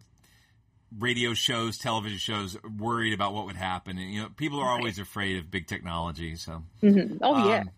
radio 0.98 1.34
shows, 1.34 1.78
television 1.78 2.18
shows, 2.18 2.58
worried 2.64 3.14
about 3.14 3.34
what 3.34 3.46
would 3.46 3.56
happen. 3.56 3.98
And 3.98 4.14
you 4.14 4.22
know, 4.22 4.30
people 4.36 4.60
are 4.60 4.70
always 4.70 5.00
afraid 5.00 5.38
of 5.38 5.50
big 5.50 5.68
technology. 5.68 6.36
So, 6.36 6.64
Mhm. 6.82 7.20
Oh 7.22 7.38
yeah, 7.38 7.62
um, 7.62 7.72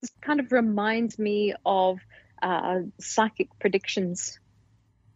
this 0.00 0.10
kind 0.20 0.40
of 0.40 0.50
reminds 0.52 1.18
me 1.18 1.54
of 1.64 1.98
uh, 2.42 2.80
psychic 2.98 3.48
predictions 3.58 4.38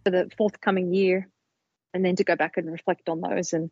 for 0.05 0.11
the 0.11 0.31
forthcoming 0.37 0.93
year, 0.93 1.29
and 1.93 2.05
then 2.05 2.17
to 2.17 2.25
go 2.25 2.37
back 2.37 2.57
and 2.57 2.71
reflect 2.71 3.09
on 3.09 3.21
those 3.21 3.53
and 3.53 3.71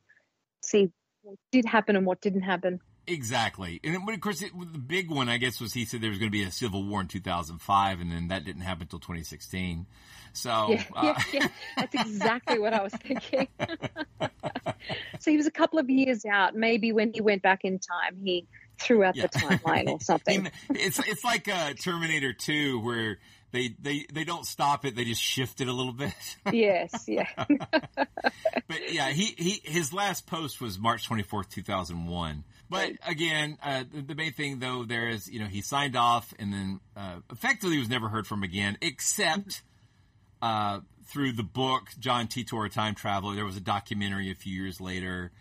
see 0.62 0.90
what 1.22 1.38
did 1.50 1.64
happen 1.64 1.96
and 1.96 2.06
what 2.06 2.20
didn't 2.20 2.42
happen. 2.42 2.80
Exactly, 3.06 3.80
and 3.82 3.98
but 4.06 4.14
of 4.14 4.20
course, 4.20 4.42
it, 4.42 4.52
the 4.54 4.78
big 4.78 5.10
one, 5.10 5.28
I 5.28 5.36
guess, 5.38 5.60
was 5.60 5.72
he 5.72 5.84
said 5.84 6.00
there 6.00 6.10
was 6.10 6.18
going 6.18 6.30
to 6.30 6.36
be 6.36 6.44
a 6.44 6.52
civil 6.52 6.84
war 6.84 7.00
in 7.00 7.08
2005, 7.08 8.00
and 8.00 8.12
then 8.12 8.28
that 8.28 8.44
didn't 8.44 8.62
happen 8.62 8.82
until 8.82 9.00
2016. 9.00 9.86
So, 10.34 10.68
yeah, 10.70 10.84
uh, 10.94 11.02
yeah, 11.02 11.22
yeah, 11.32 11.48
that's 11.76 11.94
exactly 11.94 12.58
what 12.58 12.72
I 12.72 12.82
was 12.82 12.92
thinking. 12.92 13.48
so 15.18 15.30
he 15.30 15.36
was 15.36 15.46
a 15.46 15.50
couple 15.50 15.78
of 15.78 15.90
years 15.90 16.24
out. 16.24 16.54
Maybe 16.54 16.92
when 16.92 17.12
he 17.12 17.20
went 17.20 17.42
back 17.42 17.64
in 17.64 17.78
time, 17.78 18.18
he 18.24 18.46
threw 18.78 19.04
out 19.04 19.14
the 19.14 19.28
timeline 19.28 19.88
or 19.88 20.00
something. 20.00 20.50
it's 20.70 20.98
it's 21.00 21.24
like 21.24 21.48
uh, 21.48 21.74
Terminator 21.74 22.32
2, 22.32 22.80
where 22.80 23.18
they, 23.52 23.74
they 23.80 24.06
they 24.12 24.24
don't 24.24 24.46
stop 24.46 24.84
it; 24.86 24.96
they 24.96 25.04
just 25.04 25.20
shift 25.20 25.60
it 25.60 25.68
a 25.68 25.72
little 25.72 25.92
bit. 25.92 26.14
yes, 26.52 27.04
yeah. 27.06 27.28
but 27.36 28.92
yeah, 28.92 29.10
he, 29.10 29.34
he 29.36 29.60
his 29.64 29.92
last 29.92 30.26
post 30.26 30.60
was 30.60 30.78
March 30.78 31.08
24th, 31.08 31.50
2001. 31.50 32.44
But 32.72 32.92
again, 33.06 33.58
uh, 33.62 33.84
the, 33.92 34.14
main 34.14 34.32
thing 34.32 34.58
though 34.58 34.84
there 34.84 35.10
is, 35.10 35.30
you 35.30 35.38
know, 35.38 35.46
he 35.46 35.60
signed 35.60 35.94
off 35.94 36.32
and 36.38 36.52
then 36.52 36.80
uh, 36.96 37.16
effectively 37.30 37.78
was 37.78 37.90
never 37.90 38.08
heard 38.08 38.26
from 38.26 38.42
again, 38.42 38.78
except 38.80 39.60
uh, 40.40 40.80
through 41.04 41.32
the 41.32 41.42
book 41.42 41.88
John 41.98 42.28
Titor, 42.28 42.64
a 42.64 42.70
Time 42.70 42.94
Traveler. 42.94 43.34
There 43.34 43.44
was 43.44 43.58
a 43.58 43.60
documentary 43.60 44.30
a 44.30 44.34
few 44.34 44.54
years 44.62 44.80
later, 44.80 45.32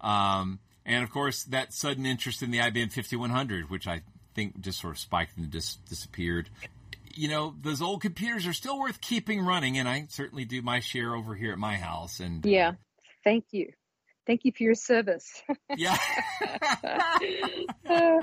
um, 0.00 0.58
and 0.84 1.04
of 1.04 1.10
course 1.10 1.44
that 1.44 1.72
sudden 1.72 2.04
interest 2.06 2.42
in 2.42 2.50
the 2.50 2.58
IBM 2.58 2.92
5100, 2.92 3.70
which 3.70 3.86
I 3.86 4.02
think 4.34 4.60
just 4.60 4.80
sort 4.80 4.94
of 4.94 4.98
spiked 4.98 5.38
and 5.38 5.48
dis- 5.48 5.76
disappeared. 5.88 6.50
You 7.14 7.28
know, 7.28 7.54
those 7.62 7.80
old 7.80 8.02
computers 8.02 8.48
are 8.48 8.52
still 8.52 8.80
worth 8.80 9.00
keeping 9.00 9.40
running, 9.40 9.78
and 9.78 9.88
I 9.88 10.06
certainly 10.08 10.44
do 10.44 10.60
my 10.60 10.80
share 10.80 11.14
over 11.14 11.36
here 11.36 11.52
at 11.52 11.58
my 11.58 11.76
house. 11.76 12.18
And 12.18 12.44
Yeah. 12.44 12.72
Thank 13.22 13.44
you. 13.52 13.70
Thank 14.26 14.44
you 14.44 14.52
for 14.56 14.62
your 14.62 14.74
service. 14.74 15.42
Yeah. 15.76 15.96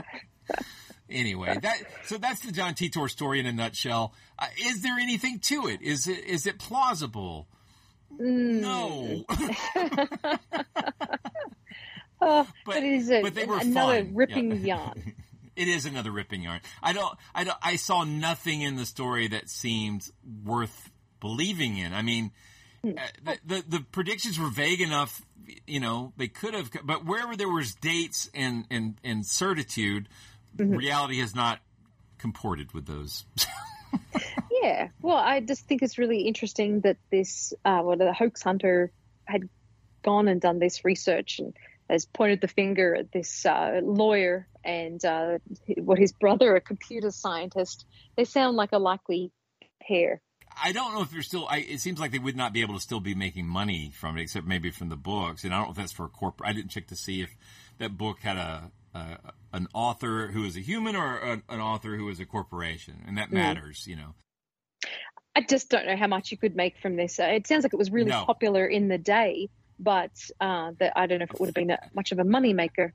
anyway, 1.10 1.58
that 1.62 1.78
so 2.06 2.18
that's 2.18 2.42
the 2.42 2.52
John 2.52 2.74
Titor 2.74 3.10
story 3.10 3.40
in 3.40 3.46
a 3.46 3.52
nutshell. 3.52 4.14
Uh, 4.40 4.48
is 4.66 4.82
there 4.84 4.98
anything 5.00 5.40
to 5.40 5.68
it? 5.68 5.82
Is 5.82 6.08
it 6.08 6.24
is 6.26 6.46
it 6.48 6.60
plausible? 6.60 7.48
No. 8.20 9.26
Oh, 12.20 12.48
but, 12.66 12.78
it 12.78 12.84
is 12.84 13.12
a, 13.12 13.22
but 13.22 13.36
they 13.36 13.46
were 13.46 13.60
another 13.60 14.04
fun. 14.04 14.16
ripping 14.16 14.52
Yeah. 14.66 14.78
yarn. 14.78 15.14
It 15.56 15.68
is 15.68 15.86
another 15.88 16.12
ripping 16.12 16.42
yarn. 16.44 16.62
I 16.84 16.94
don't, 16.94 17.16
I 17.34 17.44
don't, 17.44 17.58
I 17.64 17.78
saw 17.78 18.04
nothing 18.04 18.62
in 18.62 18.76
the 18.76 18.86
story 18.86 19.28
that 19.30 19.50
seemed 19.50 20.08
worth 20.44 20.92
believing 21.20 21.78
in. 21.78 21.94
I 21.94 22.02
mean, 22.04 22.32
uh, 22.84 22.90
the, 23.24 23.38
the 23.46 23.64
the 23.68 23.80
predictions 23.92 24.38
were 24.40 24.50
vague 24.50 24.82
enough. 24.82 25.20
You 25.66 25.80
know, 25.80 26.14
they 26.18 26.28
could 26.28 26.54
have, 26.54 26.72
but 26.84 27.06
wherever 27.06 27.36
there 27.36 27.50
was 27.50 27.74
dates 27.76 28.30
and 28.34 28.66
and 28.70 29.00
and 29.04 29.26
certitude, 29.26 30.10
reality 30.58 31.20
has 31.20 31.36
not 31.36 31.60
comported 32.18 32.74
with 32.74 32.86
those. 32.86 33.26
Yeah. 34.62 34.90
Well, 35.02 35.18
I 35.18 35.40
just 35.40 35.68
think 35.68 35.82
it's 35.82 35.98
really 35.98 36.22
interesting 36.22 36.82
that 36.82 36.98
this, 37.12 37.54
uh, 37.64 37.82
well, 37.84 37.98
the 37.98 38.14
hoax 38.14 38.42
hunter 38.42 38.92
had 39.26 39.48
gone 40.04 40.28
and 40.28 40.42
done 40.42 40.60
this 40.60 40.84
research 40.84 41.40
and 41.40 41.56
has 41.90 42.06
pointed 42.06 42.42
the 42.42 42.48
finger 42.48 42.96
at 42.96 43.12
this 43.12 43.46
uh, 43.46 43.80
lawyer 43.84 44.48
and 44.64 45.04
uh, 45.06 45.38
what 45.78 46.00
his 46.00 46.12
brother, 46.12 46.56
a 46.56 46.62
computer 46.62 47.12
scientist. 47.12 47.86
They 48.16 48.26
sound 48.26 48.58
like 48.58 48.72
a 48.74 48.80
likely 48.80 49.32
pair. 49.82 50.22
I 50.64 50.72
don't 50.72 50.94
know 50.94 51.02
if 51.02 51.12
they're 51.12 51.22
still. 51.22 51.48
I, 51.50 51.58
it 51.58 51.80
seems 51.80 52.00
like 52.00 52.12
they 52.12 52.20
would 52.20 52.36
not 52.36 52.54
be 52.54 52.62
able 52.62 52.76
to 52.76 52.80
still 52.82 53.00
be 53.00 53.16
making 53.16 53.48
money 53.48 53.92
from 53.94 54.18
it, 54.18 54.22
except 54.22 54.46
maybe 54.48 54.72
from 54.72 54.90
the 54.90 54.96
books. 54.96 55.44
And 55.44 55.54
I 55.54 55.58
don't 55.58 55.68
know 55.68 55.72
if 55.72 55.78
that's 55.78 55.92
for 55.92 56.06
a 56.06 56.10
corporate. 56.10 56.50
I 56.50 56.54
didn't 56.54 56.70
check 56.72 56.88
to 56.88 56.96
see 56.96 57.22
if 57.22 57.36
that 57.78 57.98
book 57.98 58.20
had 58.22 58.38
a, 58.38 58.72
a 58.94 59.18
an 59.54 59.68
author 59.74 60.28
who 60.28 60.44
is 60.46 60.58
a 60.58 60.62
human 60.62 60.96
or 60.96 61.18
a, 61.18 61.32
an 61.50 61.60
author 61.62 61.96
who 61.96 62.10
is 62.10 62.20
a 62.20 62.26
corporation, 62.26 63.04
and 63.08 63.18
that 63.18 63.30
Mm. 63.30 63.34
matters. 63.34 63.86
You 63.88 63.96
know. 63.98 64.14
I 65.36 65.42
just 65.42 65.70
don't 65.70 65.86
know 65.86 65.96
how 65.96 66.08
much 66.08 66.32
you 66.32 66.38
could 66.38 66.56
make 66.56 66.80
from 66.80 66.96
this. 66.96 67.20
Uh, 67.20 67.26
It 67.26 67.46
sounds 67.46 67.64
like 67.64 67.74
it 67.74 67.78
was 67.78 67.92
really 67.92 68.10
No. 68.10 68.24
popular 68.26 68.66
in 68.66 68.88
the 68.88 68.98
day, 68.98 69.50
but 69.80 70.12
uh, 70.42 70.72
that 70.80 70.94
I 70.96 71.06
don't 71.06 71.20
know 71.20 71.26
if 71.26 71.32
it 71.34 71.40
would 71.40 71.48
have 71.48 71.54
been 71.56 71.70
a, 71.72 71.80
much 71.94 72.12
of 72.12 72.20
a 72.20 72.24
moneymaker. 72.24 72.92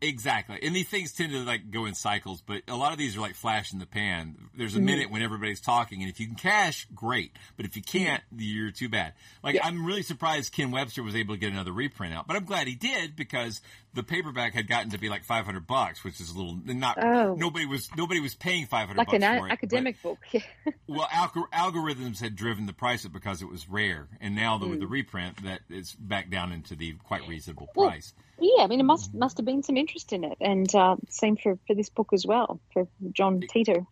Exactly. 0.00 0.58
And 0.62 0.76
these 0.76 0.88
things 0.88 1.12
tend 1.12 1.32
to 1.32 1.38
like 1.44 1.70
go 1.70 1.86
in 1.86 1.94
cycles, 1.94 2.42
but 2.42 2.62
a 2.68 2.76
lot 2.76 2.92
of 2.92 2.98
these 2.98 3.16
are 3.16 3.20
like 3.20 3.34
flash 3.34 3.72
in 3.72 3.78
the 3.78 3.86
pan. 3.86 4.36
There's 4.54 4.74
a 4.76 4.78
Mhm. 4.78 4.82
minute 4.84 5.10
when 5.10 5.22
everybody's 5.22 5.60
talking, 5.62 6.02
and 6.02 6.10
if 6.10 6.20
you 6.20 6.26
can 6.26 6.34
cash, 6.36 6.86
great. 6.94 7.32
But 7.56 7.64
if 7.64 7.74
you 7.76 7.82
can't, 7.82 8.22
you're 8.36 8.70
too 8.70 8.88
bad. 8.90 9.14
Like, 9.42 9.54
Yeah. 9.54 9.66
I'm 9.66 9.84
really 9.86 10.02
surprised 10.02 10.52
Ken 10.52 10.70
Webster 10.70 11.02
was 11.02 11.14
able 11.16 11.34
to 11.34 11.38
get 11.38 11.52
another 11.52 11.72
reprint 11.72 12.12
out, 12.12 12.26
but 12.26 12.36
I'm 12.36 12.44
glad 12.44 12.66
he 12.66 12.74
did 12.74 13.16
because 13.16 13.62
the 13.94 14.02
paperback 14.02 14.52
had 14.54 14.66
gotten 14.66 14.90
to 14.90 14.98
be 14.98 15.08
like 15.08 15.24
500 15.24 15.66
bucks, 15.66 16.04
which 16.04 16.20
is 16.20 16.30
a 16.30 16.36
little 16.36 16.58
not. 16.66 16.98
Oh. 17.02 17.34
Nobody 17.36 17.64
was 17.64 17.88
nobody 17.96 18.20
was 18.20 18.34
paying 18.34 18.66
500 18.66 18.98
like 18.98 19.06
bucks 19.06 19.22
an 19.22 19.38
for 19.38 19.46
it. 19.46 19.48
but- 19.48 19.52
academic 19.52 20.02
book. 20.02 20.18
well, 20.86 21.06
algor- 21.08 21.48
algorithms 21.50 22.20
had 22.20 22.36
driven 22.36 22.66
the 22.66 22.72
price 22.74 23.06
up 23.06 23.12
because 23.12 23.40
it 23.40 23.48
was 23.48 23.68
rare, 23.70 24.08
and 24.20 24.34
now 24.34 24.58
the, 24.58 24.66
with 24.66 24.80
the 24.80 24.86
reprint, 24.86 25.42
that 25.44 25.60
it's 25.70 25.94
back 25.94 26.28
down 26.28 26.52
into 26.52 26.74
the 26.76 26.92
quite 27.04 27.26
reasonable 27.26 27.68
Well, 27.74 27.88
price. 27.88 28.12
Yeah, 28.40 28.64
I 28.64 28.66
mean, 28.66 28.80
it 28.80 28.84
must 28.84 29.14
must 29.14 29.36
have 29.38 29.46
been 29.46 29.62
some 29.62 29.76
interest 29.76 30.12
in 30.12 30.24
it, 30.24 30.38
and 30.40 30.72
uh, 30.74 30.96
same 31.08 31.36
for 31.36 31.58
for 31.66 31.74
this 31.74 31.88
book 31.88 32.08
as 32.12 32.26
well 32.26 32.60
for 32.72 32.88
John 33.12 33.40
Titor. 33.40 33.86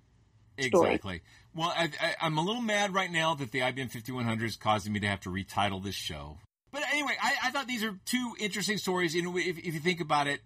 story. 0.59 0.95
Exactly. 0.95 1.23
Well, 1.55 1.73
I, 1.77 1.91
I, 2.01 2.15
I'm 2.23 2.39
a 2.39 2.43
little 2.43 2.63
mad 2.63 2.95
right 2.95 3.11
now 3.11 3.35
that 3.35 3.53
the 3.53 3.61
IBM 3.61 3.91
5100 3.91 4.47
is 4.47 4.57
causing 4.57 4.93
me 4.93 5.01
to 5.01 5.07
have 5.07 5.21
to 5.21 5.31
retitle 5.31 5.83
this 5.83 5.95
show. 5.95 6.39
But 6.73 6.83
anyway, 6.91 7.15
I, 7.23 7.35
I 7.45 7.51
thought 7.51 7.67
these 7.67 7.85
are 7.85 7.99
two 8.07 8.35
interesting 8.39 8.79
stories. 8.79 9.15
You 9.15 9.23
know, 9.23 9.37
if, 9.37 9.59
if 9.59 9.75
you 9.75 9.81
think 9.81 10.01
about 10.01 10.27
it, 10.27 10.41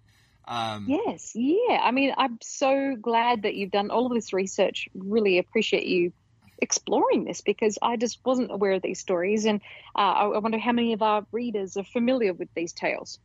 um, 0.49 0.87
Yes, 0.89 1.33
yeah. 1.35 1.81
I 1.83 1.91
mean, 1.91 2.13
I'm 2.17 2.39
so 2.43 2.97
glad 3.01 3.43
that 3.43 3.55
you've 3.55 3.71
done 3.71 3.91
all 3.91 4.07
of 4.07 4.13
this 4.13 4.33
research. 4.33 4.89
Really 4.95 5.39
appreciate 5.39 5.87
you 5.87 6.13
exploring 6.59 7.25
this 7.25 7.41
because 7.41 7.79
I 7.83 7.97
just 7.97 8.19
wasn't 8.25 8.51
aware 8.51 8.73
of 8.73 8.83
these 8.83 9.01
stories, 9.01 9.45
and 9.45 9.61
uh, 9.95 9.99
I, 9.99 10.27
I 10.27 10.39
wonder 10.39 10.59
how 10.59 10.73
many 10.73 10.93
of 10.93 11.03
our 11.03 11.27
readers 11.33 11.77
are 11.77 11.85
familiar 11.85 12.33
with 12.33 12.49
these 12.55 12.73
tales. 12.73 13.19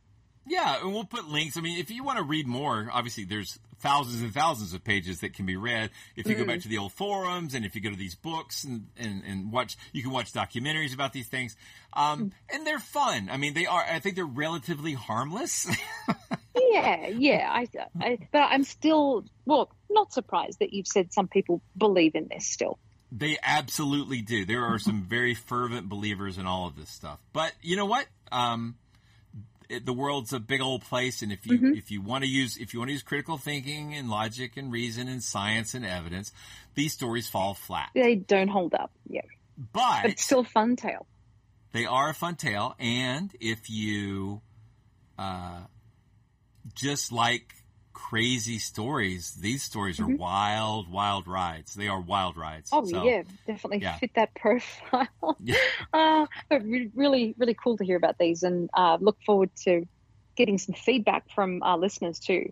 Yeah, 0.46 0.80
and 0.82 0.92
we'll 0.92 1.04
put 1.04 1.28
links. 1.28 1.56
I 1.56 1.60
mean, 1.60 1.78
if 1.78 1.90
you 1.90 2.02
want 2.02 2.18
to 2.18 2.24
read 2.24 2.46
more, 2.46 2.88
obviously 2.92 3.24
there's 3.24 3.58
thousands 3.78 4.22
and 4.22 4.32
thousands 4.34 4.74
of 4.74 4.82
pages 4.84 5.20
that 5.20 5.34
can 5.34 5.46
be 5.46 5.56
read. 5.56 5.90
If 6.16 6.26
you 6.28 6.34
go 6.34 6.44
Mhm. 6.44 6.46
back 6.48 6.60
to 6.60 6.68
the 6.68 6.78
old 6.78 6.92
forums 6.92 7.54
and 7.54 7.64
if 7.64 7.74
you 7.74 7.80
go 7.80 7.90
to 7.90 7.96
these 7.96 8.14
books 8.14 8.64
and, 8.64 8.86
and, 8.96 9.22
and 9.24 9.52
watch, 9.52 9.76
you 9.92 10.02
can 10.02 10.12
watch 10.12 10.32
documentaries 10.32 10.94
about 10.94 11.12
these 11.12 11.26
things. 11.28 11.56
Um, 11.92 12.32
and 12.48 12.66
they're 12.66 12.78
fun. 12.78 13.28
I 13.30 13.36
mean, 13.36 13.54
they 13.54 13.66
are, 13.66 13.82
I 13.82 13.98
think 13.98 14.14
they're 14.16 14.24
relatively 14.24 14.92
harmless. 14.94 15.66
Yeah, 16.54 17.08
yeah. 17.08 17.48
I, 17.50 17.66
I, 17.98 18.18
but 18.30 18.38
I'm 18.42 18.64
still 18.64 19.24
well, 19.46 19.70
not 19.90 20.12
surprised 20.12 20.58
that 20.60 20.72
you've 20.72 20.86
said 20.86 21.12
some 21.12 21.26
people 21.28 21.62
believe 21.76 22.14
in 22.14 22.28
this 22.28 22.46
still. 22.46 22.78
They 23.10 23.38
absolutely 23.42 24.20
do. 24.22 24.44
There 24.44 24.64
are 24.64 24.78
some 24.78 25.02
very 25.02 25.34
fervent 25.34 25.88
believers 25.88 26.38
in 26.38 26.46
all 26.46 26.66
of 26.66 26.76
this 26.76 26.88
stuff. 26.90 27.18
But 27.32 27.52
you 27.62 27.76
know 27.76 27.86
what? 27.86 28.06
Um, 28.30 28.76
it, 29.68 29.86
the 29.86 29.92
world's 29.92 30.32
a 30.32 30.40
big 30.40 30.60
old 30.60 30.82
place, 30.82 31.22
and 31.22 31.32
if 31.32 31.46
you 31.46 31.58
Mhm. 31.58 31.76
if 31.76 31.90
you 31.90 32.00
want 32.02 32.24
to 32.24 32.30
use 32.30 32.56
if 32.56 32.72
you 32.74 32.80
want 32.80 32.88
to 32.88 32.92
use 32.92 33.02
critical 33.02 33.38
thinking 33.38 33.94
and 33.94 34.08
logic 34.10 34.56
and 34.56 34.70
reason 34.72 35.08
and 35.08 35.22
science 35.22 35.74
and 35.74 35.84
evidence, 35.84 36.32
these 36.74 36.92
stories 36.92 37.28
fall 37.28 37.54
flat. 37.54 37.90
They 37.94 38.16
don't 38.16 38.48
hold 38.48 38.74
up. 38.74 38.92
Yeah, 39.08 39.22
But 39.56 40.02
but 40.02 40.10
it's 40.12 40.24
still 40.24 40.40
a 40.40 40.44
fun 40.44 40.76
tale. 40.76 41.06
they 41.72 41.86
are 41.86 42.10
a 42.10 42.14
fun 42.14 42.36
tale, 42.36 42.74
and 42.78 43.34
if 43.40 43.70
you 43.70 44.42
uh, 45.18 45.60
just 46.74 47.12
like 47.12 47.54
crazy 48.10 48.58
stories, 48.58 49.34
these 49.34 49.62
stories 49.62 50.00
are 50.00 50.04
Mhm. 50.04 50.18
wild, 50.18 50.90
wild 50.90 51.26
rides. 51.26 51.74
They 51.74 51.88
are 51.88 52.00
wild 52.00 52.36
rides. 52.36 52.70
Oh 52.72 52.84
So, 52.84 53.04
yeah, 53.04 53.22
definitely 53.46 53.80
yeah. 53.80 53.96
fit 53.98 54.10
that 54.14 54.34
profile. 54.42 55.08
Yeah. 55.40 55.56
Uh, 55.92 56.26
but 56.48 56.62
re- 56.64 56.90
really, 56.94 57.34
really 57.38 57.54
cool 57.54 57.76
to 57.76 57.84
hear 57.84 57.96
about 57.96 58.16
these, 58.18 58.42
and 58.42 58.68
uh, 58.74 58.96
look 59.00 59.18
forward 59.26 59.50
to 59.64 59.86
getting 60.36 60.58
some 60.58 60.74
feedback 60.74 61.24
from 61.34 61.62
our 61.62 61.76
listeners 61.78 62.18
too. 62.18 62.50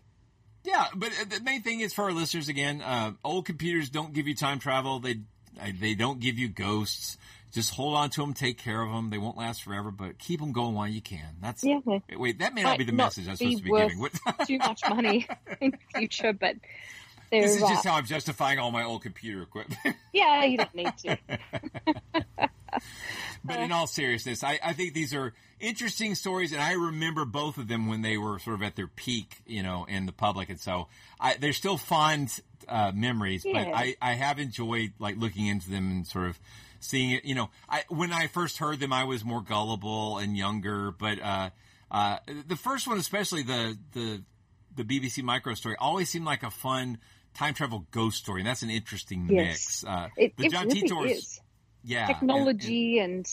Yeah, 0.64 0.86
but 0.94 1.11
the 1.28 1.40
main 1.40 1.62
thing 1.62 1.80
is 1.80 1.94
for 1.94 2.05
our 2.05 2.12
listeners 2.12 2.48
again, 2.48 2.82
uh, 2.82 3.12
old 3.24 3.46
computers 3.46 3.88
don't 3.88 4.12
give 4.12 4.28
you 4.28 4.34
time 4.34 4.59
travel. 4.59 5.01
They 5.01 5.20
uh, 5.61 5.72
they 5.80 5.94
don't 5.94 6.20
give 6.20 6.38
you 6.38 6.48
ghosts. 6.48 7.16
Just 7.53 7.74
hold 7.74 7.96
on 7.96 8.11
to 8.11 8.20
them, 8.20 8.34
take 8.34 8.59
care 8.59 8.80
of 8.80 8.92
them. 8.92 9.11
They 9.11 9.18
won't 9.18 9.36
last 9.36 9.62
forever, 9.62 9.90
but 9.90 10.18
keep 10.18 10.40
them 10.40 10.53
going 10.53 10.74
while 10.74 10.88
you 10.88 11.01
can. 11.01 11.36
That's 11.40 11.64
Yeah, 11.64 11.80
Wait, 12.16 12.38
that 12.38 12.55
may 12.55 12.62
not 12.62 12.70
might 12.70 12.78
be 12.78 12.84
the 12.84 12.92
not 12.92 13.07
message 13.07 13.28
I'm 13.28 13.36
supposed 13.36 13.59
to 13.59 13.64
be 13.64 13.70
giving. 13.70 14.09
Too 14.46 14.59
much 14.59 14.82
money 14.88 15.26
in 15.61 15.72
the 15.72 15.78
future, 15.98 16.32
but 16.32 16.57
this 17.30 17.55
is 17.55 17.61
just 17.61 17.84
how 17.84 17.94
I'm 17.94 18.07
justifying 18.07 18.59
all 18.59 18.70
my 18.70 18.84
old 18.84 19.03
computer 19.03 19.42
equipment. 19.42 19.96
yeah, 20.12 20.44
you 20.44 20.59
don't 20.59 20.74
need 20.74 20.96
to. 20.98 21.18
but 23.44 23.59
in 23.59 23.72
all 23.72 23.86
seriousness, 23.86 24.42
I, 24.42 24.59
I 24.62 24.72
think 24.72 24.94
these 24.94 25.14
are 25.14 25.32
interesting 25.61 26.14
stories, 26.14 26.53
and 26.53 26.61
I 26.61 26.72
remember 26.72 27.24
both 27.24 27.59
of 27.59 27.68
them 27.68 27.86
when 27.88 28.03
they 28.03 28.16
were 28.16 28.38
sort 28.40 28.57
of 28.57 28.62
at 28.62 28.76
their 28.76 28.88
peak, 28.88 29.36
you 29.46 29.62
know, 29.62 29.86
in 29.88 30.07
the 30.07 30.12
public, 30.12 30.51
and 30.51 30.59
so 30.59 30.88
I, 31.20 31.34
they're 31.34 31.53
still 31.53 31.76
fond 31.76 32.40
uh, 32.68 32.92
memories. 32.94 33.44
But 33.44 33.68
I, 33.68 33.96
I 34.03 34.14
have 34.14 34.38
enjoyed 34.38 34.92
like 34.98 35.16
looking 35.16 35.46
into 35.46 35.70
them 35.70 35.90
and 35.90 36.07
sort 36.07 36.28
of 36.28 36.40
seeing 36.81 37.11
it. 37.12 37.24
You 37.24 37.35
know, 37.37 37.51
I 37.68 37.85
when 37.89 38.12
I 38.12 38.26
first 38.26 38.59
heard 38.59 38.81
them, 38.81 38.93
I 38.93 39.05
was 39.05 39.24
more 39.24 39.41
gullible 39.43 40.18
and 40.18 40.37
younger, 40.37 40.91
but 40.91 41.20
uh, 41.20 41.51
uh, 41.91 42.18
the 42.49 42.57
first 42.57 42.89
one, 42.89 42.99
especially 42.99 43.43
the 43.43 43.78
the 43.93 44.22
the 44.74 44.85
BBC 44.85 45.22
micro 45.22 45.55
story, 45.55 45.76
always 45.78 46.09
seemed 46.09 46.24
like 46.24 46.43
a 46.43 46.51
fun 46.51 46.99
time 47.35 47.55
travel 47.55 47.87
ghost 47.93 48.18
story, 48.18 48.41
and 48.41 48.47
that's 48.49 48.62
an 48.62 48.70
interesting 48.70 49.28
Yes. 49.31 49.47
mix. 49.47 49.85
Uh, 49.85 50.09
It, 50.16 50.37
the 50.37 50.47
it 50.47 50.53
John 50.53 50.66
really 50.68 50.81
Titor's- 50.89 51.11
is. 51.18 51.41
yeah, 51.85 52.01
and- 52.01 52.09
and- 52.11 52.18
Technology 52.18 52.99
and, 52.99 53.26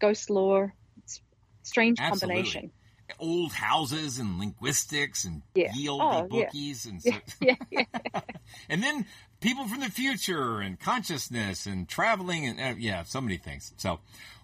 ghost 0.00 0.28
lore. 0.30 0.74
It's 0.98 1.20
strange 1.62 1.98
Absolutely. 1.98 2.42
combination. 2.42 2.70
old 3.18 3.54
houses 3.54 4.18
and 4.18 4.38
linguistics 4.38 5.24
and 5.24 5.40
Yeah. 5.54 5.72
ye 5.74 5.88
olde 5.88 6.02
Oh, 6.02 6.28
yeah. 6.30 6.44
bookies 6.44 6.84
and 6.84 7.02
so, 7.02 7.10
Yeah, 7.40 7.54
yeah. 7.70 7.84
and 8.68 8.82
then 8.82 9.06
people 9.40 9.66
from 9.68 9.80
the 9.80 9.90
future 9.90 10.60
and 10.60 10.78
consciousness 10.78 11.66
and 11.66 11.88
traveling 11.88 12.46
and 12.46 12.60
uh, 12.60 12.74
yeah, 12.78 13.02
so 13.04 13.20
many 13.20 13.36
things. 13.36 13.72
So, 13.76 14.00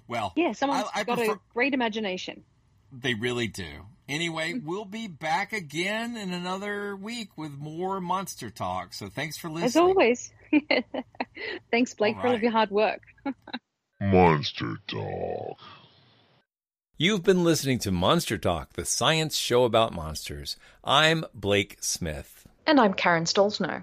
well, 0.08 0.32
Yeah, 0.36 0.52
someone's 0.52 0.86
I, 0.94 1.00
I 1.00 1.04
got 1.04 1.18
prefer, 1.18 1.32
a 1.34 1.40
great 1.52 1.74
imagination. 1.74 2.44
they 2.92 3.14
really 3.14 3.46
do. 3.48 3.86
Anyway, 4.08 4.60
we'll 4.62 4.84
be 4.84 5.08
back 5.08 5.52
again 5.54 6.16
in 6.16 6.32
another 6.32 6.94
week 6.94 7.30
with 7.38 7.52
more 7.52 8.00
monster 8.02 8.50
talk. 8.50 8.92
So 8.92 9.08
thanks 9.08 9.38
for 9.38 9.48
listening. 9.48 9.64
As 9.64 9.76
always. 9.76 10.32
Thanks, 11.70 11.94
Blake, 11.94 12.16
All 12.16 12.22
for 12.22 12.28
all 12.28 12.34
of 12.34 12.42
your 12.42 12.52
hard 12.52 12.70
work. 12.70 13.00
Monster 14.00 14.76
Talk. 14.86 15.58
You've 16.98 17.24
been 17.24 17.42
listening 17.42 17.78
to 17.80 17.90
Monster 17.90 18.38
Talk, 18.38 18.74
the 18.74 18.84
science 18.84 19.36
show 19.36 19.64
about 19.64 19.92
monsters. 19.94 20.56
I'm 20.84 21.24
Blake 21.34 21.78
Smith. 21.80 22.46
And 22.66 22.78
I'm 22.78 22.92
Karen 22.94 23.24
Stollznow. 23.24 23.82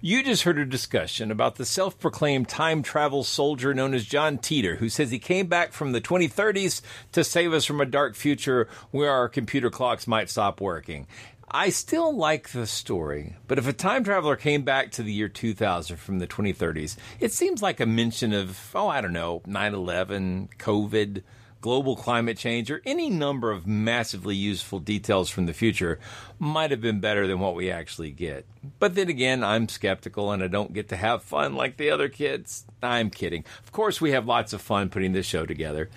You 0.00 0.22
just 0.22 0.44
heard 0.44 0.58
a 0.58 0.64
discussion 0.64 1.32
about 1.32 1.56
the 1.56 1.66
self 1.66 1.98
proclaimed 1.98 2.48
time 2.48 2.82
travel 2.82 3.24
soldier 3.24 3.74
known 3.74 3.94
as 3.94 4.06
John 4.06 4.38
Titor, 4.38 4.76
who 4.76 4.88
says 4.88 5.10
he 5.10 5.18
came 5.18 5.48
back 5.48 5.72
from 5.72 5.90
the 5.90 6.00
2030s 6.00 6.80
to 7.12 7.24
save 7.24 7.52
us 7.52 7.64
from 7.64 7.80
a 7.80 7.84
dark 7.84 8.14
future 8.14 8.68
where 8.92 9.10
our 9.10 9.28
computer 9.28 9.68
clocks 9.68 10.06
might 10.06 10.30
stop 10.30 10.60
working. 10.60 11.08
I 11.50 11.70
still 11.70 12.16
like 12.16 12.50
the 12.50 12.66
story, 12.66 13.34
but 13.48 13.58
if 13.58 13.66
a 13.66 13.72
time 13.72 14.04
traveler 14.04 14.36
came 14.36 14.62
back 14.62 14.92
to 14.92 15.02
the 15.02 15.12
year 15.12 15.28
2000 15.28 15.96
from 15.96 16.20
the 16.20 16.28
2030s, 16.28 16.96
it 17.18 17.32
seems 17.32 17.60
like 17.60 17.80
a 17.80 17.86
mention 17.86 18.32
of, 18.32 18.70
oh, 18.74 18.86
I 18.86 19.00
don't 19.00 19.12
know, 19.12 19.42
9 19.46 19.74
11, 19.74 20.50
COVID, 20.58 21.22
global 21.60 21.96
climate 21.96 22.38
change, 22.38 22.70
or 22.70 22.82
any 22.84 23.10
number 23.10 23.50
of 23.50 23.66
massively 23.66 24.34
useful 24.34 24.78
details 24.78 25.30
from 25.30 25.46
the 25.46 25.52
future 25.52 25.98
might 26.38 26.70
have 26.70 26.80
been 26.80 27.00
better 27.00 27.26
than 27.26 27.40
what 27.40 27.54
we 27.54 27.70
actually 27.70 28.10
get. 28.10 28.46
But 28.78 28.94
then 28.94 29.08
again, 29.08 29.44
I'm 29.44 29.68
skeptical 29.68 30.32
and 30.32 30.42
I 30.42 30.48
don't 30.48 30.72
get 30.72 30.88
to 30.88 30.96
have 30.96 31.22
fun 31.22 31.54
like 31.54 31.76
the 31.76 31.90
other 31.90 32.08
kids. 32.08 32.64
I'm 32.82 33.10
kidding. 33.10 33.44
Of 33.62 33.72
course, 33.72 34.00
we 34.00 34.12
have 34.12 34.26
lots 34.26 34.52
of 34.52 34.60
fun 34.60 34.88
putting 34.88 35.12
this 35.12 35.26
show 35.26 35.46
together. 35.46 35.90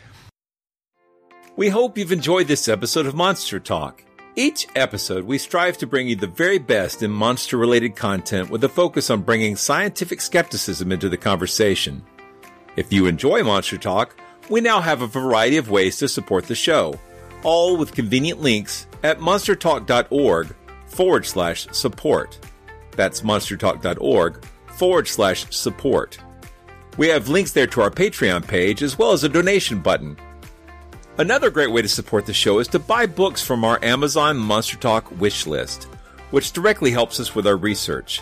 We 1.56 1.70
hope 1.70 1.98
you've 1.98 2.12
enjoyed 2.12 2.48
this 2.48 2.68
episode 2.68 3.06
of 3.06 3.14
Monster 3.14 3.60
Talk. 3.60 4.04
Each 4.36 4.66
episode, 4.76 5.26
we 5.26 5.38
strive 5.38 5.78
to 5.78 5.86
bring 5.86 6.08
you 6.08 6.16
the 6.16 6.26
very 6.26 6.58
best 6.58 7.04
in 7.04 7.12
monster 7.12 7.56
related 7.56 7.96
content 7.96 8.50
with 8.50 8.64
a 8.64 8.70
focus 8.70 9.12
on 9.12 9.22
bringing 9.22 9.56
scientific 9.56 10.20
skepticism 10.22 10.92
into 10.92 11.10
the 11.10 11.18
conversation. 11.18 12.04
If 12.76 12.92
you 12.92 13.06
enjoy 13.06 13.44
Monster 13.44 13.78
Talk, 13.78 14.16
we 14.50 14.62
now 14.62 14.82
have 14.82 15.02
a 15.02 15.08
variety 15.08 15.58
of 15.58 15.70
ways 15.70 15.98
to 15.98 16.08
support 16.08 16.46
the 16.46 16.56
show, 16.56 17.00
all 17.44 17.78
with 17.78 17.94
convenient 17.94 18.42
links 18.42 18.88
at 19.04 19.20
monstertalk.org 19.20 20.56
forward 20.88 21.26
slash 21.26 21.68
support. 21.72 22.40
That's 22.96 23.22
monstertalk.org 23.22 24.46
forward 24.76 25.08
slash 25.08 25.46
support. 25.50 26.18
We 26.98 27.08
have 27.08 27.30
links 27.30 27.52
there 27.52 27.68
to 27.68 27.82
our 27.82 27.90
Patreon 27.90 28.48
page 28.48 28.84
as 28.84 28.98
well 28.98 29.12
as 29.14 29.24
a 29.24 29.30
donation 29.30 29.82
button. 29.82 30.18
Another 31.18 31.50
great 31.50 31.72
way 31.72 31.82
to 31.82 31.88
support 31.88 32.26
the 32.26 32.34
show 32.34 32.60
is 32.60 32.68
to 32.70 32.80
buy 32.80 33.06
books 33.06 33.42
from 33.42 33.64
our 33.64 33.84
Amazon 33.84 34.38
Monster 34.38 34.78
Talk 34.78 35.12
wish 35.20 35.46
list, 35.46 35.84
which 36.32 36.52
directly 36.54 36.92
helps 36.92 37.20
us 37.20 37.36
with 37.36 37.46
our 37.46 37.58
research. 37.58 38.22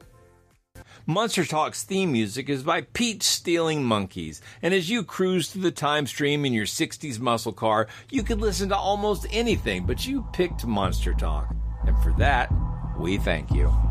Monster 1.07 1.45
Talk's 1.45 1.81
theme 1.81 2.11
music 2.11 2.47
is 2.47 2.61
by 2.61 2.81
Peach 2.81 3.23
Stealing 3.23 3.83
Monkeys, 3.83 4.39
and 4.61 4.71
as 4.71 4.87
you 4.87 5.03
cruise 5.03 5.49
through 5.49 5.63
the 5.63 5.71
time 5.71 6.05
stream 6.05 6.45
in 6.45 6.53
your 6.53 6.67
60s 6.67 7.19
muscle 7.19 7.51
car, 7.51 7.87
you 8.11 8.21
could 8.21 8.39
listen 8.39 8.69
to 8.69 8.77
almost 8.77 9.25
anything, 9.31 9.85
but 9.87 10.05
you 10.05 10.27
picked 10.31 10.63
Monster 10.63 11.15
Talk. 11.15 11.55
And 11.87 11.97
for 12.03 12.13
that, 12.19 12.53
we 12.99 13.17
thank 13.17 13.49
you. 13.49 13.90